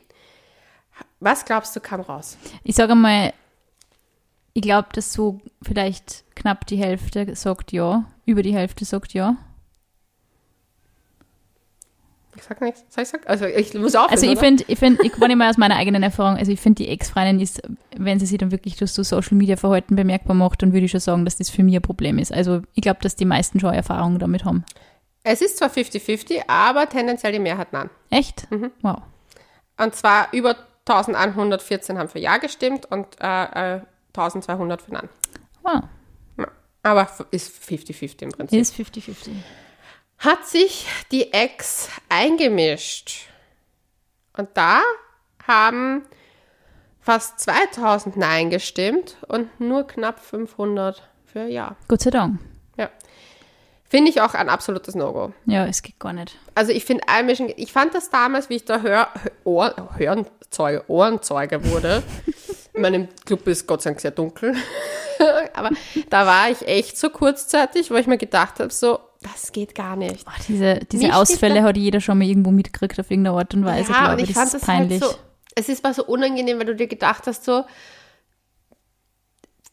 Was 1.20 1.44
glaubst 1.44 1.76
du 1.76 1.80
kam 1.80 2.00
raus? 2.00 2.36
Ich 2.64 2.74
sage 2.74 2.96
mal, 2.96 3.32
ich 4.56 4.62
glaube, 4.62 4.88
dass 4.94 5.12
so 5.12 5.38
vielleicht 5.60 6.24
knapp 6.34 6.66
die 6.66 6.78
Hälfte 6.78 7.36
sagt 7.36 7.72
ja, 7.72 8.06
über 8.24 8.42
die 8.42 8.54
Hälfte 8.54 8.86
sagt 8.86 9.12
ja. 9.12 9.36
Ich 12.34 12.42
sag 12.42 12.62
nichts. 12.62 12.82
Soll 12.88 13.02
ich 13.02 13.08
sagen? 13.10 13.24
Also 13.26 13.44
ich 13.44 13.74
muss 13.74 13.94
aufhören, 13.94 14.12
Also 14.12 14.30
ich 14.30 14.38
finde, 14.38 14.64
ich 14.66 14.78
finde, 14.78 15.04
ich 15.04 15.14
nicht 15.14 15.36
mal 15.36 15.50
aus 15.50 15.58
meiner 15.58 15.76
eigenen 15.76 16.02
Erfahrung, 16.02 16.38
also 16.38 16.50
ich 16.50 16.58
finde 16.58 16.84
die 16.84 16.88
Ex-Freundin 16.88 17.38
ist, 17.38 17.60
wenn 17.98 18.18
sie 18.18 18.24
sich 18.24 18.38
dann 18.38 18.50
wirklich 18.50 18.76
durch 18.76 18.92
so 18.92 19.02
Social 19.02 19.36
Media 19.36 19.56
Verhalten 19.56 19.94
bemerkbar 19.94 20.34
macht, 20.34 20.62
dann 20.62 20.72
würde 20.72 20.86
ich 20.86 20.90
schon 20.90 21.00
sagen, 21.00 21.26
dass 21.26 21.36
das 21.36 21.50
für 21.50 21.62
mich 21.62 21.76
ein 21.76 21.82
Problem 21.82 22.18
ist. 22.18 22.32
Also 22.32 22.62
ich 22.72 22.80
glaube, 22.80 23.00
dass 23.02 23.14
die 23.14 23.26
meisten 23.26 23.60
schon 23.60 23.74
Erfahrungen 23.74 24.18
damit 24.18 24.46
haben. 24.46 24.64
Es 25.22 25.42
ist 25.42 25.58
zwar 25.58 25.68
50-50, 25.68 26.44
aber 26.48 26.88
tendenziell 26.88 27.32
die 27.32 27.40
Mehrheit 27.40 27.74
nein. 27.74 27.90
Echt? 28.08 28.50
Mhm. 28.50 28.70
Wow. 28.80 29.02
Und 29.76 29.94
zwar 29.94 30.28
über 30.32 30.56
1114 30.86 31.98
haben 31.98 32.08
für 32.08 32.20
Ja 32.20 32.38
gestimmt 32.38 32.86
und 32.86 33.06
äh, 33.20 33.74
äh, 33.76 33.80
1200 34.16 34.82
für 34.82 34.92
Nein. 34.92 35.08
Wow. 35.62 35.82
Ja. 36.38 36.48
Aber 36.82 37.08
ist 37.30 37.52
50-50 37.62 38.22
im 38.22 38.32
Prinzip. 38.32 38.60
Ist 38.60 38.74
50-50. 38.74 39.30
Hat 40.18 40.46
sich 40.46 40.86
die 41.10 41.32
Ex 41.32 41.88
eingemischt. 42.08 43.28
Und 44.36 44.48
da 44.54 44.80
haben 45.46 46.02
fast 47.00 47.40
2000 47.40 48.16
Nein 48.16 48.50
gestimmt 48.50 49.16
und 49.28 49.60
nur 49.60 49.86
knapp 49.86 50.20
500 50.20 51.02
für 51.24 51.46
Ja. 51.46 51.76
Gott 51.88 52.02
sei 52.02 52.10
Dank. 52.10 52.40
Ja. 52.76 52.90
Finde 53.88 54.10
ich 54.10 54.20
auch 54.20 54.34
ein 54.34 54.48
absolutes 54.48 54.94
No-Go. 54.96 55.32
Ja, 55.46 55.66
es 55.66 55.82
geht 55.82 55.98
gar 56.00 56.12
nicht. 56.12 56.36
Also 56.54 56.72
ich 56.72 56.84
finde 56.84 57.08
Einmischen, 57.08 57.52
ich 57.56 57.72
fand 57.72 57.94
das 57.94 58.10
damals, 58.10 58.50
wie 58.50 58.56
ich 58.56 58.64
da 58.64 58.80
Hör, 58.80 59.08
Ohr, 59.44 59.90
Hörenzeuge, 59.96 60.84
Ohrenzeuge 60.88 61.64
wurde. 61.70 62.02
In 62.76 62.82
meinem 62.82 63.08
Club 63.24 63.46
ist 63.48 63.66
Gott 63.66 63.82
sei 63.82 63.90
Dank 63.90 64.00
sehr 64.00 64.10
dunkel. 64.10 64.54
Aber 65.54 65.70
da 66.10 66.26
war 66.26 66.50
ich 66.50 66.66
echt 66.68 66.98
so 66.98 67.08
kurzzeitig, 67.08 67.90
wo 67.90 67.94
ich 67.94 68.06
mir 68.06 68.18
gedacht 68.18 68.60
habe, 68.60 68.70
so, 68.70 68.98
das 69.22 69.50
geht 69.50 69.74
gar 69.74 69.96
nicht. 69.96 70.24
Boah, 70.26 70.34
diese 70.46 70.80
diese 70.92 71.04
Mich 71.04 71.14
Ausfälle 71.14 71.62
hat 71.62 71.76
jeder 71.76 72.00
schon 72.00 72.18
mal 72.18 72.26
irgendwo 72.26 72.50
mitgekriegt 72.50 73.00
auf 73.00 73.10
irgendeine 73.10 73.36
Art 73.36 73.54
und 73.54 73.64
Weise, 73.64 73.90
ja, 73.92 73.98
glaube 74.04 74.22
und 74.22 74.28
ich. 74.28 74.34
Das 74.34 74.36
fand 74.36 74.46
ist 74.46 74.54
das 74.54 74.68
halt 74.68 74.78
peinlich. 74.78 75.00
so, 75.02 75.14
es 75.54 75.68
ist 75.70 75.82
war 75.84 75.94
so 75.94 76.04
unangenehm, 76.04 76.58
weil 76.58 76.66
du 76.66 76.76
dir 76.76 76.86
gedacht 76.86 77.26
hast, 77.26 77.46
so, 77.46 77.64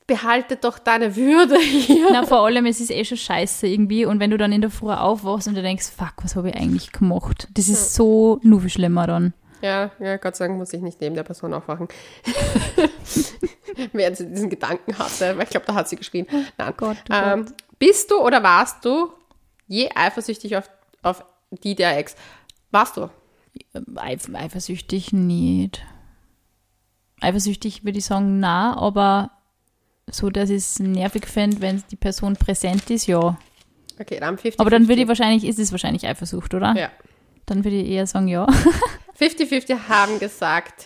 behalte 0.07 0.55
doch 0.55 0.79
deine 0.79 1.15
Würde 1.15 1.59
hier. 1.59 2.07
Na, 2.11 2.23
vor 2.25 2.45
allem, 2.45 2.65
es 2.65 2.79
ist 2.79 2.91
eh 2.91 3.03
schon 3.03 3.17
scheiße 3.17 3.67
irgendwie. 3.67 4.05
Und 4.05 4.19
wenn 4.21 4.31
du 4.31 4.37
dann 4.37 4.51
in 4.51 4.61
der 4.61 4.69
Früh 4.69 4.91
aufwachst 4.91 5.47
und 5.47 5.55
du 5.55 5.61
denkst, 5.61 5.91
fuck, 5.95 6.13
was 6.23 6.35
habe 6.35 6.49
ich 6.49 6.55
eigentlich 6.55 6.91
gemacht? 6.91 7.47
Das 7.53 7.67
ist 7.67 7.95
so 7.95 8.39
nur 8.43 8.61
viel 8.61 8.69
schlimmer 8.69 9.07
dann. 9.07 9.33
Ja, 9.63 9.91
ja, 9.97 10.17
Gott 10.17 10.36
sei 10.36 10.47
Dank 10.47 10.60
muss 10.60 10.73
ich 10.73 10.82
nicht 10.82 10.99
neben 10.99 11.15
der 11.15 11.23
Person 11.23 11.54
aufwachen. 11.54 11.88
Während 13.93 14.17
sie 14.17 14.28
diesen 14.28 14.49
Gedanken 14.49 14.97
hatte, 14.99 15.38
weil 15.38 15.43
ich 15.43 15.52
glaube, 15.52 15.65
da 15.65 15.73
hat 15.73 15.88
sie 15.88 15.95
geschrien. 15.95 16.28
Nein. 16.58 16.73
Gott, 16.76 16.97
oh 17.10 17.13
ähm, 17.13 17.45
bist 17.80 18.12
du 18.12 18.17
oder 18.17 18.43
warst 18.43 18.84
du 18.84 19.13
je 19.67 19.89
eifersüchtig 19.95 20.58
auf, 20.58 20.69
auf 21.02 21.23
die 21.49 21.76
der 21.76 21.97
Ex? 21.97 22.17
Warst 22.71 22.97
du? 22.97 23.10
Eif 23.95 24.30
eifersüchtig 24.34 25.13
nicht. 25.13 25.82
Eifersüchtig 27.21 27.86
würde 27.86 27.99
ich 27.99 28.06
sagen, 28.06 28.41
na, 28.41 28.76
aber 28.76 29.32
so, 30.12 30.30
dass 30.30 30.49
ich 30.49 30.58
es 30.58 30.80
nervig 30.80 31.26
fände, 31.26 31.62
wenn 31.62 31.82
die 31.89 31.95
Person 31.95 32.36
präsent 32.36 32.89
ist, 32.89 33.08
ja. 33.08 33.38
Okay, 33.97 34.19
dann 34.19 34.38
50 34.38 34.60
Aber 34.60 34.69
dann 34.69 34.89
würde 34.89 35.04
ich 35.04 35.08
wahrscheinlich, 35.08 35.45
ist 35.45 35.58
es 35.58 35.71
wahrscheinlich 35.71 36.06
Eifersucht, 36.06 36.54
oder? 36.54 36.76
Ja. 36.76 36.91
Dann 37.45 37.63
würde 37.63 37.78
ich 37.78 37.88
eher 37.88 38.08
sagen, 38.08 38.28
ja. 38.28 38.45
50-50 39.23 39.88
haben 39.88 40.19
gesagt, 40.19 40.86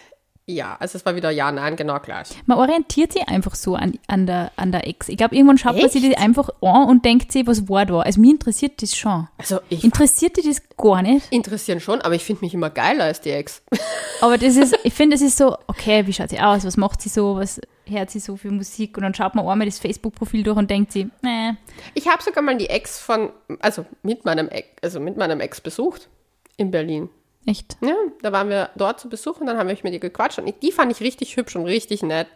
ja. 0.49 0.77
Also 0.79 0.97
es 0.97 1.05
war 1.05 1.15
wieder 1.15 1.29
ja, 1.29 1.51
nein, 1.51 1.75
genau 1.75 1.99
gleich. 1.99 2.29
Man 2.45 2.57
orientiert 2.57 3.11
sich 3.11 3.27
einfach 3.27 3.53
so 3.53 3.75
an, 3.75 3.99
an, 4.07 4.25
der, 4.25 4.51
an 4.55 4.71
der 4.71 4.87
Ex. 4.87 5.09
Ich 5.09 5.17
glaube, 5.17 5.35
irgendwann 5.35 5.57
schaut 5.57 5.73
man 5.75 5.83
Echt? 5.83 5.91
sich 5.91 6.01
die 6.01 6.15
einfach 6.17 6.49
an 6.61 6.87
und 6.87 7.03
denkt 7.03 7.33
sich, 7.33 7.45
was 7.47 7.67
war 7.67 7.85
da. 7.85 7.99
Also 7.99 8.21
mich 8.21 8.29
interessiert 8.31 8.81
das 8.81 8.95
schon. 8.95 9.27
Also 9.37 9.59
ich 9.67 9.83
Interessiert 9.83 10.37
dich 10.37 10.45
das 10.45 10.61
gar 10.77 11.01
nicht? 11.01 11.27
interessieren 11.31 11.81
schon, 11.81 12.01
aber 12.01 12.15
ich 12.15 12.23
finde 12.23 12.45
mich 12.45 12.53
immer 12.53 12.69
geiler 12.69 13.03
als 13.05 13.19
die 13.21 13.31
Ex. 13.31 13.61
Aber 14.21 14.37
das 14.39 14.55
ist, 14.55 14.75
ich 14.83 14.93
finde, 14.95 15.15
es 15.15 15.21
ist 15.21 15.37
so, 15.37 15.55
okay, 15.67 16.07
wie 16.07 16.13
schaut 16.13 16.29
sie 16.31 16.39
aus? 16.39 16.65
Was 16.65 16.75
macht 16.75 17.01
sie 17.03 17.09
so? 17.09 17.35
Was 17.35 17.61
hört 17.85 18.09
sie 18.09 18.19
so 18.19 18.35
für 18.35 18.49
Musik? 18.49 18.97
Und 18.97 19.03
dann 19.03 19.13
schaut 19.13 19.35
man 19.35 19.45
einmal 19.45 19.67
das 19.67 19.77
Facebook-Profil 19.77 20.41
durch 20.41 20.57
und 20.57 20.71
denkt 20.71 20.91
sie, 20.91 21.09
nee, 21.21 21.51
Ich 21.93 22.07
habe 22.07 22.23
sogar 22.23 22.41
mal 22.41 22.57
die 22.57 22.67
Ex 22.69 22.97
von, 22.99 23.31
also 23.59 23.85
mit 24.01 24.25
meinem 24.25 24.47
Ex, 24.49 24.69
also 24.81 24.99
mit 24.99 25.17
meinem 25.17 25.39
Ex 25.39 25.61
besucht 25.61 26.07
in 26.55 26.71
Berlin. 26.71 27.09
Echt. 27.47 27.77
Ja, 27.81 27.95
da 28.21 28.31
waren 28.31 28.49
wir 28.49 28.69
dort 28.75 28.99
zu 28.99 29.09
Besuch 29.09 29.39
und 29.39 29.47
dann 29.47 29.57
haben 29.57 29.67
wir 29.67 29.77
mit 29.83 29.93
ihr 29.93 29.99
gequatscht 29.99 30.39
und 30.39 30.53
die 30.61 30.71
fand 30.71 30.91
ich 30.91 30.99
richtig 31.01 31.35
hübsch 31.37 31.55
und 31.55 31.65
richtig 31.65 32.03
nett, 32.03 32.27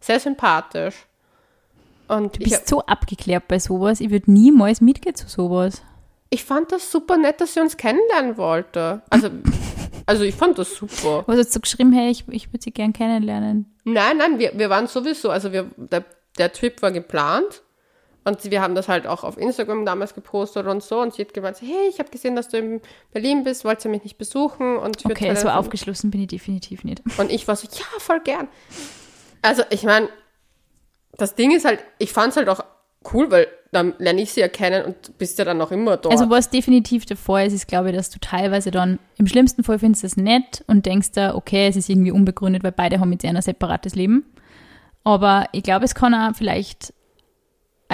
sehr 0.00 0.18
sympathisch. 0.20 0.94
Und 2.08 2.36
Du 2.36 2.42
ich, 2.42 2.50
bist 2.50 2.68
so 2.68 2.80
abgeklärt 2.82 3.48
bei 3.48 3.58
sowas. 3.58 4.00
Ich 4.00 4.10
würde 4.10 4.30
niemals 4.30 4.80
mitgehen 4.80 5.14
zu 5.14 5.26
sowas. 5.28 5.82
ich 6.30 6.44
fand 6.44 6.70
das 6.72 6.90
super 6.92 7.16
nett, 7.16 7.40
dass 7.40 7.54
sie 7.54 7.60
uns 7.60 7.76
kennenlernen 7.76 8.36
wollte. 8.36 9.02
Also, 9.10 9.28
also 10.06 10.24
ich 10.24 10.34
fand 10.34 10.58
das 10.58 10.74
super. 10.74 11.24
Was 11.26 11.38
hast 11.38 11.56
du 11.56 11.60
geschrieben, 11.60 11.92
hey, 11.92 12.10
ich, 12.10 12.24
ich 12.28 12.48
würde 12.52 12.62
sie 12.62 12.72
gern 12.72 12.92
kennenlernen. 12.92 13.74
Nein, 13.84 14.18
nein, 14.18 14.38
wir, 14.38 14.52
wir 14.58 14.68
waren 14.70 14.86
sowieso, 14.86 15.30
also 15.30 15.52
wir, 15.52 15.70
der, 15.76 16.04
der 16.38 16.52
Trip 16.52 16.80
war 16.82 16.92
geplant 16.92 17.62
und 18.24 18.50
wir 18.50 18.62
haben 18.62 18.74
das 18.74 18.88
halt 18.88 19.06
auch 19.06 19.22
auf 19.22 19.36
Instagram 19.36 19.84
damals 19.84 20.14
gepostet 20.14 20.66
und 20.66 20.82
so 20.82 21.00
und 21.00 21.14
sie 21.14 21.22
hat 21.22 21.34
gemeint, 21.34 21.60
hey, 21.60 21.88
ich 21.88 21.98
habe 21.98 22.10
gesehen, 22.10 22.36
dass 22.36 22.48
du 22.48 22.58
in 22.58 22.80
Berlin 23.12 23.44
bist, 23.44 23.64
wolltest 23.64 23.84
du 23.84 23.90
mich 23.90 24.02
nicht 24.02 24.18
besuchen? 24.18 24.76
Und 24.76 25.04
Okay, 25.04 25.34
so 25.34 25.48
aufgeschlossen 25.48 26.10
bin 26.10 26.22
ich 26.22 26.28
definitiv 26.28 26.84
nicht. 26.84 27.02
Und 27.18 27.30
ich 27.30 27.46
war 27.46 27.56
so, 27.56 27.68
ja, 27.70 27.84
voll 27.98 28.20
gern. 28.20 28.48
Also 29.42 29.62
ich 29.70 29.82
meine, 29.82 30.08
das 31.18 31.34
Ding 31.34 31.54
ist 31.54 31.64
halt, 31.64 31.80
ich 31.98 32.12
fand 32.12 32.30
es 32.30 32.36
halt 32.36 32.48
auch 32.48 32.64
cool, 33.12 33.30
weil 33.30 33.46
dann 33.72 33.92
lerne 33.98 34.22
ich 34.22 34.32
sie 34.32 34.40
erkennen 34.40 34.84
und 34.84 35.18
bist 35.18 35.38
ja 35.38 35.44
dann 35.44 35.58
noch 35.58 35.70
immer 35.70 35.96
dort. 35.96 36.14
Also 36.14 36.30
was 36.30 36.48
definitiv 36.48 37.04
Fall 37.16 37.46
ist, 37.46 37.52
ist 37.52 37.68
glaube 37.68 37.90
ich, 37.90 37.96
dass 37.96 38.08
du 38.08 38.18
teilweise 38.20 38.70
dann 38.70 38.98
im 39.18 39.26
schlimmsten 39.26 39.64
Fall 39.64 39.78
findest 39.78 40.02
du 40.02 40.06
es 40.06 40.16
nett 40.16 40.64
und 40.66 40.86
denkst 40.86 41.12
da, 41.12 41.34
okay, 41.34 41.68
es 41.68 41.76
ist 41.76 41.90
irgendwie 41.90 42.12
unbegründet, 42.12 42.62
weil 42.64 42.72
beide 42.72 43.00
haben 43.00 43.12
jetzt 43.12 43.24
ein 43.24 43.40
separates 43.42 43.94
Leben. 43.94 44.24
Aber 45.02 45.46
ich 45.52 45.62
glaube, 45.62 45.84
es 45.84 45.94
kann 45.94 46.14
auch 46.14 46.34
vielleicht 46.34 46.94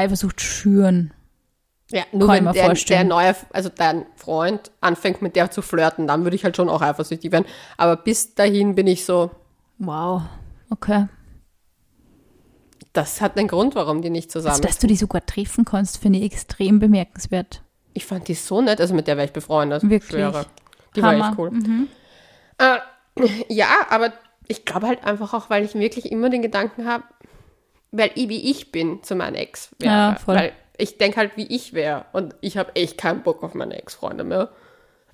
Eifersucht 0.00 0.40
schüren. 0.40 1.12
ja, 1.90 2.02
nur 2.12 2.28
kann 2.28 2.46
wenn 2.46 2.52
der, 2.52 2.74
der 2.74 3.04
neue, 3.04 3.34
also 3.52 3.68
dein 3.74 4.06
Freund 4.16 4.70
anfängt 4.80 5.22
mit 5.22 5.36
der 5.36 5.50
zu 5.50 5.62
flirten, 5.62 6.06
dann 6.06 6.24
würde 6.24 6.36
ich 6.36 6.44
halt 6.44 6.56
schon 6.56 6.68
auch 6.68 6.82
eifersüchtig 6.82 7.32
werden. 7.32 7.46
Aber 7.76 7.96
bis 7.96 8.34
dahin 8.34 8.74
bin 8.74 8.86
ich 8.86 9.04
so, 9.04 9.30
Wow. 9.78 10.22
Okay. 10.70 11.06
das 12.92 13.20
hat 13.20 13.36
einen 13.38 13.48
Grund, 13.48 13.74
warum 13.74 14.02
die 14.02 14.10
nicht 14.10 14.30
zusammen 14.30 14.52
Also, 14.52 14.62
dass 14.62 14.78
du 14.78 14.86
die 14.86 14.96
sogar 14.96 15.24
treffen 15.24 15.64
kannst, 15.64 15.98
finde 15.98 16.18
ich 16.18 16.24
extrem 16.26 16.78
bemerkenswert. 16.78 17.62
Ich 17.94 18.06
fand 18.06 18.28
die 18.28 18.34
so 18.34 18.60
nett, 18.60 18.80
also 18.80 18.94
mit 18.94 19.06
der 19.06 19.16
wäre 19.16 19.26
ich 19.26 19.32
befreundet. 19.32 19.82
Wirklich? 19.82 20.10
Schwöre. 20.20 20.46
Die 20.94 21.02
war 21.02 21.12
Hammer. 21.12 21.28
echt 21.30 21.38
cool. 21.38 21.50
Äh, 22.58 22.78
ja, 23.48 23.68
aber 23.88 24.12
ich 24.48 24.64
glaube 24.64 24.86
halt 24.88 25.04
einfach 25.04 25.32
auch, 25.34 25.50
weil 25.50 25.64
ich 25.64 25.74
wirklich 25.74 26.10
immer 26.10 26.28
den 26.30 26.42
Gedanken 26.42 26.86
habe, 26.86 27.04
weil 27.92 28.10
ich 28.14 28.28
wie 28.28 28.50
ich 28.50 28.72
bin 28.72 29.02
zu 29.02 29.14
meinem 29.14 29.34
Ex 29.34 29.70
wäre. 29.78 29.92
Ja, 29.92 30.14
voll. 30.16 30.36
Weil 30.36 30.52
ich 30.78 30.98
denke 30.98 31.18
halt, 31.18 31.36
wie 31.36 31.46
ich 31.46 31.74
wäre. 31.74 32.06
Und 32.12 32.34
ich 32.40 32.56
habe 32.56 32.74
echt 32.74 32.98
keinen 32.98 33.22
Bock 33.22 33.42
auf 33.42 33.54
meine 33.54 33.76
Ex-Freunde 33.76 34.24
mehr. 34.24 34.50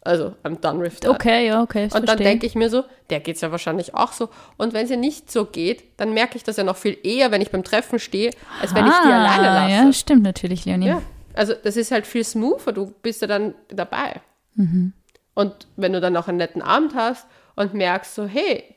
Also, 0.03 0.37
I'm 0.45 0.61
done 0.61 0.81
with 0.81 1.01
that. 1.01 1.11
Okay, 1.11 1.49
ja, 1.49 1.63
okay. 1.63 1.89
Und 1.93 2.09
dann 2.09 2.19
denke 2.19 2.47
ich 2.47 2.55
mir 2.55 2.71
so, 2.71 2.85
der 3.11 3.19
geht's 3.19 3.41
ja 3.41 3.51
wahrscheinlich 3.51 3.95
auch 3.95 4.13
so. 4.13 4.29
Und 4.57 4.73
wenn 4.73 4.85
es 4.85 4.91
ja 4.91 4.97
nicht 4.97 5.33
so 5.33 5.47
geht, 5.47 5.83
dann 5.97 6.15
merke 6.15 6.37
ich 6.37 6.45
das 6.45 6.57
ja 6.57 6.63
noch 6.63 6.77
viel 6.77 6.97
eher, 7.03 7.33
wenn 7.33 7.43
ich 7.43 7.51
beim 7.51 7.65
Treffen 7.65 7.99
stehe, 7.99 8.31
als 8.61 8.73
wenn 8.73 8.87
ich 8.87 8.93
die 8.93 9.09
Ah, 9.09 9.25
alleine 9.25 9.47
lasse. 9.47 9.87
Ja, 9.87 9.93
stimmt 9.93 10.23
natürlich, 10.23 10.65
Leonie. 10.65 10.87
Ja, 10.87 11.03
also 11.35 11.55
das 11.55 11.77
ist 11.77 11.91
halt 11.91 12.07
viel 12.07 12.23
smoother, 12.23 12.73
du 12.73 12.95
bist 13.03 13.21
ja 13.21 13.27
dann 13.27 13.57
dabei. 13.69 14.21
Mhm. 14.55 14.93
Und 15.35 15.67
wenn 15.75 15.93
du 15.93 16.01
dann 16.01 16.13
noch 16.13 16.29
einen 16.29 16.39
netten 16.39 16.63
Abend 16.63 16.95
hast 16.95 17.27
und 17.57 17.75
merkst 17.75 18.15
so, 18.15 18.27
hey, 18.27 18.76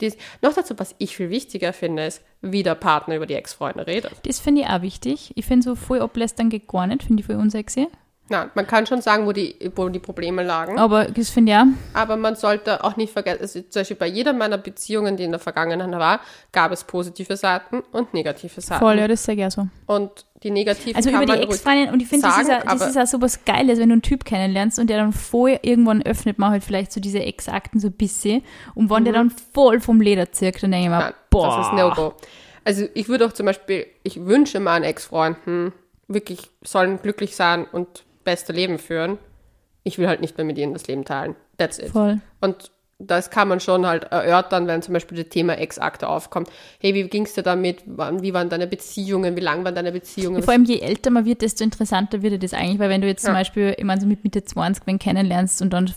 dies, 0.00 0.16
noch 0.42 0.54
dazu, 0.54 0.74
was 0.78 0.94
ich 0.98 1.16
viel 1.16 1.30
wichtiger 1.30 1.72
finde, 1.72 2.06
ist, 2.06 2.22
wie 2.40 2.62
der 2.62 2.74
Partner 2.74 3.16
über 3.16 3.26
die 3.26 3.34
Ex-Freunde 3.34 3.86
redet. 3.86 4.12
Das 4.24 4.38
finde 4.38 4.62
ich 4.62 4.68
auch 4.68 4.82
wichtig. 4.82 5.32
Ich 5.34 5.46
finde 5.46 5.64
so 5.64 5.74
voll 5.74 6.00
ablästern 6.00 6.50
geht 6.50 6.68
gar 6.68 6.86
nicht, 6.86 7.02
finde 7.02 7.20
ich 7.20 7.26
voll 7.26 7.36
unsexy. 7.36 7.88
Na, 8.30 8.50
man 8.54 8.66
kann 8.66 8.86
schon 8.86 9.00
sagen, 9.00 9.24
wo 9.26 9.32
die, 9.32 9.56
wo 9.74 9.88
die 9.88 9.98
Probleme 9.98 10.42
lagen, 10.42 10.78
Aber 10.78 11.06
das 11.06 11.30
finde 11.30 11.52
ich 11.52 11.58
auch. 11.58 11.64
aber 11.94 12.16
man 12.16 12.36
sollte 12.36 12.84
auch 12.84 12.96
nicht 12.96 13.10
vergessen, 13.10 13.40
also 13.40 13.62
zum 13.62 13.80
Beispiel 13.80 13.96
bei 13.96 14.06
jeder 14.06 14.34
meiner 14.34 14.58
Beziehungen, 14.58 15.16
die 15.16 15.24
in 15.24 15.30
der 15.30 15.40
Vergangenheit 15.40 15.90
war, 15.98 16.20
gab 16.52 16.70
es 16.70 16.84
positive 16.84 17.36
Seiten 17.38 17.80
und 17.90 18.12
negative 18.12 18.60
Seiten. 18.60 18.80
Voll, 18.80 18.98
ja, 18.98 19.08
das 19.08 19.26
ich 19.26 19.44
auch 19.44 19.50
so. 19.50 19.68
Und 19.86 20.26
die 20.42 20.50
negativen 20.50 20.94
Also 20.96 21.10
über 21.10 21.26
die 21.26 21.32
Ex-Freundin, 21.42 21.90
und 21.92 22.00
ich 22.00 22.08
finde, 22.08 22.26
das, 22.28 22.38
ist 22.42 22.50
auch- 22.50 22.62
das 22.64 22.90
ist 22.90 22.96
auch 22.96 23.06
so 23.06 23.20
was 23.20 23.44
Geiles, 23.44 23.78
wenn 23.78 23.88
du 23.88 23.94
einen 23.94 24.02
Typ 24.02 24.24
kennenlernst 24.24 24.78
und 24.78 24.88
der 24.88 24.98
dann 24.98 25.12
voll 25.12 25.58
irgendwann 25.62 26.02
öffnet 26.02 26.38
man 26.38 26.50
halt 26.50 26.64
vielleicht 26.64 26.92
so 26.92 27.00
diese 27.00 27.20
Ex-Akten 27.20 27.80
so 27.80 27.88
ein 27.88 27.92
bisschen 27.92 28.42
und 28.74 28.88
wenn 28.90 29.04
der 29.04 29.12
dann 29.14 29.30
voll 29.30 29.80
vom 29.80 30.00
Leder 30.00 30.30
zirkt, 30.32 30.62
dann 30.62 30.70
denke 30.72 30.84
ich 30.86 30.90
mir, 30.90 30.96
Mhm. 30.96 31.02
Nein, 31.02 31.14
boah. 31.30 31.56
das 31.56 31.66
ist 31.66 31.72
No-Go. 31.74 32.14
Also 32.64 32.86
ich 32.94 33.08
würde 33.08 33.26
auch 33.26 33.32
zum 33.32 33.46
Beispiel, 33.46 33.86
ich 34.02 34.24
wünsche 34.26 34.60
meinen 34.60 34.84
Ex-Freunden 34.84 35.72
wirklich 36.06 36.50
sollen 36.62 37.00
glücklich 37.02 37.34
sein 37.36 37.64
und 37.70 38.04
beste 38.24 38.52
Leben 38.52 38.78
führen. 38.78 39.18
Ich 39.84 39.98
will 39.98 40.06
halt 40.08 40.20
nicht 40.20 40.36
mehr 40.36 40.44
mit 40.44 40.58
ihnen 40.58 40.72
das 40.74 40.86
Leben 40.86 41.04
teilen. 41.04 41.34
That's 41.56 41.78
it. 41.78 41.88
Voll. 41.90 42.20
Und 42.40 42.70
das 43.00 43.30
kann 43.30 43.46
man 43.46 43.60
schon 43.60 43.86
halt 43.86 44.04
erörtern, 44.04 44.66
wenn 44.66 44.82
zum 44.82 44.92
Beispiel 44.92 45.18
das 45.22 45.28
Thema 45.28 45.56
Ex-Akte 45.56 46.08
aufkommt. 46.08 46.50
Hey, 46.80 46.94
wie 46.94 47.04
ging's 47.04 47.32
dir 47.32 47.42
damit? 47.44 47.84
Wie 47.86 48.34
waren 48.34 48.48
deine 48.48 48.66
Beziehungen? 48.66 49.36
Wie 49.36 49.40
lang 49.40 49.64
waren 49.64 49.76
deine 49.76 49.92
Beziehungen? 49.92 50.42
Vor 50.42 50.52
allem 50.52 50.64
je 50.64 50.80
älter 50.80 51.10
man 51.10 51.24
wird, 51.24 51.42
desto 51.42 51.62
interessanter 51.62 52.22
wird 52.22 52.42
das 52.42 52.54
eigentlich, 52.54 52.80
weil 52.80 52.90
wenn 52.90 53.00
du 53.00 53.06
jetzt 53.06 53.22
zum 53.22 53.34
Ja. 53.34 53.38
Beispiel, 53.38 53.74
ich 53.78 53.84
meine, 53.84 54.00
so 54.00 54.06
mit 54.08 54.24
Mitte 54.24 54.42
20 54.42 54.84
wen 54.88 54.98
kennenlernst 54.98 55.62
und 55.62 55.72
dann, 55.72 55.92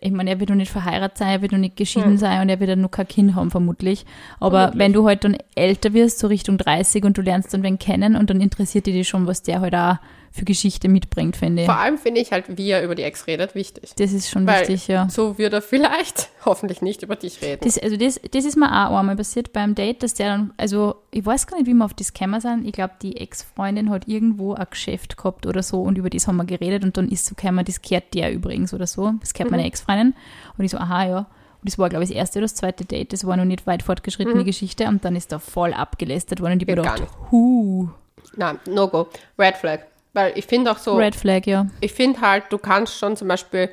ich 0.00 0.12
meine, 0.12 0.30
er 0.30 0.38
wird 0.38 0.50
noch 0.50 0.56
nicht 0.56 0.70
verheiratet 0.70 1.18
sein, 1.18 1.30
er 1.30 1.42
wird 1.42 1.50
noch 1.50 1.58
nicht 1.58 1.74
geschieden 1.76 2.16
sein 2.16 2.42
und 2.42 2.48
er 2.48 2.60
wird 2.60 2.70
dann 2.70 2.80
noch 2.82 2.92
kein 2.92 3.08
Kind 3.08 3.34
haben, 3.34 3.50
vermutlich. 3.50 4.06
Aber 4.38 4.58
Vermutlich. 4.58 4.78
wenn 4.78 4.92
du 4.92 5.06
halt 5.08 5.24
dann 5.24 5.36
älter 5.56 5.92
wirst, 5.94 6.20
so 6.20 6.28
Richtung 6.28 6.58
30 6.58 7.04
und 7.04 7.18
du 7.18 7.22
lernst 7.22 7.52
dann 7.52 7.64
wen 7.64 7.80
kennen 7.80 8.14
und 8.14 8.30
dann 8.30 8.40
interessiert 8.40 8.86
dich 8.86 9.08
schon, 9.08 9.26
was 9.26 9.42
der 9.42 9.60
halt 9.60 9.74
auch 9.74 9.96
für 10.32 10.44
Geschichte 10.44 10.88
mitbringt, 10.88 11.36
finde 11.36 11.62
ich. 11.62 11.66
Vor 11.66 11.76
allem 11.76 11.98
finde 11.98 12.20
ich 12.20 12.30
halt, 12.30 12.56
wie 12.56 12.70
er 12.70 12.84
über 12.84 12.94
die 12.94 13.02
Ex 13.02 13.26
redet, 13.26 13.54
wichtig. 13.54 13.92
Das 13.96 14.12
ist 14.12 14.30
schon 14.30 14.46
Weil 14.46 14.60
wichtig, 14.60 14.86
ja. 14.86 15.08
so 15.10 15.38
wird 15.38 15.52
er 15.52 15.60
vielleicht 15.60 16.28
hoffentlich 16.44 16.82
nicht 16.82 17.02
über 17.02 17.16
dich 17.16 17.42
reden. 17.42 17.62
Das, 17.64 17.76
also 17.78 17.96
das, 17.96 18.20
das 18.30 18.44
ist 18.44 18.56
mir 18.56 18.68
auch 18.68 18.96
einmal 18.96 19.16
passiert 19.16 19.52
beim 19.52 19.74
Date, 19.74 20.02
dass 20.02 20.14
der 20.14 20.28
dann, 20.28 20.52
also 20.56 20.96
ich 21.10 21.26
weiß 21.26 21.48
gar 21.48 21.56
nicht, 21.56 21.66
wie 21.66 21.74
wir 21.74 21.84
auf 21.84 21.94
das 21.94 22.12
gekommen 22.12 22.40
sind. 22.40 22.64
Ich 22.64 22.72
glaube, 22.72 22.94
die 23.02 23.16
Ex-Freundin 23.16 23.90
hat 23.90 24.06
irgendwo 24.06 24.54
ein 24.54 24.66
Geschäft 24.70 25.16
gehabt 25.16 25.46
oder 25.46 25.62
so 25.62 25.82
und 25.82 25.98
über 25.98 26.10
das 26.10 26.28
haben 26.28 26.36
wir 26.36 26.44
geredet 26.44 26.84
und 26.84 26.96
dann 26.96 27.08
ist 27.08 27.26
so 27.26 27.34
gekommen, 27.34 27.64
das 27.64 27.82
kehrt 27.82 28.14
der 28.14 28.32
übrigens 28.32 28.72
oder 28.72 28.86
so. 28.86 29.12
Das 29.20 29.34
kehrt 29.34 29.50
meine 29.50 29.64
Ex-Freundin. 29.64 30.14
Und 30.56 30.64
ich 30.64 30.70
so, 30.70 30.78
aha, 30.78 31.06
ja. 31.06 31.18
Und 31.18 31.68
das 31.68 31.78
war, 31.78 31.88
glaube 31.88 32.04
ich, 32.04 32.10
das 32.10 32.16
erste 32.16 32.38
oder 32.38 32.44
das 32.44 32.54
zweite 32.54 32.84
Date. 32.84 33.12
Das 33.12 33.26
war 33.26 33.36
noch 33.36 33.44
nicht 33.44 33.66
weit 33.66 33.82
fortgeschrittene 33.82 34.44
Geschichte 34.44 34.86
und 34.86 35.04
dann 35.04 35.16
ist 35.16 35.32
da 35.32 35.38
voll 35.38 35.74
abgelästert 35.74 36.40
worden 36.40 36.54
und 36.54 36.62
ich 36.62 36.68
hab 36.68 36.76
Geht 36.76 36.76
mir 36.76 36.82
gar 36.82 36.94
gedacht, 36.94 37.18
huh, 37.30 37.88
Nein, 38.36 38.58
No-Go. 38.66 39.08
Red 39.38 39.56
Flag. 39.56 39.80
Weil 40.12 40.32
ich 40.36 40.46
finde 40.46 40.72
auch 40.72 40.78
so, 40.78 40.96
Red 40.96 41.14
Flag, 41.14 41.46
ja. 41.46 41.66
ich 41.80 41.92
finde 41.92 42.20
halt, 42.20 42.44
du 42.50 42.58
kannst 42.58 42.98
schon 42.98 43.16
zum 43.16 43.28
Beispiel, 43.28 43.70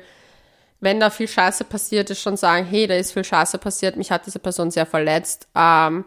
wenn 0.80 1.00
da 1.00 1.10
viel 1.10 1.26
Scheiße 1.26 1.64
passiert 1.64 2.10
ist, 2.10 2.20
schon 2.20 2.36
sagen, 2.36 2.64
hey, 2.64 2.86
da 2.86 2.94
ist 2.94 3.12
viel 3.12 3.24
Scheiße 3.24 3.58
passiert, 3.58 3.96
mich 3.96 4.10
hat 4.10 4.26
diese 4.26 4.38
Person 4.38 4.70
sehr 4.70 4.86
verletzt. 4.86 5.48
Ähm, 5.54 6.04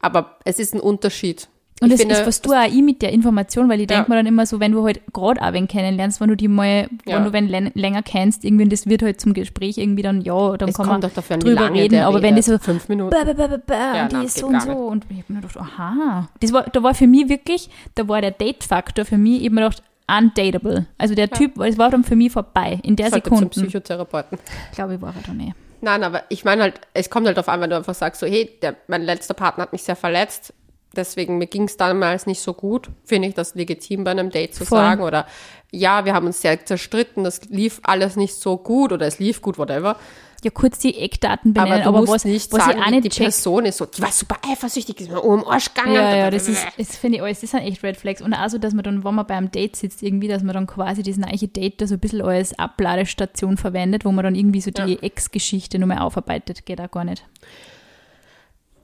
aber 0.00 0.38
es 0.44 0.58
ist 0.58 0.74
ein 0.74 0.80
Unterschied. 0.80 1.48
Und 1.80 1.88
ich 1.88 1.94
das 1.94 2.00
finde, 2.02 2.14
ist, 2.14 2.26
was 2.26 2.40
du 2.40 2.52
auch 2.52 2.66
ich 2.66 2.82
mit 2.82 3.02
der 3.02 3.12
Information, 3.12 3.68
weil 3.68 3.80
ich 3.80 3.90
Ja. 3.90 3.96
denke 3.96 4.10
mir 4.10 4.16
dann 4.16 4.26
immer 4.26 4.46
so, 4.46 4.60
wenn 4.60 4.70
du 4.72 4.84
halt 4.84 5.00
gerade 5.12 5.42
auch 5.42 5.52
wen 5.52 5.66
kennenlernst, 5.66 6.20
wenn 6.20 6.28
du 6.28 6.36
die 6.36 6.46
mal, 6.46 6.88
Ja. 7.04 7.16
wenn 7.16 7.24
du 7.24 7.32
wen 7.32 7.48
län- 7.48 7.72
länger 7.74 8.02
kennst, 8.02 8.44
irgendwie, 8.44 8.62
und 8.64 8.72
das 8.72 8.86
wird 8.86 9.02
halt 9.02 9.20
zum 9.20 9.34
Gespräch 9.34 9.76
irgendwie 9.76 10.02
dann, 10.02 10.20
ja, 10.20 10.56
dann 10.56 10.68
es 10.68 10.76
kann 10.76 10.86
kommt 10.86 11.02
man 11.30 11.40
drüber 11.40 11.72
reden, 11.72 11.98
aber 12.00 12.22
wenn 12.22 12.36
die 12.36 12.40
redet. 12.40 12.44
so, 12.44 12.58
Fünf 12.58 12.88
Minuten. 12.88 13.10
bäh, 13.10 13.24
bäh, 13.24 13.34
bäh, 13.34 13.48
bäh, 13.48 13.56
bäh, 13.66 13.74
Ja, 13.74 14.02
und 14.04 14.12
die 14.12 14.16
nein, 14.16 14.24
ist 14.26 14.38
so 14.38 14.46
und 14.46 14.62
so. 14.62 14.68
nicht. 14.68 14.78
Und 14.78 15.04
ich 15.10 15.16
habe 15.18 15.32
mir 15.32 15.40
gedacht, 15.40 15.56
aha. 15.58 16.28
Das 16.40 16.52
war, 16.52 16.62
da 16.62 16.82
war 16.82 16.94
für 16.94 17.08
mich 17.08 17.28
wirklich, 17.28 17.68
da 17.96 18.06
war 18.06 18.20
der 18.20 18.30
Date-Faktor 18.30 19.04
für 19.04 19.18
mich, 19.18 19.40
ich 19.40 19.46
hab 19.46 19.52
mir 19.54 19.62
gedacht, 19.62 19.82
undateable. 20.06 20.86
Also 20.96 21.14
der 21.14 21.30
Typ, 21.30 21.58
es 21.60 21.76
war 21.76 21.90
dann 21.90 22.04
für 22.04 22.16
mich 22.16 22.30
vorbei, 22.32 22.78
in 22.82 22.94
der 22.96 23.10
Sollte 23.10 23.28
zum 23.28 23.38
Sekunde. 23.38 23.60
Psychotherapeuten. 23.60 24.38
Glaube 24.74 24.94
ich, 24.94 25.00
war 25.02 25.12
er 25.16 25.22
da 25.26 25.32
nicht. 25.32 25.54
Nein, 25.80 26.02
aber 26.02 26.22
ich 26.28 26.44
meine 26.44 26.62
halt, 26.62 26.80
es 26.94 27.10
kommt 27.10 27.26
halt 27.26 27.36
darauf 27.36 27.48
an, 27.48 27.60
wenn 27.60 27.70
du 27.70 27.76
einfach 27.76 27.94
sagst, 27.94 28.20
so, 28.20 28.26
hey, 28.26 28.48
der, 28.62 28.76
mein 28.88 29.02
letzter 29.02 29.34
Partner 29.34 29.62
hat 29.64 29.72
mich 29.72 29.82
sehr 29.82 29.96
verletzt, 29.96 30.52
deswegen 30.94 31.38
mir 31.38 31.46
ging 31.46 31.64
es 31.64 31.76
damals 31.76 32.26
nicht 32.26 32.40
so 32.40 32.54
gut, 32.54 32.90
finde 33.04 33.28
ich 33.28 33.34
das 33.34 33.54
legitim 33.54 34.04
bei 34.04 34.12
einem 34.12 34.30
Date 34.30 34.54
zu 34.54 34.64
Voll. 34.64 34.78
sagen. 34.78 35.02
Oder 35.02 35.26
ja, 35.70 36.04
wir 36.04 36.14
haben 36.14 36.26
uns 36.26 36.40
sehr 36.40 36.64
zerstritten, 36.64 37.24
das 37.24 37.44
lief 37.46 37.80
alles 37.82 38.16
nicht 38.16 38.34
so 38.34 38.56
gut 38.56 38.92
oder 38.92 39.06
es 39.06 39.18
lief 39.18 39.42
gut, 39.42 39.58
whatever. 39.58 39.96
Ja, 40.44 40.50
kurz 40.50 40.78
die 40.78 40.98
Eckdaten 40.98 41.52
Aber 41.56 41.64
benennen, 41.64 41.84
du 41.84 41.88
aber, 41.88 42.00
musst 42.00 42.12
was, 42.12 42.24
nicht 42.26 42.52
was 42.52 42.66
sagen, 42.66 42.78
ich 42.78 42.84
auch 42.84 42.88
die, 42.88 42.94
nicht 42.96 43.04
die 43.04 43.08
check, 43.08 43.24
Person 43.24 43.64
ist 43.64 43.78
so, 43.78 43.86
die 43.86 44.02
war 44.02 44.12
super 44.12 44.36
eifersüchtig, 44.46 45.00
ist 45.00 45.10
mir 45.10 45.22
um 45.22 45.40
den 45.40 45.48
Arsch 45.48 45.72
gegangen. 45.72 45.94
Ja, 45.94 46.14
ja, 46.16 46.30
das 46.30 46.48
ist, 46.48 46.66
das 46.76 46.96
finde 46.96 47.16
ich 47.16 47.22
alles, 47.22 47.40
das 47.40 47.52
sind 47.52 47.60
echt 47.60 47.82
Red 47.82 47.96
Flags. 47.96 48.20
Und 48.20 48.34
auch 48.34 48.48
so, 48.50 48.58
dass 48.58 48.74
man 48.74 48.82
dann, 48.84 49.04
wenn 49.04 49.14
man 49.14 49.26
beim 49.26 49.50
Date 49.50 49.74
sitzt, 49.74 50.02
irgendwie, 50.02 50.28
dass 50.28 50.42
man 50.42 50.52
dann 50.52 50.66
quasi 50.66 51.02
das 51.02 51.16
neue 51.16 51.48
Date 51.48 51.80
da 51.80 51.86
so 51.86 51.94
ein 51.94 52.00
bisschen 52.00 52.20
als 52.20 52.58
Abladestation 52.58 53.56
verwendet, 53.56 54.04
wo 54.04 54.12
man 54.12 54.22
dann 54.22 54.34
irgendwie 54.34 54.60
so 54.60 54.70
die 54.70 54.92
Ja. 54.92 54.98
Ex-Geschichte 55.00 55.78
nochmal 55.78 56.00
aufarbeitet. 56.00 56.66
Geht 56.66 56.78
auch 56.78 56.90
gar 56.90 57.04
nicht. 57.04 57.24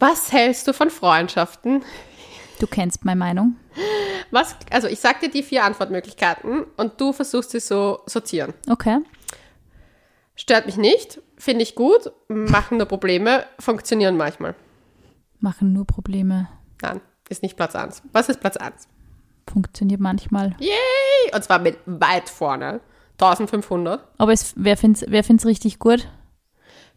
Was 0.01 0.33
hältst 0.33 0.67
du 0.67 0.73
von 0.73 0.89
Freundschaften? 0.89 1.85
Du 2.59 2.67
kennst 2.67 3.05
meine 3.05 3.19
Meinung. 3.19 3.57
Was, 4.31 4.57
also 4.71 4.89
ich 4.89 4.99
sag 4.99 5.21
dir 5.21 5.31
die 5.31 5.43
vier 5.43 5.65
Antwortmöglichkeiten 5.65 6.65
und 6.77 7.01
du 7.01 7.13
versuchst 7.13 7.51
sie 7.51 7.61
so 7.61 8.01
sortieren. 8.07 8.55
Okay. 8.69 8.99
Stört 10.37 10.65
mich 10.65 10.79
nicht, 10.79 11.21
finde 11.37 11.63
ich 11.63 11.75
gut, 11.75 12.13
machen 12.29 12.79
nur 12.79 12.87
Probleme, 12.87 13.45
funktionieren 13.59 14.17
manchmal. 14.17 14.55
Machen 15.39 15.75
nur 15.75 15.87
Probleme. 15.87 16.49
Nein, 16.81 17.03
ist 17.29 17.43
nicht 17.43 17.57
Platz 17.57 17.77
1. 17.77 18.03
Was 18.13 18.31
ist 18.31 18.41
Platz 18.41 18.57
1? 18.57 18.89
Funktioniert 19.47 20.01
manchmal. 20.01 20.57
Yay! 20.61 21.35
Und 21.35 21.45
zwar 21.45 21.59
mit 21.59 21.77
weit 21.85 22.31
vorne. 22.31 22.81
1500. 23.19 24.03
Aber 24.17 24.33
es, 24.33 24.55
wer 24.57 24.79
findet 24.79 25.03
es 25.03 25.11
wer 25.11 25.25
find's 25.25 25.45
richtig 25.45 25.79
gut? 25.79 26.09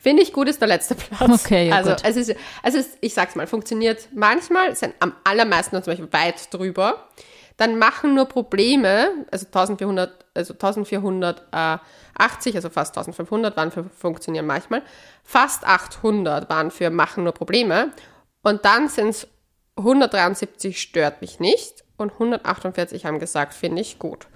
Finde 0.04 0.22
ich 0.22 0.34
gut, 0.34 0.50
ist 0.50 0.60
der 0.60 0.68
letzte 0.68 0.96
Platz. 0.96 1.46
Okay, 1.46 1.70
ja, 1.70 1.78
also, 1.78 1.92
gut. 1.92 2.02
Es 2.04 2.18
ist, 2.18 2.36
es 2.62 2.74
ist, 2.74 2.98
ich 3.00 3.14
sag's 3.14 3.36
mal, 3.36 3.48
funktioniert 3.48 4.10
manchmal, 4.14 4.76
sind 4.76 4.94
am 5.00 5.14
allermeisten 5.24 5.82
zum 5.82 5.94
Beispiel 5.94 6.12
weit 6.12 6.54
drüber. 6.54 7.08
Dann 7.56 7.80
machen 7.80 8.14
nur 8.14 8.26
Probleme, 8.26 9.26
also 9.32 9.46
1400, 9.46 10.26
also 10.34 10.56
1480, 10.56 12.54
also 12.54 12.70
fast 12.70 12.98
1500 12.98 13.56
waren 13.56 13.72
für 13.72 13.86
funktionieren 13.86 14.46
manchmal. 14.46 14.82
Fast 15.24 15.66
800 15.66 16.50
waren 16.50 16.70
für 16.70 16.90
machen 16.90 17.24
nur 17.24 17.34
Probleme. 17.34 17.94
Und 18.42 18.66
dann 18.66 18.90
sind 18.90 19.10
es 19.10 19.28
173 19.78 20.82
stört 20.82 21.22
mich 21.22 21.40
nicht 21.40 21.86
und 21.96 22.12
148 22.12 23.06
haben 23.06 23.20
gesagt, 23.20 23.54
finde 23.54 23.82
ich 23.82 24.00
gut. 24.00 24.28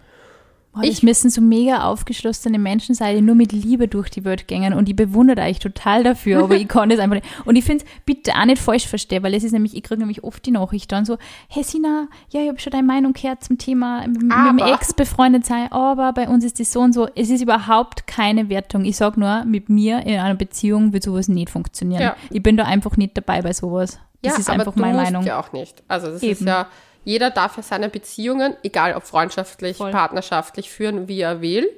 Oh, 0.75 0.81
das 0.85 1.01
müssen 1.01 1.29
so 1.29 1.41
mega 1.41 1.83
aufgeschlossene 1.85 2.59
Menschen 2.59 2.93
sein, 2.93 3.15
die 3.15 3.21
nur 3.21 3.33
mit 3.33 3.51
Liebe 3.51 3.87
durch 3.87 4.09
die 4.09 4.23
Welt 4.23 4.47
gängen 4.47 4.73
und 4.73 4.87
ich 4.87 4.95
bewundere 4.95 5.41
euch 5.41 5.59
total 5.59 6.03
dafür, 6.03 6.43
aber 6.43 6.55
ich 6.57 6.67
kann 6.67 6.89
das 6.89 6.99
einfach 6.99 7.15
nicht. 7.15 7.27
Und 7.45 7.55
ich 7.55 7.65
finde 7.65 7.83
es 7.83 7.91
bitte 8.05 8.33
auch 8.35 8.45
nicht 8.45 8.61
falsch 8.61 8.87
verstehen, 8.87 9.23
weil 9.23 9.33
es 9.33 9.43
ist 9.43 9.53
nämlich, 9.53 9.75
ich 9.75 9.81
kriege 9.81 9.99
nämlich 9.99 10.23
oft 10.23 10.45
die 10.45 10.51
Nachricht 10.51 10.91
dann 10.91 11.05
so, 11.05 11.17
hey 11.47 11.63
Sina, 11.63 12.07
ja, 12.29 12.41
ich 12.41 12.49
habe 12.49 12.59
schon 12.59 12.71
deine 12.71 12.85
Meinung 12.85 13.13
gehört 13.13 13.43
zum 13.43 13.57
Thema 13.57 14.05
mit, 14.07 14.21
dem 14.21 14.59
Ex 14.59 14.93
befreundet 14.93 15.45
sein, 15.45 15.71
aber 15.71 16.13
bei 16.13 16.27
uns 16.27 16.45
ist 16.45 16.59
das 16.59 16.71
so 16.71 16.81
und 16.81 16.93
so. 16.93 17.07
Es 17.15 17.29
ist 17.29 17.41
überhaupt 17.41 18.05
keine 18.05 18.49
Wertung. 18.49 18.85
Ich 18.85 18.97
sage 18.97 19.19
nur, 19.19 19.45
mit 19.45 19.69
mir 19.69 20.05
in 20.05 20.19
einer 20.19 20.35
Beziehung 20.35 20.93
wird 20.93 21.03
sowas 21.03 21.27
nicht 21.27 21.49
funktionieren. 21.49 22.01
Ja. 22.01 22.15
Ich 22.29 22.43
bin 22.43 22.55
da 22.55 22.65
einfach 22.65 22.97
nicht 22.97 23.17
dabei 23.17 23.41
bei 23.41 23.53
sowas. 23.53 23.99
Das 24.21 24.33
ja, 24.33 24.39
ist 24.39 24.49
einfach 24.49 24.75
meine 24.75 24.97
Meinung. 24.97 25.23
Ja, 25.23 25.39
auch 25.39 25.51
nicht. 25.51 25.83
Also 25.87 26.07
das 26.07 26.21
Eben. 26.21 26.33
ist 26.33 26.41
ja 26.41 26.67
jeder 27.07 27.31
darf 27.31 27.55
ja 27.55 27.63
seine 27.63 27.87
Beziehungen, 27.87 28.57
egal 28.63 28.93
ob 28.93 29.03
freundschaftlich, 29.03 29.77
Voll. 29.77 29.91
partnerschaftlich, 29.91 30.69
führen, 30.69 31.07
wie 31.07 31.21
er 31.21 31.39
will. 31.39 31.71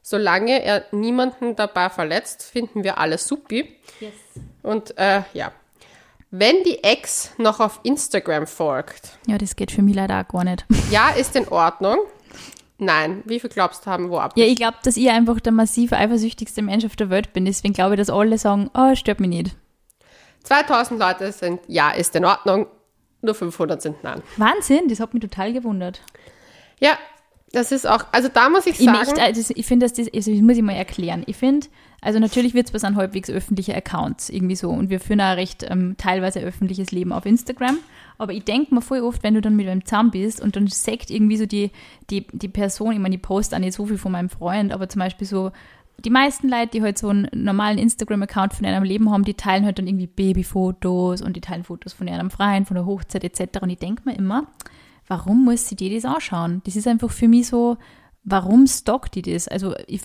Solange 0.00 0.64
er 0.64 0.86
niemanden 0.90 1.54
dabei 1.54 1.90
verletzt, 1.90 2.42
finden 2.42 2.82
wir 2.82 2.96
alles 2.96 3.26
supi. 3.26 3.76
Yes. 4.00 4.14
Und 4.62 4.96
äh, 4.96 5.20
ja, 5.34 5.52
wenn 6.30 6.64
die 6.64 6.82
Ex 6.82 7.32
noch 7.36 7.60
auf 7.60 7.80
Instagram 7.82 8.46
folgt. 8.46 9.18
Ja, 9.26 9.36
das 9.36 9.54
geht 9.54 9.70
für 9.70 9.82
mich 9.82 9.96
leider 9.96 10.18
auch 10.18 10.28
gar 10.28 10.44
nicht. 10.44 10.64
Ja, 10.90 11.10
ist 11.10 11.36
in 11.36 11.46
Ordnung. 11.48 11.98
Nein, 12.78 13.22
wie 13.26 13.38
viel 13.38 13.50
glaubst 13.50 13.84
du 13.84 13.90
haben 13.90 14.08
wo 14.08 14.16
ab? 14.16 14.32
Ja, 14.36 14.46
ich 14.46 14.56
glaube, 14.56 14.78
dass 14.82 14.96
ich 14.96 15.10
einfach 15.10 15.40
der 15.40 15.52
massiv 15.52 15.92
eifersüchtigste 15.92 16.62
Mensch 16.62 16.86
auf 16.86 16.96
der 16.96 17.10
Welt 17.10 17.34
bin. 17.34 17.44
Deswegen 17.44 17.74
glaube 17.74 17.96
ich, 17.96 17.98
dass 17.98 18.08
alle 18.08 18.38
sagen, 18.38 18.70
oh, 18.72 18.94
stört 18.94 19.20
mich 19.20 19.28
nicht. 19.28 19.56
2000 20.44 20.98
Leute 20.98 21.32
sind, 21.32 21.60
ja, 21.66 21.90
ist 21.90 22.16
in 22.16 22.24
Ordnung 22.24 22.66
nur 23.22 23.34
500 23.34 23.82
sind 23.82 24.02
nein. 24.02 24.22
Wahnsinn, 24.36 24.88
das 24.88 25.00
hat 25.00 25.14
mich 25.14 25.22
total 25.22 25.52
gewundert. 25.52 26.00
Ja, 26.80 26.98
das 27.52 27.72
ist 27.72 27.86
auch, 27.86 28.04
also 28.12 28.28
da 28.32 28.48
muss 28.48 28.66
ich 28.66 28.78
sagen. 28.78 28.90
Ich, 28.90 29.06
möchte, 29.06 29.22
also 29.22 29.52
ich 29.54 29.66
finde, 29.66 29.88
das, 29.88 29.98
also 29.98 30.30
das 30.30 30.40
muss 30.40 30.56
ich 30.56 30.62
mal 30.62 30.72
erklären. 30.72 31.24
Ich 31.26 31.36
finde, 31.36 31.66
also 32.00 32.18
natürlich 32.20 32.54
wird 32.54 32.68
es 32.68 32.74
was 32.74 32.84
an 32.84 32.96
halbwegs 32.96 33.28
öffentliche 33.28 33.74
Accounts 33.74 34.30
irgendwie 34.30 34.54
so 34.54 34.70
und 34.70 34.88
wir 34.88 35.00
führen 35.00 35.20
auch 35.20 35.36
recht 35.36 35.66
ähm, 35.68 35.96
teilweise 35.98 36.40
öffentliches 36.40 36.92
Leben 36.92 37.12
auf 37.12 37.26
Instagram. 37.26 37.78
Aber 38.18 38.32
ich 38.32 38.44
denke 38.44 38.74
mir 38.74 38.82
voll 38.82 39.00
oft, 39.00 39.22
wenn 39.22 39.34
du 39.34 39.40
dann 39.40 39.56
mit 39.56 39.66
einem 39.66 39.84
zusammen 39.84 40.12
bist 40.12 40.40
und 40.40 40.54
dann 40.54 40.68
sagt 40.68 41.10
irgendwie 41.10 41.36
so 41.36 41.46
die, 41.46 41.70
die, 42.10 42.26
die 42.32 42.48
Person, 42.48 42.92
ich 42.92 42.98
meine, 42.98 43.16
ich 43.16 43.22
poste 43.22 43.56
auch 43.56 43.60
nicht 43.60 43.74
so 43.74 43.86
viel 43.86 43.98
von 43.98 44.12
meinem 44.12 44.28
Freund, 44.28 44.72
aber 44.72 44.88
zum 44.88 45.00
Beispiel 45.00 45.26
so 45.26 45.50
die 46.04 46.10
meisten 46.10 46.48
Leute, 46.48 46.68
die 46.68 46.82
halt 46.82 46.98
so 46.98 47.08
einen 47.08 47.28
normalen 47.32 47.78
Instagram-Account 47.78 48.54
von 48.54 48.66
einem 48.66 48.84
Leben 48.84 49.10
haben, 49.10 49.24
die 49.24 49.34
teilen 49.34 49.64
halt 49.64 49.78
dann 49.78 49.86
irgendwie 49.86 50.06
Babyfotos 50.06 51.22
und 51.22 51.36
die 51.36 51.40
teilen 51.40 51.64
Fotos 51.64 51.92
von 51.92 52.08
ihrem 52.08 52.30
Freien, 52.30 52.66
von 52.66 52.74
der 52.74 52.86
Hochzeit 52.86 53.24
etc. 53.24 53.62
Und 53.62 53.70
ich 53.70 53.78
denke 53.78 54.02
mir 54.04 54.16
immer, 54.16 54.46
warum 55.06 55.44
muss 55.44 55.68
sie 55.68 55.76
dir 55.76 55.94
das 55.94 56.04
anschauen? 56.04 56.62
Das 56.64 56.76
ist 56.76 56.86
einfach 56.86 57.10
für 57.10 57.28
mich 57.28 57.48
so, 57.48 57.76
warum 58.22 58.66
stalkt 58.66 59.14
die 59.14 59.22
das? 59.22 59.48
Also 59.48 59.74
ich, 59.86 60.02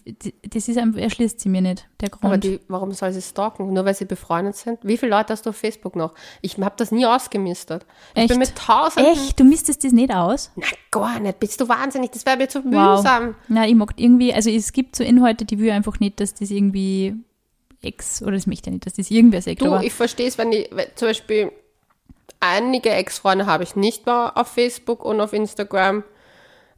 das 0.50 0.68
ist 0.68 0.78
einfach, 0.78 1.00
erschließt 1.00 1.40
sie 1.40 1.50
mir 1.50 1.62
nicht, 1.62 1.88
der 2.02 2.10
Grund. 2.10 2.26
Aber 2.26 2.38
die, 2.38 2.60
warum 2.68 2.92
soll 2.92 3.12
sie 3.12 3.22
stalken? 3.22 3.74
Nur 3.74 3.86
weil 3.86 3.94
sie 3.94 4.06
befreundet 4.06 4.56
sind? 4.56 4.80
Wie 4.84 4.98
viele 4.98 5.12
Leute 5.12 5.34
hast 5.34 5.46
du 5.46 5.50
auf 5.50 5.58
Facebook 5.58 5.96
noch? 5.96 6.14
Ich 6.42 6.58
habe 6.58 6.76
das 6.78 6.92
nie 6.92 7.06
ausgemistet. 7.06 7.86
Ich 8.14 8.22
Echt? 8.22 8.30
bin 8.30 8.40
mit 8.40 8.56
tausenden... 8.56 9.14
Echt? 9.14 9.40
Du 9.40 9.44
mistest 9.44 9.84
das 9.84 9.92
nicht 9.92 10.14
aus? 10.14 10.52
Na 10.56 10.68
gar 10.92 11.20
nicht. 11.20 11.40
Bist 11.40 11.60
du 11.60 11.68
wahnsinnig? 11.68 12.12
Das 12.12 12.26
wäre 12.26 12.38
mir 12.38 12.48
zu 12.48 12.64
wow. 12.64 12.98
mühsam. 12.98 13.36
Na, 13.48 13.68
ich 13.68 13.76
mag 13.76 13.94
irgendwie, 13.98 14.34
also 14.34 14.50
es 14.50 14.72
gibt 14.72 14.96
so 14.96 15.04
Inhalte, 15.04 15.46
die 15.46 15.60
will 15.60 15.72
einfach 15.72 16.00
nicht, 16.00 16.20
dass 16.20 16.34
das 16.34 16.52
irgendwie 16.52 17.16
Ex, 17.82 18.24
oder 18.24 18.32
das 18.32 18.48
möchte 18.48 18.70
ich 18.70 18.74
nicht, 18.74 18.86
dass 18.86 18.94
das 18.94 19.12
irgendwer 19.12 19.42
sagt. 19.42 19.62
Du, 19.62 19.76
ich 19.78 19.94
verstehe 19.94 20.28
es, 20.28 20.38
wenn 20.38 20.52
die, 20.52 20.68
zum 20.96 21.10
Beispiel 21.10 21.52
einige 22.40 22.90
Ex-Freunde 22.90 23.46
habe 23.46 23.64
ich 23.64 23.76
nicht 23.76 24.06
mehr 24.06 24.32
auf 24.36 24.48
Facebook 24.48 25.04
und 25.04 25.20
auf 25.22 25.34
Instagram 25.34 26.04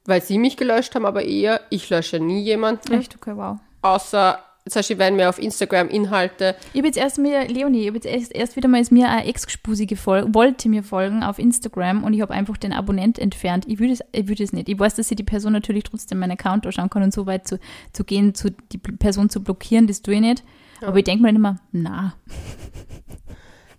weil 0.08 0.24
sie 0.24 0.40
mich 0.40 0.58
gelöscht 0.58 0.96
haben, 0.96 1.06
aber 1.06 1.24
eher, 1.24 1.62
ich 1.70 1.90
lösche 1.92 2.20
nie 2.20 2.42
jemanden. 2.42 2.94
Echt? 2.94 3.16
Okay, 3.16 3.36
wow. 3.36 3.60
Außer, 3.82 4.40
zum 4.68 4.80
Beispiel, 4.80 4.98
wenn 4.98 5.16
mir 5.18 5.30
auf 5.30 5.38
Instagram 5.38 5.90
Inhalte. 5.90 6.56
Ich 6.74 6.80
habe 6.80 6.88
jetzt 6.88 6.98
erst 6.98 7.20
mir, 7.20 7.48
Leonie, 7.48 7.82
ich 7.82 7.88
habe 7.88 7.98
jetzt 7.98 8.06
erst, 8.06 8.36
erst 8.36 8.56
wieder 8.56 8.70
mal 8.70 8.82
ist 8.82 8.92
mir 8.92 9.10
eine 9.10 9.26
Ex-Spusi 9.26 9.86
gefolgt, 9.86 10.34
wollte 10.34 10.70
mir 10.70 10.82
folgen 10.82 11.24
auf 11.24 11.40
Instagram 11.40 12.04
und 12.04 12.14
ich 12.14 12.22
habe 12.22 12.34
einfach 12.34 12.58
den 12.58 12.74
Abonnent 12.74 13.20
entfernt. 13.20 13.66
Ich 13.68 13.80
würde 13.80 13.94
es, 13.94 14.00
ich 14.14 14.28
würde 14.28 14.44
es 14.44 14.54
nicht. 14.54 14.70
Ich 14.70 14.80
weiß, 14.80 14.96
dass 14.96 15.10
sie 15.10 15.16
die 15.16 15.24
Person 15.24 15.54
natürlich 15.54 15.84
trotzdem 15.84 16.20
meinen 16.20 16.32
Account 16.32 16.66
anschauen 16.66 16.90
kann 16.90 17.04
und 17.04 17.14
so 17.14 17.26
weit 17.26 17.48
zu, 17.48 17.60
zu 17.92 18.04
gehen, 18.04 18.34
zu, 18.34 18.50
die 18.72 18.78
Person 18.78 19.30
zu 19.30 19.44
blockieren, 19.44 19.88
das 19.88 20.02
tue 20.02 20.16
ich 20.16 20.22
nicht. 20.22 20.44
Ja. 20.82 20.88
Aber 20.88 20.98
ich 20.98 21.04
denke 21.04 21.22
mir 21.22 21.30
dann 21.30 21.36
immer, 21.36 21.60
na. 21.72 22.14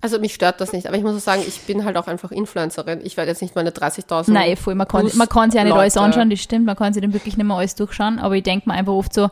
Also 0.00 0.20
mich 0.20 0.32
stört 0.32 0.60
das 0.60 0.72
nicht, 0.72 0.86
aber 0.86 0.96
ich 0.96 1.02
muss 1.02 1.16
auch 1.16 1.20
sagen, 1.20 1.42
ich 1.46 1.60
bin 1.62 1.84
halt 1.84 1.96
auch 1.96 2.06
einfach 2.06 2.30
Influencerin. 2.30 3.00
Ich 3.02 3.16
werde 3.16 3.32
jetzt 3.32 3.42
nicht 3.42 3.56
meine 3.56 3.70
30.000. 3.70 4.30
Nein, 4.30 4.56
voll, 4.56 4.76
man 4.76 4.86
kann, 4.86 5.10
man 5.14 5.28
kann 5.28 5.50
sich 5.50 5.58
ja 5.58 5.64
nicht 5.64 5.70
Leute. 5.70 5.80
alles 5.80 5.96
anschauen, 5.96 6.30
das 6.30 6.40
stimmt, 6.40 6.66
man 6.66 6.76
kann 6.76 6.92
sich 6.92 7.02
dann 7.02 7.12
wirklich 7.12 7.36
nicht 7.36 7.44
mehr 7.44 7.56
alles 7.56 7.74
durchschauen, 7.74 8.20
aber 8.20 8.36
ich 8.36 8.44
denke 8.44 8.68
mir 8.68 8.76
einfach 8.76 8.92
oft 8.92 9.12
so, 9.12 9.28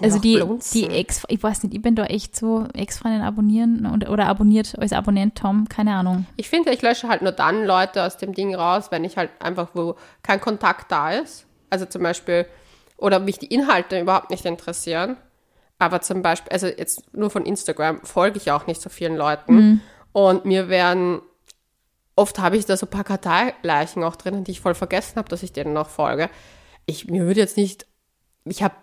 also 0.00 0.18
die, 0.18 0.42
die 0.72 0.86
Ex, 0.86 1.24
ich 1.28 1.42
weiß 1.42 1.64
nicht, 1.64 1.74
ich 1.74 1.82
bin 1.82 1.96
da 1.96 2.04
echt 2.04 2.34
so 2.34 2.66
Ex-Freundin 2.72 3.20
abonnieren 3.20 3.84
und, 3.84 4.08
oder 4.08 4.26
abonniert 4.26 4.78
als 4.78 4.94
Abonnent 4.94 5.36
Tom, 5.36 5.68
keine 5.68 5.94
Ahnung. 5.94 6.26
Ich 6.36 6.48
finde, 6.48 6.70
ich 6.72 6.80
lösche 6.80 7.06
halt 7.08 7.20
nur 7.20 7.32
dann 7.32 7.66
Leute 7.66 8.02
aus 8.02 8.16
dem 8.16 8.32
Ding 8.32 8.54
raus, 8.54 8.86
wenn 8.90 9.04
ich 9.04 9.18
halt 9.18 9.30
einfach, 9.38 9.68
wo 9.74 9.96
kein 10.22 10.40
Kontakt 10.40 10.90
da 10.90 11.10
ist. 11.10 11.44
Also 11.68 11.84
zum 11.84 12.02
Beispiel, 12.02 12.46
oder 12.96 13.20
mich 13.20 13.38
die 13.38 13.46
Inhalte 13.46 14.00
überhaupt 14.00 14.30
nicht 14.30 14.46
interessieren 14.46 15.18
aber 15.80 16.02
zum 16.02 16.20
Beispiel, 16.20 16.52
also 16.52 16.66
jetzt 16.66 17.12
nur 17.14 17.30
von 17.30 17.46
Instagram 17.46 18.04
folge 18.04 18.36
ich 18.36 18.50
auch 18.52 18.66
nicht 18.66 18.82
so 18.82 18.90
vielen 18.90 19.16
Leuten. 19.16 19.54
Mhm. 19.54 19.80
Und 20.12 20.44
mir 20.44 20.68
werden, 20.68 21.22
oft 22.16 22.38
habe 22.38 22.58
ich 22.58 22.66
da 22.66 22.76
so 22.76 22.84
ein 22.86 22.90
paar 22.90 23.02
Karteileichen 23.02 24.04
auch 24.04 24.14
drinnen, 24.14 24.44
die 24.44 24.50
ich 24.52 24.60
voll 24.60 24.74
vergessen 24.74 25.16
habe, 25.16 25.30
dass 25.30 25.42
ich 25.42 25.54
denen 25.54 25.72
noch 25.72 25.88
folge. 25.88 26.28
Ich, 26.84 27.08
mir 27.08 27.24
würde 27.24 27.40
jetzt 27.40 27.56
nicht, 27.56 27.86
ich 28.44 28.62
habe, 28.62 28.74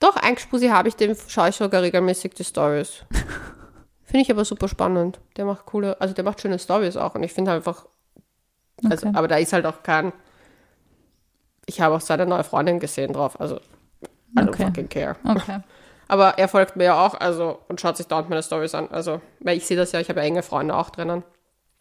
doch, 0.00 0.16
ein 0.16 0.36
Spusi 0.36 0.68
habe 0.68 0.88
ich, 0.88 0.96
dem 0.96 1.16
schaue 1.28 1.48
ich 1.48 1.56
sogar 1.56 1.80
regelmäßig 1.80 2.34
die 2.34 2.44
Stories. 2.44 3.04
finde 4.04 4.22
ich 4.24 4.30
aber 4.30 4.44
super 4.44 4.68
spannend. 4.68 5.18
Der 5.38 5.46
macht 5.46 5.64
coole, 5.64 5.98
also 5.98 6.12
der 6.12 6.24
macht 6.24 6.42
schöne 6.42 6.58
Stories 6.58 6.98
auch. 6.98 7.14
Und 7.14 7.22
ich 7.22 7.32
finde 7.32 7.52
einfach, 7.52 7.86
also, 8.84 9.06
okay. 9.06 9.16
aber 9.16 9.28
da 9.28 9.36
ist 9.36 9.54
halt 9.54 9.64
auch 9.64 9.82
kein, 9.82 10.12
ich 11.64 11.80
habe 11.80 11.94
auch 11.94 12.02
seine 12.02 12.26
neue 12.26 12.44
Freundin 12.44 12.80
gesehen 12.80 13.14
drauf, 13.14 13.40
also 13.40 13.56
I 14.36 14.40
don't 14.40 14.48
okay. 14.48 14.66
fucking 14.66 14.88
care. 14.90 15.16
Okay. 15.24 15.60
Aber 16.12 16.36
er 16.36 16.46
folgt 16.46 16.76
mir 16.76 16.84
ja 16.84 17.06
auch, 17.06 17.14
also, 17.14 17.58
und 17.68 17.80
schaut 17.80 17.96
sich 17.96 18.06
dauernd 18.06 18.28
meine 18.28 18.42
Stories 18.42 18.74
an. 18.74 18.90
Also, 18.90 19.22
weil 19.40 19.56
ich 19.56 19.64
sehe 19.64 19.78
das 19.78 19.92
ja, 19.92 20.00
ich 20.00 20.10
habe 20.10 20.20
ja 20.20 20.26
enge 20.26 20.42
Freunde 20.42 20.76
auch 20.76 20.90
drinnen. 20.90 21.22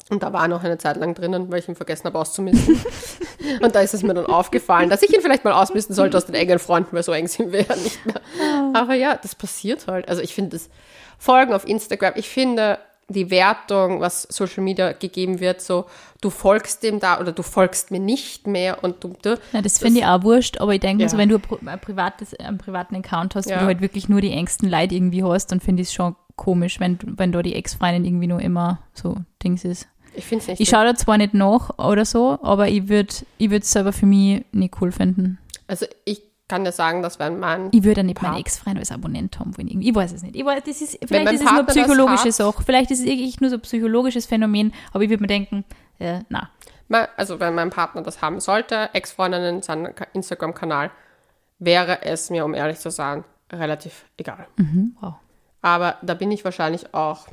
Und 0.10 0.24
da 0.24 0.32
war 0.32 0.44
er 0.44 0.48
noch 0.48 0.64
eine 0.64 0.78
Zeit 0.78 0.96
lang 0.96 1.16
drinnen, 1.16 1.52
weil 1.52 1.60
ich 1.60 1.68
ihn 1.68 1.76
vergessen 1.76 2.06
habe 2.06 2.18
auszumisten. 2.18 2.80
und 3.62 3.76
da 3.76 3.82
ist 3.82 3.94
es 3.94 4.04
mir 4.04 4.14
dann 4.14 4.28
aufgefallen, 4.28 4.90
dass 4.90 5.02
ich 5.02 5.14
ihn 5.14 5.20
vielleicht 5.20 5.44
mal 5.44 5.52
ausmisten 5.52 5.94
sollte 5.94 6.16
aus 6.16 6.28
den 6.28 6.36
engen 6.36 6.60
Freunden, 6.60 6.96
weil 6.96 7.04
so 7.04 7.12
eng 7.12 7.28
sind 7.28 7.52
wir 7.52 7.64
ja 7.64 7.76
nicht 7.76 8.06
mehr. 8.06 8.22
Aber 8.74 8.94
ja, 8.94 9.18
das 9.18 9.36
passiert 9.36 9.88
halt. 9.88 10.08
Also 10.08 10.22
ich 10.22 10.34
finde 10.34 10.52
das 10.52 10.70
Folgen 11.18 11.52
auf 11.52 11.68
Instagram, 11.68 12.14
ich 12.16 12.30
finde, 12.30 12.80
die 13.14 13.30
Wertung, 13.30 13.99
was 13.99 14.24
Social 14.24 14.64
Media 14.64 14.91
gegeben 14.93 15.39
wird, 15.39 15.62
so 15.62 15.86
du 16.22 16.30
folgst 16.30 16.84
dem 16.84 16.99
da 16.99 17.20
oder 17.20 17.32
du 17.32 17.43
folgst 17.43 17.91
mir 17.91 17.99
nicht 17.99 18.47
mehr 18.47 18.84
und 18.84 19.03
du. 19.03 19.14
du 19.22 19.38
ja, 19.53 19.62
das 19.62 19.80
finde 19.80 19.99
ich 19.99 20.05
auch 20.05 20.24
wurscht, 20.24 20.59
aber 20.59 20.74
ich 20.74 20.80
denke, 20.80 21.03
ja. 21.03 21.09
so, 21.09 21.18
wenn 21.18 21.30
du 21.30 21.39
ein 21.66 21.80
privates, 21.82 22.34
einen 22.36 22.57
privaten 22.57 22.95
Account 22.95 23.36
hast, 23.36 23.49
ja. 23.49 23.55
wo 23.55 23.62
du 23.62 23.66
halt 23.66 23.82
wirklich 23.82 24.07
nur 24.07 24.22
die 24.22 24.32
engsten 24.32 24.70
Leute 24.70 24.95
irgendwie 24.95 25.24
hast, 25.24 25.47
dann 25.47 25.59
finde 25.59 25.82
ich 25.82 25.89
es 25.89 25.93
schon 25.93 26.16
komisch, 26.36 26.80
wenn, 26.80 26.97
wenn 27.03 27.32
da 27.32 27.41
die 27.41 27.55
Ex-Freundin 27.55 28.05
irgendwie 28.05 28.28
nur 28.28 28.41
immer 28.41 28.80
so 28.93 29.18
Dings 29.43 29.66
ist. 29.66 29.88
Ich 30.14 30.26
finde 30.26 30.41
es 30.41 30.47
nicht. 30.47 30.59
Ich 30.62 30.70
schaue 30.70 30.86
da 30.86 30.95
zwar 30.95 31.18
nicht 31.18 31.34
nach 31.34 31.78
oder 31.78 32.05
so, 32.05 32.39
aber 32.41 32.68
ich 32.68 32.89
würde 32.89 33.14
ich 33.38 33.51
es 33.51 33.72
selber 33.72 33.93
für 33.93 34.05
mich 34.05 34.43
nicht 34.51 34.82
cool 34.82 34.91
finden. 34.91 35.38
Also 35.68 35.86
ich 36.05 36.22
kann 36.52 36.66
dir 36.66 36.74
sagen, 36.74 37.02
dass 37.02 37.18
wenn 37.18 37.39
man. 37.39 37.70
Ich 37.72 37.84
würde 37.84 38.04
nicht 38.04 38.22
meinen 38.22 38.38
Ex-Freund 38.38 38.78
als 38.78 38.91
Abonnent 38.91 39.39
haben 39.39 39.58
wollen. 39.58 39.82
Ich 39.82 39.95
weiß 39.95 40.12
es 40.12 40.22
nicht. 40.22 40.36
Ich 40.36 40.45
weiß, 40.45 40.64
das 40.66 40.82
ist, 40.82 40.99
vielleicht 41.06 41.32
ist 41.32 41.45
es 41.45 41.52
nur 41.52 41.64
psychologische 41.64 42.32
Sache. 42.34 42.62
Vielleicht 42.64 42.91
ist 42.91 42.99
es 42.99 43.06
wirklich 43.06 43.39
nur 43.39 43.49
so 43.49 43.56
ein 43.56 43.62
psychologisches 43.62 44.26
Phänomen, 44.26 44.74
aber 44.91 45.06
ich 45.06 45.10
würde 45.10 45.24
mir 45.24 45.28
denken, 45.28 45.64
äh, 45.99 46.20
na. 46.28 46.49
Also, 47.16 47.39
wenn 47.39 47.56
mein 47.56 47.70
Partner 47.70 48.02
das 48.02 48.22
haben 48.22 48.41
sollte, 48.41 48.89
Ex-Freundinnen, 48.91 49.62
seinen 49.62 49.93
Instagram-Kanal, 50.12 50.91
wäre 51.58 52.04
es 52.04 52.30
mir, 52.30 52.43
um 52.43 52.54
ehrlich 52.54 52.80
zu 52.80 52.91
sein, 52.91 53.24
relativ 53.49 54.04
egal. 54.18 54.45
Mhm, 54.58 54.97
wow. 54.99 55.14
Aber 55.62 55.99
da 56.02 56.16
bin 56.16 56.32
ich 56.32 56.43
wahrscheinlich 56.43 56.93
auch 56.93 57.28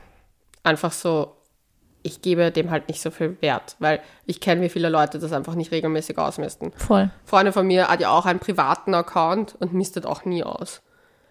einfach 0.62 0.92
so 0.92 1.37
ich 2.08 2.22
gebe 2.22 2.50
dem 2.50 2.70
halt 2.70 2.88
nicht 2.88 3.00
so 3.00 3.10
viel 3.10 3.36
Wert, 3.40 3.76
weil 3.78 4.00
ich 4.26 4.40
kenne, 4.40 4.62
wie 4.62 4.68
viele 4.68 4.88
Leute 4.88 5.18
das 5.18 5.32
einfach 5.32 5.54
nicht 5.54 5.70
regelmäßig 5.70 6.18
ausmisten. 6.18 6.72
Voll. 6.72 7.10
Freunde 7.24 7.52
von 7.52 7.66
mir 7.66 7.88
hat 7.88 8.00
ja 8.00 8.10
auch 8.10 8.26
einen 8.26 8.40
privaten 8.40 8.94
Account 8.94 9.54
und 9.60 9.74
mistet 9.74 10.06
auch 10.06 10.24
nie 10.24 10.42
aus. 10.42 10.80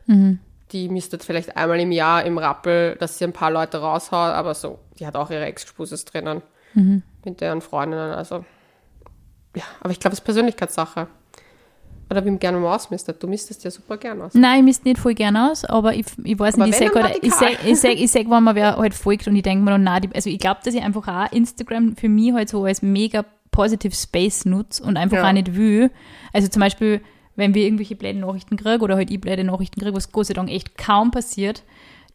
Mhm. 0.06 0.40
Die 0.72 0.90
mistet 0.90 1.24
vielleicht 1.24 1.58
einmal 1.58 1.80
im 1.80 1.92
Jahr 1.92 2.24
im 2.26 2.38
Rappel, 2.38 2.96
dass 3.00 3.18
sie 3.18 3.26
ein 3.26 3.34
paar 3.34 3.52
Leute 3.52 3.80
raushaut, 3.80 4.34
aber 4.34 4.54
so, 4.54 4.80
die 5.00 5.08
hat 5.08 5.16
auch 5.16 5.32
ihre 5.32 5.46
Ex-Spuses 5.46 6.06
drinnen 6.06 6.42
mhm. 6.74 7.04
mit 7.26 7.42
deren 7.42 7.62
Freundinnen. 7.62 8.14
Also, 8.14 8.46
ja, 9.56 9.64
aber 9.82 9.92
ich 9.92 10.00
glaube, 10.00 10.14
es 10.14 10.20
ist 10.20 10.26
Persönlichkeitssache. 10.26 11.08
Oder 12.10 12.26
wie 12.26 12.38
gerne 12.38 12.58
mal 12.58 12.76
ausmistet. 12.76 13.22
Du 13.22 13.28
mistest 13.28 13.64
ja 13.64 13.72
super 13.72 13.98
gern 13.98 14.22
aus. 14.22 14.34
Nein, 14.34 14.60
ich 14.60 14.66
misst 14.66 14.86
nicht 14.86 14.98
voll 14.98 15.14
gern 15.14 15.36
aus, 15.36 15.66
aber 15.66 15.94
ich, 15.94 16.06
ich 16.24 16.40
weiß 16.40 16.56
aber 16.56 16.68
nicht, 16.68 16.80
ich 16.80 16.88
sage 16.88 17.04
halt, 17.04 17.20
ich 17.22 17.34
sag, 17.34 17.66
ich 17.66 17.80
sag, 17.80 17.92
ich 17.96 18.12
sag, 18.12 18.30
wenn 18.30 18.44
man 18.44 18.56
wer 18.56 18.78
halt 18.78 18.94
folgt 18.94 19.28
und 19.28 19.36
ich 19.36 19.44
denke 19.44 19.64
mir 19.64 19.72
dann, 19.72 19.84
nein, 19.84 20.10
also 20.14 20.30
ich 20.30 20.40
glaube, 20.40 20.62
dass 20.64 20.74
ich 20.74 20.82
einfach 20.82 21.08
auch 21.08 21.32
Instagram 21.34 21.96
für 21.98 22.08
mich 22.08 22.34
halt 22.34 22.48
so 22.50 22.64
als 22.64 22.82
mega 22.82 23.26
positive 23.52 23.96
Space 23.96 24.46
nutze 24.46 24.84
und 24.84 24.98
einfach 24.98 25.18
ja. 25.18 25.28
auch 25.28 25.34
nicht 25.34 25.56
will. 25.56 25.92
Also 26.32 26.48
zum 26.48 26.62
Beispiel, 26.62 27.02
wenn 27.36 27.54
wir 27.54 27.64
irgendwelche 27.64 27.96
blöden 27.96 28.22
Nachrichten 28.22 28.56
kriegen 28.56 28.82
oder 28.82 28.96
halt 28.96 29.12
ich 29.12 29.20
blöde 29.20 29.44
Nachrichten 29.44 29.82
kriege, 29.82 29.96
was 29.96 30.12
Gott 30.12 30.28
sei 30.28 30.34
Dank 30.34 30.50
echt 30.50 30.78
kaum 30.78 31.12
passiert, 31.12 31.64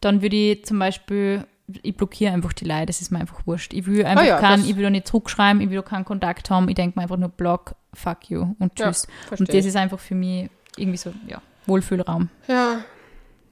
dann 0.01 0.21
würde 0.21 0.35
ich 0.35 0.65
zum 0.65 0.79
Beispiel, 0.79 1.45
ich 1.67 1.95
blockiere 1.95 2.33
einfach 2.33 2.53
die 2.53 2.65
Leute, 2.65 2.87
das 2.87 3.01
ist 3.01 3.11
mir 3.11 3.19
einfach 3.19 3.45
wurscht. 3.45 3.73
Ich 3.73 3.85
will 3.85 4.05
einfach 4.05 4.23
Ah 4.23 4.27
ja, 4.27 4.39
keinen, 4.39 4.65
ich 4.65 4.75
will 4.75 4.83
da 4.83 4.89
nicht 4.89 5.07
zurückschreiben, 5.07 5.61
ich 5.61 5.69
will 5.69 5.77
da 5.77 5.81
keinen 5.81 6.05
Kontakt 6.05 6.49
haben, 6.49 6.67
ich 6.69 6.75
denke 6.75 6.97
mir 6.99 7.03
einfach 7.03 7.17
nur 7.17 7.29
Block, 7.29 7.75
fuck 7.93 8.29
you 8.29 8.55
und 8.59 8.77
Ja, 8.79 8.87
tschüss. 8.87 9.07
versteh 9.27 9.41
und 9.43 9.53
das 9.53 9.65
ist 9.65 9.75
einfach 9.75 9.99
für 9.99 10.15
mich 10.15 10.49
irgendwie 10.77 10.97
so, 10.97 11.13
ja, 11.27 11.41
Wohlfühlraum. 11.65 12.29
Ja. 12.47 12.83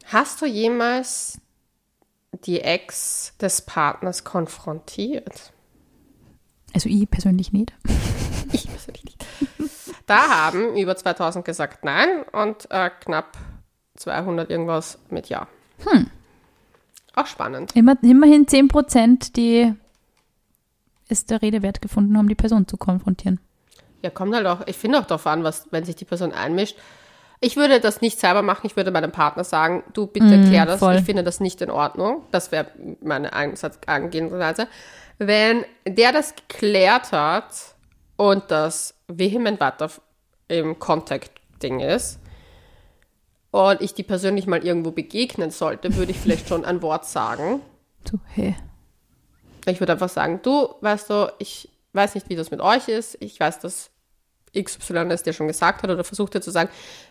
Hast 0.07 0.41
du 0.41 0.45
jemals 0.45 1.39
die 2.45 2.59
Ex 2.61 3.33
des 3.39 3.61
Partners 3.61 4.23
konfrontiert? 4.23 5.53
Also 6.73 6.89
ich 6.89 7.09
persönlich 7.09 7.51
nicht. 7.53 7.73
Ich 8.53 8.67
persönlich 8.67 9.05
nicht. 9.05 9.25
Da 10.07 10.27
haben 10.27 10.75
über 10.75 10.93
2000 10.97 11.45
gesagt 11.45 11.85
Nein 11.85 12.23
und 12.33 12.69
äh, 12.69 12.89
knapp 12.99 13.37
200 13.95 14.49
irgendwas 14.49 14.99
mit 15.09 15.29
Ja. 15.29 15.47
Auch 17.15 17.27
spannend. 17.27 17.75
Immer, 17.75 17.95
immerhin 18.01 18.45
10%, 18.45 19.33
die 19.33 19.73
es 21.09 21.25
der 21.25 21.41
Rede 21.41 21.61
wert 21.61 21.81
gefunden 21.81 22.17
haben, 22.17 22.29
die 22.29 22.35
Person 22.35 22.67
zu 22.67 22.77
konfrontieren. 22.77 23.39
Ja, 24.01 24.09
kommt 24.09 24.33
halt 24.33 24.47
auch, 24.47 24.65
ich 24.65 24.77
finde 24.77 24.99
auch 24.99 25.05
darauf 25.05 25.27
an, 25.27 25.43
was, 25.43 25.67
wenn 25.71 25.83
sich 25.83 25.95
die 25.95 26.05
Person 26.05 26.31
einmischt. 26.31 26.77
Ich 27.39 27.57
würde 27.57 27.79
das 27.79 28.01
nicht 28.01 28.19
selber 28.19 28.41
machen, 28.43 28.67
ich 28.67 28.75
würde 28.75 28.91
meinem 28.91 29.11
Partner 29.11 29.43
sagen, 29.43 29.83
du 29.93 30.07
bitte 30.07 30.43
klär 30.47 30.65
das, 30.65 30.79
voll. 30.79 30.95
ich 30.95 31.03
finde 31.03 31.23
das 31.23 31.39
nicht 31.39 31.61
in 31.61 31.71
Ordnung. 31.71 32.23
Das 32.31 32.51
wäre 32.51 32.67
meine 33.01 33.33
Angehensweise. 33.33 34.67
Wenn 35.17 35.65
der 35.87 36.11
das 36.11 36.35
geklärt 36.35 37.11
hat 37.11 37.51
und 38.15 38.43
das 38.49 38.93
vehement 39.07 39.59
weiter 39.59 39.89
im 40.47 40.77
Contact-Ding 40.77 41.79
ist 41.79 42.20
und 43.51 43.81
ich 43.81 43.93
die 43.93 44.03
persönlich 44.03 44.47
mal 44.47 44.65
irgendwo 44.65 44.91
begegnen 44.91 45.51
sollte, 45.51 45.95
würde 45.95 46.11
ich 46.11 46.19
vielleicht 46.19 46.47
schon 46.47 46.65
ein 46.65 46.81
Wort 46.81 47.05
sagen. 47.05 47.61
So, 48.09 48.19
hey. 48.33 48.55
Ich 49.67 49.79
würde 49.79 49.93
einfach 49.93 50.09
sagen, 50.09 50.39
du, 50.41 50.69
weißt 50.81 51.09
du, 51.09 51.33
ich 51.37 51.69
weiß 51.93 52.15
nicht, 52.15 52.29
wie 52.29 52.35
das 52.35 52.49
mit 52.49 52.61
euch 52.61 52.87
ist. 52.87 53.17
Ich 53.19 53.39
weiß, 53.39 53.59
dass 53.59 53.91
XY 54.57 55.07
es 55.11 55.23
dir 55.23 55.33
schon 55.33 55.47
gesagt 55.47 55.83
hat 55.83 55.89
oder 55.89 56.03
versucht 56.03 56.33
hat 56.35 56.43
zu 56.43 56.51
sagen, 56.51 56.69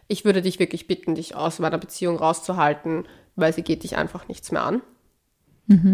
ich 0.09 0.25
würde 0.25 0.43
dich 0.43 0.59
wirklich 0.59 0.87
bitten, 0.87 1.15
dich 1.15 1.35
aus 1.37 1.59
meiner 1.59 1.79
Beziehung 1.79 2.17
rauszuhalten, 2.17 3.07
weil 3.37 3.53
sie 3.53 3.63
geht 3.63 3.83
dich 3.83 3.97
einfach 3.97 4.29
nichts 4.29 4.51
mehr 4.51 4.63
an. 4.63 4.83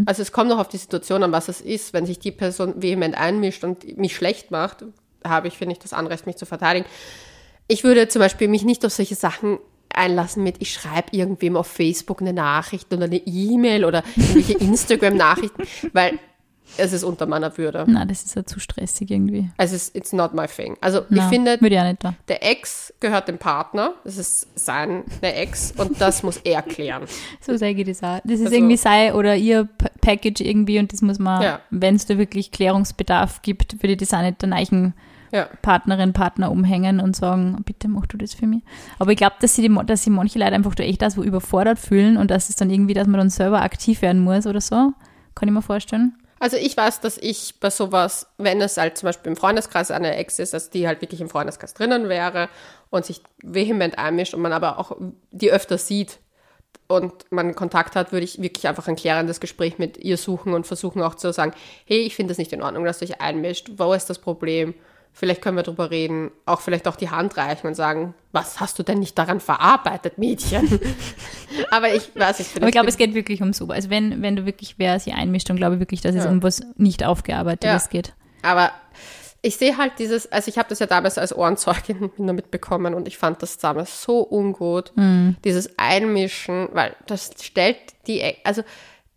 Also 0.07 0.23
es 0.23 0.33
kommt 0.33 0.51
auch 0.53 0.59
auf 0.59 0.69
die 0.69 0.79
Situation 0.79 1.23
an, 1.23 1.33
was 1.33 1.49
es 1.49 1.61
ist. 1.61 1.93
Wenn 1.93 2.07
sich 2.07 2.19
die 2.19 2.33
Person 2.33 2.83
vehement 2.83 3.15
einmischt 3.17 3.63
und 3.63 3.99
mich 3.99 4.17
schlecht 4.17 4.51
macht, 4.51 4.85
habe 5.23 5.49
ich, 5.49 5.59
finde 5.59 5.75
ich, 5.75 5.79
das 5.79 5.93
Anrecht, 5.93 6.27
mich 6.27 6.37
zu 6.37 6.47
verteidigen. 6.47 6.87
Ich 7.69 7.85
würde 7.85 8.09
zum 8.09 8.21
Beispiel 8.21 8.49
mich 8.49 8.65
nicht 8.65 8.85
auf 8.87 8.93
solche 8.93 9.17
Sachen 9.17 9.59
einlassen 9.97 10.43
mit, 10.43 10.57
ich 10.61 10.73
schreibe 10.73 11.09
irgendwem 11.17 11.57
auf 11.57 11.67
Facebook 11.67 12.21
eine 12.21 12.33
Nachricht 12.33 12.93
oder 12.93 13.05
eine 13.05 13.19
E-Mail 13.27 13.85
oder 13.85 14.03
irgendwelche 14.17 14.53
Instagram-Nachrichten, 14.59 15.63
weil 15.93 16.19
es 16.79 16.93
ist 16.93 17.05
unter 17.05 17.27
meiner 17.27 17.57
Würde. 17.59 17.85
Na, 17.87 18.05
das 18.05 18.25
ist 18.25 18.35
ja 18.35 18.45
zu 18.45 18.59
stressig 18.59 19.11
irgendwie. 19.11 19.49
Also 19.57 19.77
es 19.77 19.85
ist 19.89 19.97
it's 19.97 20.13
not 20.13 20.35
my 20.35 20.47
thing. 20.49 20.77
Also 20.81 21.01
ich 21.03 21.05
Na, 21.11 21.29
finde, 21.29 21.55
ich 21.63 22.15
der 22.29 22.43
Ex 22.51 22.93
gehört 22.99 23.29
dem 23.29 23.39
Partner, 23.39 23.95
das 24.05 24.17
ist 24.19 24.49
seine 24.57 25.05
Ex 25.23 25.73
und 25.77 26.01
das 26.01 26.23
muss 26.25 26.39
er 26.39 26.63
klären. 26.63 27.05
So 27.41 27.57
sage 27.57 27.83
ich 27.83 27.87
das 27.87 28.03
auch. 28.03 28.21
Das 28.25 28.41
ist 28.41 28.47
Also- 28.47 28.57
irgendwie 28.57 28.77
sei 28.77 29.15
oder 29.15 29.37
ihr 29.37 29.69
Package 30.01 30.41
irgendwie 30.41 30.81
und 30.81 30.93
das 30.93 31.03
muss 31.03 31.19
man, 31.21 31.41
Ja. 31.43 31.61
wenn 31.71 31.95
es 31.95 32.07
da 32.07 32.19
wirklich 32.19 32.51
Klärungsbedarf 32.51 33.43
gibt, 33.43 33.75
würde 33.83 33.93
ich 33.93 33.99
das 33.99 34.13
auch 34.13 34.23
nicht 34.23 34.43
der 34.43 34.49
neuen 34.49 34.93
Ja. 35.33 35.49
Partnerin, 35.63 36.13
Partner 36.13 36.51
umhängen 36.51 37.01
und 37.01 37.17
sagen, 37.17 37.63
bitte 37.65 37.89
mach 37.89 38.07
du 38.07 38.17
das 38.17 38.35
für 38.35 38.47
mich. 38.47 38.63
Aber 38.99 39.11
ich 39.11 39.17
glaube, 39.17 39.37
dass 39.41 39.55
sie, 39.55 39.63
die, 39.63 39.87
dass 39.87 40.03
sie 40.05 40.11
manche 40.11 40.39
Leute 40.39 40.53
einfach 40.53 40.75
da 40.75 40.85
echt 40.85 41.03
da 41.03 41.11
so 41.11 41.23
überfordert 41.23 41.79
fühlen 41.79 42.17
und 42.17 42.31
dass 42.31 42.49
es 42.49 42.57
dann 42.57 42.71
irgendwie, 42.71 42.95
dass 42.95 43.07
man 43.07 43.19
dann 43.19 43.31
selber 43.31 43.63
aktiv 43.63 44.03
werden 44.03 44.23
muss 44.23 44.47
oder 44.47 44.61
so. 44.61 44.93
Kann 45.35 45.49
ich 45.49 45.53
mir 45.53 45.63
vorstellen. 45.63 46.17
Also 46.39 46.59
ich 46.59 46.77
weiß, 46.77 47.01
dass 47.01 47.17
ich 47.17 47.55
bei 47.61 47.71
sowas, 47.71 48.29
wenn 48.37 48.61
es 48.61 48.77
halt 48.77 48.99
zum 48.99 49.07
Beispiel 49.07 49.31
im 49.31 49.37
Freundeskreis 49.37 49.91
eine 49.91 50.17
Ex 50.17 50.39
ist, 50.39 50.53
dass 50.53 50.69
die 50.69 50.87
halt 50.87 51.01
wirklich 51.01 51.21
im 51.21 51.31
Freundeskreis 51.31 51.73
drinnen 51.73 52.09
wäre 52.09 52.49
und 52.91 53.07
sich 53.07 53.23
vehement 53.43 53.99
einmischt 53.99 54.35
und 54.35 54.43
man 54.43 54.53
aber 54.53 54.79
auch 54.79 54.97
die 55.31 55.51
öfter 55.51 55.79
sieht 55.79 56.19
und 56.89 57.13
man 57.31 57.55
Kontakt 57.55 57.97
hat, 57.97 58.13
würde 58.13 58.25
ich 58.25 58.41
wirklich 58.41 58.69
einfach 58.69 58.87
ein 58.87 58.97
klärendes 58.97 59.41
Gespräch 59.41 59.79
mit 59.79 59.97
ihr 59.97 60.19
suchen 60.19 60.53
und 60.53 60.67
versuchen 60.67 61.03
auch 61.03 61.15
zu 61.15 61.33
sagen, 61.33 61.53
hey, 61.87 62.01
ich 62.01 62.15
finde 62.15 62.33
es 62.33 62.39
nicht 62.39 62.53
in 62.53 62.63
Ordnung, 62.63 62.85
dass 62.85 62.99
du 62.99 63.07
dich 63.07 63.21
einmischt, 63.21 63.71
wo 63.77 63.93
ist 63.95 64.11
das 64.11 64.19
Problem? 64.19 64.75
Vielleicht 65.19 65.41
können 65.41 65.57
wir 65.57 65.63
drüber 65.63 65.91
reden, 65.91 66.31
auch 66.45 66.61
vielleicht 66.61 66.87
auch 66.87 66.97
die 66.97 67.09
Hand 67.09 67.39
reichen 67.39 67.67
und 67.67 67.75
sagen, 67.75 68.13
was 68.33 68.61
hast 68.61 68.79
du 68.79 68.83
denn 68.83 68.99
nicht 68.99 69.17
daran 69.17 69.41
verarbeitet, 69.41 70.19
Mädchen? 70.19 70.79
aber 71.71 71.95
ich 71.95 72.15
weiß 72.15 72.39
nicht, 72.41 72.55
Aber 72.57 72.67
ich 72.67 72.73
glaube, 72.73 72.89
es 72.89 72.99
geht 72.99 73.15
wirklich 73.15 73.41
um 73.41 73.55
so. 73.55 73.67
Also 73.69 73.89
wenn, 73.89 74.21
wenn 74.21 74.37
du 74.37 74.45
wirklich 74.45 74.75
wer 74.77 75.01
sich 75.01 75.15
einmischt, 75.15 75.49
dann 75.49 75.57
glaube 75.57 75.77
ich 75.77 75.81
wirklich, 75.81 76.03
dass 76.03 76.15
es 76.15 76.25
Ja. 76.25 76.31
um 76.31 76.43
was 76.43 76.61
nicht 76.77 77.03
aufgearbeitetes 77.03 77.85
Ja. 77.85 77.89
geht. 77.91 78.13
Aber 78.43 78.73
ich 79.41 79.57
sehe 79.57 79.79
halt 79.79 79.93
dieses, 79.99 80.31
also 80.31 80.51
ich 80.51 80.59
habe 80.59 80.69
das 80.69 80.81
ja 80.81 80.87
damals 80.87 81.17
als 81.17 81.35
Ohrenzeugin 81.35 82.11
nur 82.19 82.35
mitbekommen 82.35 82.93
und 82.93 83.09
ich 83.09 83.17
fand 83.17 83.41
das 83.43 83.57
damals 83.57 84.03
so 84.03 84.21
ungut, 84.21 84.93
dieses 85.45 85.79
Einmischen, 85.79 86.69
weil 86.73 86.95
das 87.07 87.31
stellt 87.41 87.79
die, 88.07 88.23
also 88.45 88.63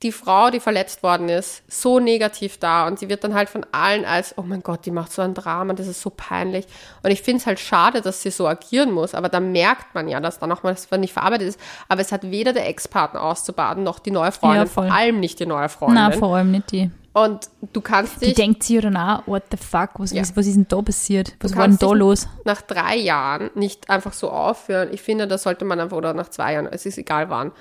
die 0.01 0.13
Frau, 0.13 0.49
die 0.49 0.61
verletzt 0.61 1.03
worden 1.03 1.27
ist, 1.27 1.61
so 1.67 1.99
negativ 1.99 2.57
da 2.57 2.87
und 2.87 2.97
sie 2.99 3.09
wird 3.09 3.23
dann 3.25 3.33
halt 3.33 3.49
von 3.49 3.65
allen 3.73 4.05
als, 4.05 4.33
oh 4.37 4.43
mein 4.43 4.63
Gott, 4.63 4.85
die 4.85 4.91
macht 4.91 5.11
so 5.11 5.21
ein 5.21 5.33
Drama, 5.33 5.73
das 5.73 5.87
ist 5.87 6.01
so 6.01 6.09
peinlich. 6.09 6.65
Und 7.03 7.11
ich 7.11 7.21
finde 7.21 7.41
es 7.41 7.45
halt 7.47 7.59
schade, 7.59 8.01
dass 8.01 8.21
sie 8.21 8.31
so 8.31 8.47
agieren 8.47 8.91
muss, 8.93 9.13
aber 9.13 9.27
da 9.27 9.41
merkt 9.41 9.93
man 9.95 10.07
ja, 10.07 10.21
dass 10.21 10.39
da 10.39 10.47
nochmal 10.47 10.73
das 10.73 10.89
nicht 10.99 11.11
verarbeitet 11.11 11.49
ist. 11.49 11.59
Aber 11.89 11.99
es 11.99 12.13
hat 12.13 12.31
weder 12.31 12.53
der 12.53 12.67
Ex-Partner 12.69 13.21
auszubaden, 13.21 13.83
noch 13.83 13.99
die 13.99 14.11
neue 14.11 14.31
Freundin, 14.31 14.61
Ja, 14.61 14.65
vor 14.67 14.83
allem 14.83 15.19
nicht 15.19 15.39
die 15.39 15.45
neue 15.45 15.67
Freundin. 15.67 15.95
Na, 15.95 16.11
vor 16.11 16.35
allem 16.37 16.51
nicht 16.51 16.71
die. 16.71 16.89
und 17.11 17.49
du 17.73 17.81
kannst 17.81 18.21
Die 18.21 18.27
dich 18.27 18.35
denkt 18.35 18.63
sich 18.63 18.77
oder 18.77 18.91
na, 18.91 19.21
what 19.25 19.43
the 19.51 19.57
fuck, 19.57 19.89
was, 19.95 20.11
Ja. 20.13 20.21
was, 20.21 20.33
was 20.37 20.47
ist 20.47 20.55
denn 20.55 20.67
da 20.69 20.81
passiert? 20.81 21.33
Was 21.41 21.57
war 21.57 21.67
denn 21.67 21.77
da 21.77 21.91
los? 21.91 22.25
nach 22.45 22.61
drei 22.61 22.95
Jahren 22.95 23.49
nicht 23.55 23.89
einfach 23.89 24.13
so 24.13 24.29
aufhören. 24.29 24.87
Ich 24.93 25.01
finde, 25.01 25.27
das 25.27 25.43
sollte 25.43 25.65
man 25.65 25.77
einfach, 25.81 25.97
oder 25.97 26.13
nach 26.13 26.29
zwei 26.29 26.53
Jahren, 26.53 26.67
es 26.67 26.85
ist 26.85 26.97
egal 26.97 27.29
wann. 27.29 27.51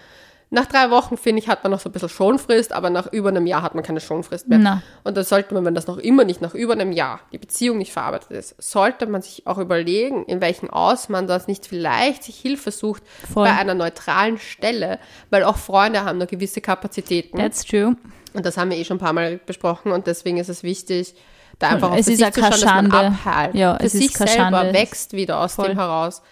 Nach 0.51 0.65
drei 0.65 0.91
Wochen, 0.91 1.19
finde 1.19 1.43
ich, 1.43 1.49
hat 1.49 1.63
man 1.63 1.73
noch 1.73 1.81
so 1.81 1.91
ein 1.91 1.93
bisschen 1.93 2.09
Schonfrist, 2.09 2.73
aber 2.73 2.89
nach 2.89 3.13
über 3.13 3.29
einem 3.29 3.47
Jahr 3.47 3.61
hat 3.63 3.75
man 3.75 3.85
keine 3.85 4.01
Schonfrist 4.01 4.49
mehr. 4.49 4.59
Na. 4.59 4.83
Und 5.05 5.17
da 5.17 5.23
sollte 5.23 5.53
man, 5.53 5.65
wenn 5.67 5.75
das 5.75 5.87
noch 5.87 5.99
immer 5.99 6.25
nicht 6.25 6.41
nach 6.41 6.55
über 6.55 6.73
einem 6.73 6.91
Jahr 6.91 7.21
die 7.33 7.39
Beziehung 7.39 7.77
nicht 7.77 7.93
verarbeitet 7.93 8.31
ist, 8.31 8.55
sollte 8.59 9.07
man 9.07 9.21
sich 9.21 9.47
auch 9.47 9.59
überlegen, 9.59 10.25
in 10.25 10.41
welchem 10.41 10.71
Aus 10.71 11.11
man 11.11 11.27
das 11.27 11.49
nicht 11.49 11.67
vielleicht 11.67 12.25
sich 12.25 12.39
Hilfe 12.39 12.71
sucht 12.71 13.03
Voll. 13.31 13.45
bei 13.45 13.53
einer 13.55 13.75
neutralen 13.75 14.39
Stelle, 14.39 14.99
weil 15.29 15.45
auch 15.45 15.57
Freunde 15.59 16.05
haben 16.05 16.17
nur 16.17 16.27
gewisse 16.27 16.63
Kapazitäten. 16.63 17.37
That's 17.37 17.65
true. 17.65 17.97
Und 18.33 18.47
das 18.47 18.57
haben 18.57 18.71
wir 18.71 18.79
eh 18.79 18.85
schon 18.85 18.97
ein 18.97 19.01
paar 19.01 19.13
Mal 19.13 19.39
besprochen 19.45 19.93
und 19.93 20.07
deswegen 20.07 20.39
ist 20.39 20.49
es 20.49 20.63
wichtig, 20.63 21.15
da 21.59 21.69
einfach 21.71 21.89
Es 21.89 22.07
auf 22.07 22.13
ist 22.13 22.19
sich 22.19 22.25
auch 22.27 22.31
zu 22.31 22.41
schauen, 22.41 22.51
dass 22.51 22.65
man 22.65 22.93
abheilt. 22.93 23.55
Ja, 23.55 23.77
Für 23.77 23.85
es 23.85 23.95
ist 23.95 24.03
sich 24.03 24.15
keine 24.15 24.31
selber 24.31 24.57
Schande. 24.59 24.73
wächst 24.75 25.13
wieder 25.13 25.41
aus 25.41 25.55
Voll. 25.55 25.69
dem 25.69 25.79
heraus. 25.79 26.23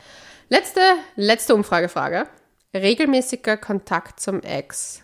Letzte, 0.48 0.80
letzte 1.16 1.54
Umfragefrage. 1.54 2.26
Regelmäßiger 2.82 3.56
Kontakt 3.56 4.20
zum 4.20 4.40
Ex. 4.40 5.02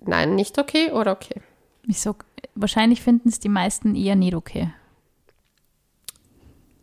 Nein, 0.00 0.34
nicht 0.34 0.58
okay 0.58 0.90
oder 0.92 1.12
okay? 1.12 1.42
Ich 1.86 2.00
sag, 2.00 2.24
wahrscheinlich 2.54 3.02
finden 3.02 3.28
es 3.28 3.40
die 3.40 3.48
meisten 3.48 3.94
eher 3.94 4.16
nicht 4.16 4.34
okay. 4.34 4.72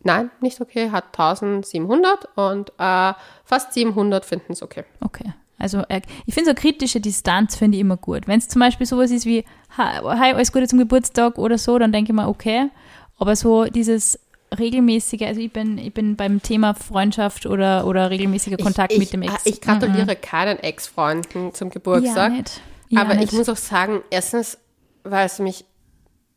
Nein, 0.04 0.30
nicht 0.40 0.60
okay, 0.60 0.90
hat 0.90 1.06
1700 1.18 2.28
und 2.36 2.70
äh, 2.78 3.12
fast 3.44 3.72
700 3.72 4.24
finden 4.24 4.52
es 4.52 4.62
okay. 4.62 4.84
Okay. 5.00 5.32
Also 5.58 5.78
äh, 5.88 6.00
ich 6.24 6.34
finde 6.34 6.50
so 6.50 6.54
kritische 6.54 7.00
Distanz 7.00 7.56
finde 7.56 7.76
ich 7.76 7.80
immer 7.80 7.96
gut. 7.96 8.28
Wenn 8.28 8.38
es 8.38 8.48
zum 8.48 8.60
Beispiel 8.60 8.86
sowas 8.86 9.10
ist 9.10 9.26
wie, 9.26 9.44
hi, 9.76 9.98
hi, 10.02 10.32
alles 10.32 10.52
Gute 10.52 10.68
zum 10.68 10.78
Geburtstag 10.78 11.36
oder 11.36 11.58
so, 11.58 11.78
dann 11.78 11.92
denke 11.92 12.12
ich 12.12 12.16
mir, 12.16 12.28
okay. 12.28 12.70
Aber 13.18 13.34
so 13.34 13.64
dieses 13.64 14.18
regelmäßige, 14.56 15.22
also 15.22 15.40
ich 15.40 15.52
bin, 15.52 15.78
ich 15.78 15.92
bin 15.92 16.16
beim 16.16 16.42
Thema 16.42 16.74
Freundschaft 16.74 17.46
oder, 17.46 17.86
oder 17.86 18.10
regelmäßiger 18.10 18.56
Kontakt 18.56 18.92
ich, 18.92 18.98
mit 18.98 19.12
dem 19.12 19.22
Ex. 19.22 19.44
Ich, 19.44 19.54
ich 19.54 19.60
gratuliere 19.60 20.16
keinen 20.16 20.58
Ex-Freunden 20.58 21.52
zum 21.54 21.68
ja, 21.68 21.74
Geburtstag. 21.74 22.32
nicht. 22.32 22.60
Ja, 22.88 23.02
aber 23.02 23.14
nicht. 23.14 23.32
ich 23.32 23.38
muss 23.38 23.48
auch 23.48 23.56
sagen, 23.56 24.02
erstens, 24.10 24.58
weil 25.04 25.26
es 25.26 25.38
mich 25.38 25.64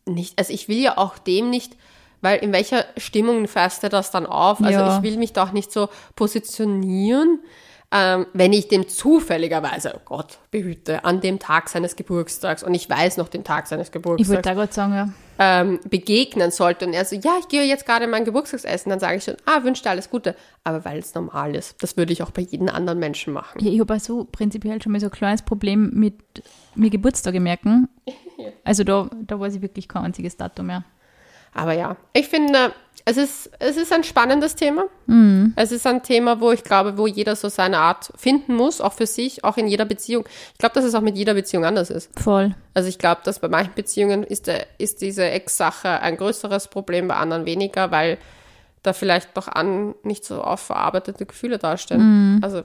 nicht, 0.05 0.37
also 0.37 0.51
ich 0.51 0.67
will 0.67 0.79
ja 0.79 0.97
auch 0.97 1.17
dem 1.17 1.49
nicht, 1.49 1.77
weil 2.21 2.39
in 2.39 2.51
welcher 2.51 2.85
Stimmung 2.97 3.47
fährst 3.47 3.83
du 3.83 3.89
das 3.89 4.11
dann 4.11 4.25
auf? 4.25 4.61
Also 4.61 4.79
Ja. 4.79 4.97
ich 4.97 5.03
will 5.03 5.17
mich 5.17 5.33
doch 5.33 5.51
nicht 5.51 5.71
so 5.71 5.89
positionieren, 6.15 7.39
ähm, 7.93 8.25
wenn 8.33 8.53
ich 8.53 8.69
dem 8.69 8.87
zufälligerweise, 8.87 9.93
oh 9.95 10.01
Gott, 10.05 10.39
behüte, 10.49 11.03
an 11.03 11.19
dem 11.19 11.39
Tag 11.39 11.67
seines 11.67 11.97
Geburtstags 11.97 12.63
und 12.63 12.73
ich 12.73 12.89
weiß 12.89 13.17
noch 13.17 13.27
den 13.27 13.43
Tag 13.43 13.67
seines 13.67 13.89
ich 13.89 13.93
wollte 13.95 14.17
Geburtstags, 14.17 14.41
da 14.43 14.53
gerade 14.53 14.73
sagen, 14.73 14.93
ja. 14.93 15.09
ähm, 15.39 15.79
begegnen 15.89 16.51
sollte 16.51 16.85
und 16.85 16.93
er 16.93 17.03
so, 17.03 17.17
ja, 17.17 17.33
ich 17.41 17.49
gehe 17.49 17.63
jetzt 17.63 17.85
gerade 17.85 18.07
mein 18.07 18.23
Geburtstagsessen, 18.23 18.89
dann 18.89 19.01
sage 19.01 19.17
ich 19.17 19.25
schon, 19.25 19.35
ah, 19.45 19.63
wünsche 19.63 19.83
dir 19.83 19.89
alles 19.89 20.09
Gute. 20.09 20.35
Aber 20.63 20.85
weil 20.85 20.99
es 20.99 21.13
normal 21.13 21.53
ist, 21.53 21.83
das 21.83 21.97
würde 21.97 22.13
ich 22.13 22.23
auch 22.23 22.31
bei 22.31 22.43
jedem 22.43 22.69
anderen 22.69 22.99
Menschen 22.99 23.33
machen. 23.33 23.59
Ja, 23.61 23.69
ich 23.69 23.79
habe 23.81 23.99
so 23.99 24.23
prinzipiell 24.23 24.81
schon 24.81 24.93
mal 24.93 25.01
so 25.01 25.07
ein 25.07 25.11
kleines 25.11 25.41
Problem 25.41 25.91
mit 25.93 26.15
mir 26.75 26.89
Geburtstage 26.89 27.39
merken. 27.39 27.89
Also 28.63 28.83
da, 28.83 29.07
da 29.27 29.39
weiß 29.39 29.55
ich 29.55 29.61
wirklich 29.61 29.87
kein 29.87 30.03
einziges 30.03 30.35
Datum 30.35 30.67
mehr. 30.67 30.83
Aber 31.53 31.73
ja, 31.73 31.97
ich 32.13 32.27
finde, 32.29 32.73
es 33.05 33.17
ist, 33.17 33.51
es 33.59 33.77
ist 33.77 33.91
ein 33.91 34.03
spannendes 34.03 34.55
Thema. 34.55 34.85
Es 35.55 35.71
ist 35.71 35.85
ein 35.87 36.03
Thema, 36.03 36.39
wo 36.39 36.51
ich 36.51 36.63
glaube, 36.63 36.97
wo 36.97 37.07
jeder 37.07 37.35
so 37.35 37.49
seine 37.49 37.79
Art 37.79 38.11
finden 38.15 38.55
muss, 38.55 38.79
auch 38.79 38.93
für 38.93 39.07
sich, 39.07 39.43
auch 39.43 39.57
in 39.57 39.67
jeder 39.67 39.85
Beziehung. 39.85 40.25
Ich 40.53 40.59
glaube, 40.59 40.75
dass 40.75 40.85
es 40.85 40.95
auch 40.95 41.01
mit 41.01 41.17
jeder 41.17 41.33
Beziehung 41.33 41.65
anders 41.65 41.89
ist. 41.89 42.09
Voll. 42.19 42.55
Also 42.73 42.89
ich 42.89 42.99
glaube, 42.99 43.21
dass 43.23 43.39
bei 43.39 43.47
manchen 43.47 43.73
Beziehungen 43.73 44.23
ist, 44.23 44.47
der, 44.47 44.67
ist 44.77 45.01
diese 45.01 45.25
Ex-Sache 45.25 46.01
ein 46.01 46.17
größeres 46.17 46.67
Problem, 46.67 47.07
bei 47.07 47.15
anderen 47.15 47.45
weniger, 47.45 47.91
weil 47.91 48.17
da 48.83 48.93
vielleicht 48.93 49.35
doch 49.35 49.47
an 49.47 49.93
nicht 50.03 50.23
so 50.23 50.41
aufverarbeitete 50.41 51.25
Gefühle 51.25 51.57
darstellen. 51.57 52.39
Also 52.41 52.63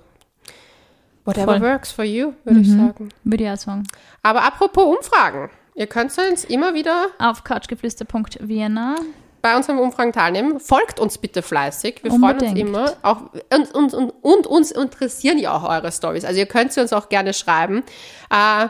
whatever 1.24 1.58
Voll. 1.58 1.60
works 1.62 1.92
for 1.92 2.04
you, 2.04 2.32
würde 2.44 2.60
ich 2.60 2.70
sagen. 2.70 3.08
Würde 3.24 3.44
ich 3.44 3.50
auch 3.50 3.56
sagen. 3.56 3.86
Aber 4.22 4.44
apropos 4.44 4.96
Umfragen. 4.96 5.50
Ihr 5.76 5.86
könnt 5.86 6.16
uns 6.18 6.44
immer 6.44 6.72
wieder 6.72 7.08
Auf 7.18 7.44
couchgeflüster.vienna. 7.44 8.96
bei 9.42 9.54
unseren 9.56 9.78
Umfragen 9.78 10.10
teilnehmen. 10.12 10.58
Folgt 10.58 10.98
uns 10.98 11.18
bitte 11.18 11.42
fleißig. 11.42 12.00
Wir 12.02 12.10
freuen 12.12 12.22
uns 12.22 12.42
Unbedingt. 12.44 12.58
immer. 12.58 12.94
Auch, 13.02 13.18
und, 13.54 13.74
und, 13.74 13.92
und, 13.92 14.10
und 14.22 14.46
uns 14.46 14.70
interessieren 14.70 15.38
ja 15.38 15.54
auch 15.54 15.68
eure 15.68 15.92
Stories. 15.92 16.24
Also 16.24 16.38
ihr 16.40 16.46
könnt 16.46 16.72
sie 16.72 16.80
uns 16.80 16.94
auch 16.94 17.10
gerne 17.10 17.34
schreiben. 17.34 17.84
Äh, 18.30 18.68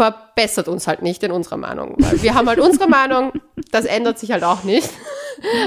verbessert 0.00 0.68
uns 0.68 0.86
halt 0.86 1.02
nicht 1.02 1.22
in 1.22 1.30
unserer 1.30 1.58
Meinung. 1.58 1.94
Weil 1.98 2.22
wir 2.22 2.34
haben 2.34 2.48
halt 2.48 2.58
unsere 2.58 2.88
Meinung. 2.88 3.32
Das 3.70 3.84
ändert 3.84 4.18
sich 4.18 4.32
halt 4.32 4.44
auch 4.44 4.64
nicht. 4.64 4.88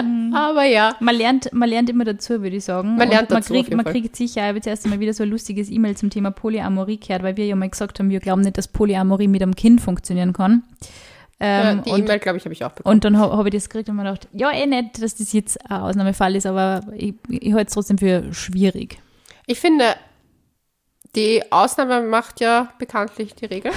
Mhm. 0.04 0.34
Aber 0.36 0.64
ja. 0.64 0.96
Man 1.00 1.16
lernt, 1.16 1.54
man 1.54 1.70
lernt 1.70 1.90
immer 1.90 2.04
dazu, 2.04 2.42
würde 2.42 2.56
ich 2.56 2.64
sagen. 2.66 2.96
Man 2.96 3.10
lernt 3.10 3.30
Und 3.30 3.36
man 3.36 3.42
dazu, 3.42 3.54
auf 3.54 3.66
kriegt, 3.66 3.76
man 3.76 3.86
kriegt 3.86 4.16
sicher, 4.16 4.42
ich 4.42 4.48
habe 4.48 4.58
jetzt 4.58 4.68
erst 4.68 4.86
einmal 4.86 5.00
wieder 5.00 5.14
so 5.14 5.24
ein 5.24 5.30
lustiges 5.30 5.70
E-Mail 5.70 5.96
zum 5.98 6.10
Thema 6.10 6.32
Polyamorie 6.32 7.00
gehört, 7.00 7.22
weil 7.22 7.38
wir 7.38 7.46
ja 7.46 7.56
mal 7.56 7.70
gesagt 7.70 8.00
haben, 8.00 8.10
wir 8.10 8.20
glauben 8.20 8.42
nicht, 8.42 8.58
dass 8.58 8.68
Polyamorie 8.68 9.28
mit 9.28 9.42
einem 9.42 9.56
Kind 9.56 9.82
funktionieren 9.82 10.34
kann. 10.34 10.64
ja 11.40 11.72
Ähm, 11.72 11.84
die 11.84 11.92
und, 11.92 12.00
E-Mail, 12.00 12.20
glaube 12.20 12.38
ich, 12.38 12.46
habe 12.46 12.54
ich 12.54 12.64
auch 12.64 12.72
bekommen. 12.72 12.96
und 12.96 13.06
dann 13.06 13.18
habe 13.18 13.38
hab 13.38 13.46
ich 13.46 13.54
das 13.54 13.70
gekriegt 13.70 13.90
und 13.90 13.96
mir 13.96 14.04
gedacht, 14.04 14.28
ja, 14.34 14.52
eh 14.52 14.66
nicht, 14.66 15.02
dass 15.02 15.16
das 15.16 15.34
jetzt 15.34 15.60
ein 15.70 15.82
Ausnahmefall 15.82 16.36
ist, 16.36 16.46
aber 16.46 16.82
ich, 16.96 17.16
ich 17.30 17.54
halte 17.54 17.68
es 17.68 17.74
trotzdem 17.74 17.98
für 17.98 18.34
schwierig. 18.34 19.00
Ich 19.46 19.60
finde, 19.60 19.86
die 21.16 21.52
Ausnahme 21.52 22.02
macht 22.02 22.40
ja 22.40 22.74
bekanntlich 22.80 23.36
die 23.36 23.46
Regel. 23.46 23.72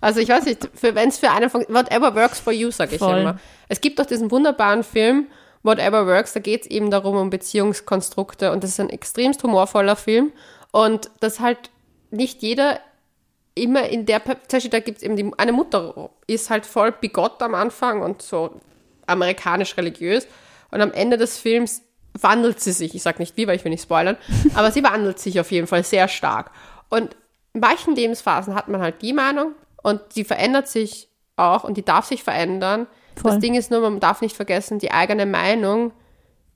Also 0.00 0.18
ich 0.18 0.28
weiß 0.28 0.46
nicht, 0.46 0.68
wenn 0.82 1.08
es 1.08 1.18
für 1.18 1.30
einen 1.30 1.48
von 1.48 1.64
whatever 1.68 2.14
works 2.16 2.40
for 2.40 2.52
you, 2.52 2.72
sage 2.72 2.96
ich 2.96 2.98
Voll. 2.98 3.20
immer. 3.20 3.38
Es 3.68 3.80
gibt 3.80 4.00
doch 4.00 4.06
diesen 4.06 4.32
wunderbaren 4.32 4.82
Film 4.82 5.28
Whatever 5.62 6.06
Works, 6.08 6.32
da 6.32 6.40
geht 6.40 6.62
es 6.62 6.66
eben 6.70 6.90
darum 6.90 7.16
um 7.16 7.30
Beziehungskonstrukte 7.30 8.50
und 8.50 8.64
das 8.64 8.70
ist 8.70 8.80
ein 8.80 8.90
extremst 8.90 9.42
humorvoller 9.44 9.94
Film 9.94 10.32
und 10.72 11.08
das 11.20 11.38
halt 11.38 11.70
nicht 12.10 12.42
jeder 12.42 12.80
immer 13.54 13.88
in 13.88 14.06
der, 14.06 14.24
zum 14.24 14.34
Beispiel 14.50 14.70
da 14.70 14.80
gibt 14.80 14.98
es 14.98 15.02
eben 15.04 15.16
die, 15.16 15.30
eine 15.38 15.52
Mutter, 15.52 16.10
ist 16.26 16.50
halt 16.50 16.66
voll 16.66 16.90
bigott 16.90 17.40
am 17.42 17.54
Anfang 17.54 18.02
und 18.02 18.22
so 18.22 18.60
amerikanisch 19.06 19.76
religiös 19.76 20.26
und 20.70 20.80
am 20.80 20.90
Ende 20.92 21.16
des 21.16 21.38
Films 21.38 21.82
wandelt 22.20 22.60
sie 22.60 22.72
sich, 22.72 22.94
ich 22.94 23.02
sag 23.02 23.18
nicht 23.18 23.36
wie, 23.36 23.46
weil 23.46 23.56
ich 23.56 23.64
will 23.64 23.70
nicht 23.70 23.82
spoilern, 23.82 24.16
aber 24.54 24.70
sie 24.70 24.82
wandelt 24.82 25.18
sich 25.18 25.40
auf 25.40 25.50
jeden 25.50 25.66
Fall 25.66 25.84
sehr 25.84 26.08
stark. 26.08 26.50
Und 26.88 27.16
in 27.54 27.60
manchen 27.60 27.94
Lebensphasen 27.94 28.54
hat 28.54 28.68
man 28.68 28.80
halt 28.80 29.02
die 29.02 29.12
Meinung 29.12 29.52
und 29.82 30.00
die 30.16 30.24
verändert 30.24 30.68
sich 30.68 31.08
auch 31.36 31.64
und 31.64 31.76
die 31.76 31.84
darf 31.84 32.06
sich 32.06 32.22
verändern. 32.22 32.86
Voll. 33.16 33.32
Das 33.32 33.40
Ding 33.40 33.54
ist 33.54 33.70
nur, 33.70 33.80
man 33.80 34.00
darf 34.00 34.20
nicht 34.20 34.36
vergessen, 34.36 34.78
die 34.78 34.90
eigene 34.90 35.26
Meinung 35.26 35.92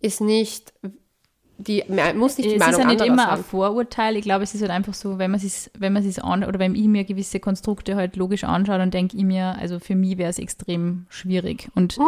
ist 0.01 0.21
nicht, 0.21 0.73
die 1.59 1.83
muss 2.15 2.37
nicht 2.37 2.51
die 2.51 2.55
es 2.55 2.59
Meinung 2.61 2.81
ist 2.81 2.87
ja 2.87 2.93
nicht 2.93 3.05
immer 3.07 3.31
ein 3.31 3.37
sein. 3.37 3.45
Vorurteil. 3.45 4.17
Ich 4.17 4.23
glaube, 4.23 4.45
es 4.45 4.55
ist 4.55 4.61
halt 4.61 4.71
einfach 4.71 4.93
so, 4.95 5.19
wenn 5.19 5.31
man 5.31 5.41
es 5.41 5.71
wenn 5.79 5.93
man 5.93 6.07
es 6.07 6.19
an 6.19 6.45
oder 6.45 6.59
wenn 6.59 6.75
ich 6.75 6.85
mir 6.87 7.05
gewisse 7.05 7.41
Konstrukte 7.41 7.97
halt 7.97 8.17
logisch 8.17 8.45
anschaue, 8.45 8.79
dann 8.79 8.91
denke 8.91 9.17
ich 9.17 9.25
mir, 9.25 9.57
also 9.59 9.79
für 9.81 9.95
mich 9.95 10.19
wäre 10.19 10.29
es 10.31 10.39
extrem 10.39 11.07
schwierig. 11.09 11.69
Und, 11.75 11.99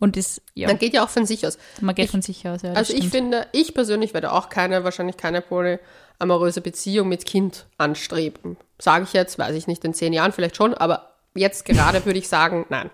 und 0.00 0.16
das, 0.16 0.42
ja, 0.54 0.66
Dann 0.66 0.78
geht 0.78 0.92
ja 0.92 1.04
auch 1.04 1.08
von 1.08 1.24
sich 1.24 1.46
aus. 1.46 1.56
man 1.80 1.94
geht 1.94 2.10
von 2.10 2.20
sich 2.20 2.46
aus. 2.48 2.62
Ja, 2.62 2.72
Also 2.72 2.92
ich 2.92 2.98
stimmt. 2.98 3.12
finde, 3.14 3.46
ich 3.52 3.74
persönlich 3.74 4.12
werde 4.12 4.32
auch 4.32 4.48
keine, 4.48 4.82
wahrscheinlich 4.82 5.16
keine 5.16 5.40
polyamoröse 5.40 6.60
Beziehung 6.60 7.08
mit 7.08 7.26
Kind 7.26 7.66
anstreben. 7.78 8.56
Sage 8.78 9.04
ich 9.04 9.12
jetzt, 9.12 9.38
weiß 9.38 9.54
ich 9.54 9.66
nicht, 9.68 9.84
in 9.84 9.94
zehn 9.94 10.12
Jahren 10.12 10.32
vielleicht 10.32 10.56
schon, 10.56 10.74
aber 10.74 11.12
jetzt 11.34 11.64
gerade 11.64 12.04
würde 12.04 12.18
ich 12.18 12.28
sagen, 12.28 12.66
nein. 12.70 12.90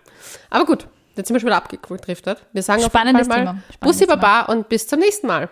Aber 0.51 0.67
gut, 0.67 0.87
jetzt 1.17 1.29
sind 1.29 1.35
wir 1.35 1.41
schon 1.41 1.47
wieder 1.49 1.57
abgedriftet. 1.57 2.45
Wir 2.53 2.63
sagen 2.63 2.83
Spannendes 2.83 3.29
auf 3.31 3.35
jeden 3.37 3.47
Fall 3.47 3.55
mal 3.55 3.63
Bussi 3.81 4.05
Baba 4.07 4.43
und 4.43 4.69
bis 4.69 4.87
zum 4.87 4.99
nächsten 5.01 5.27
Mal. 5.27 5.49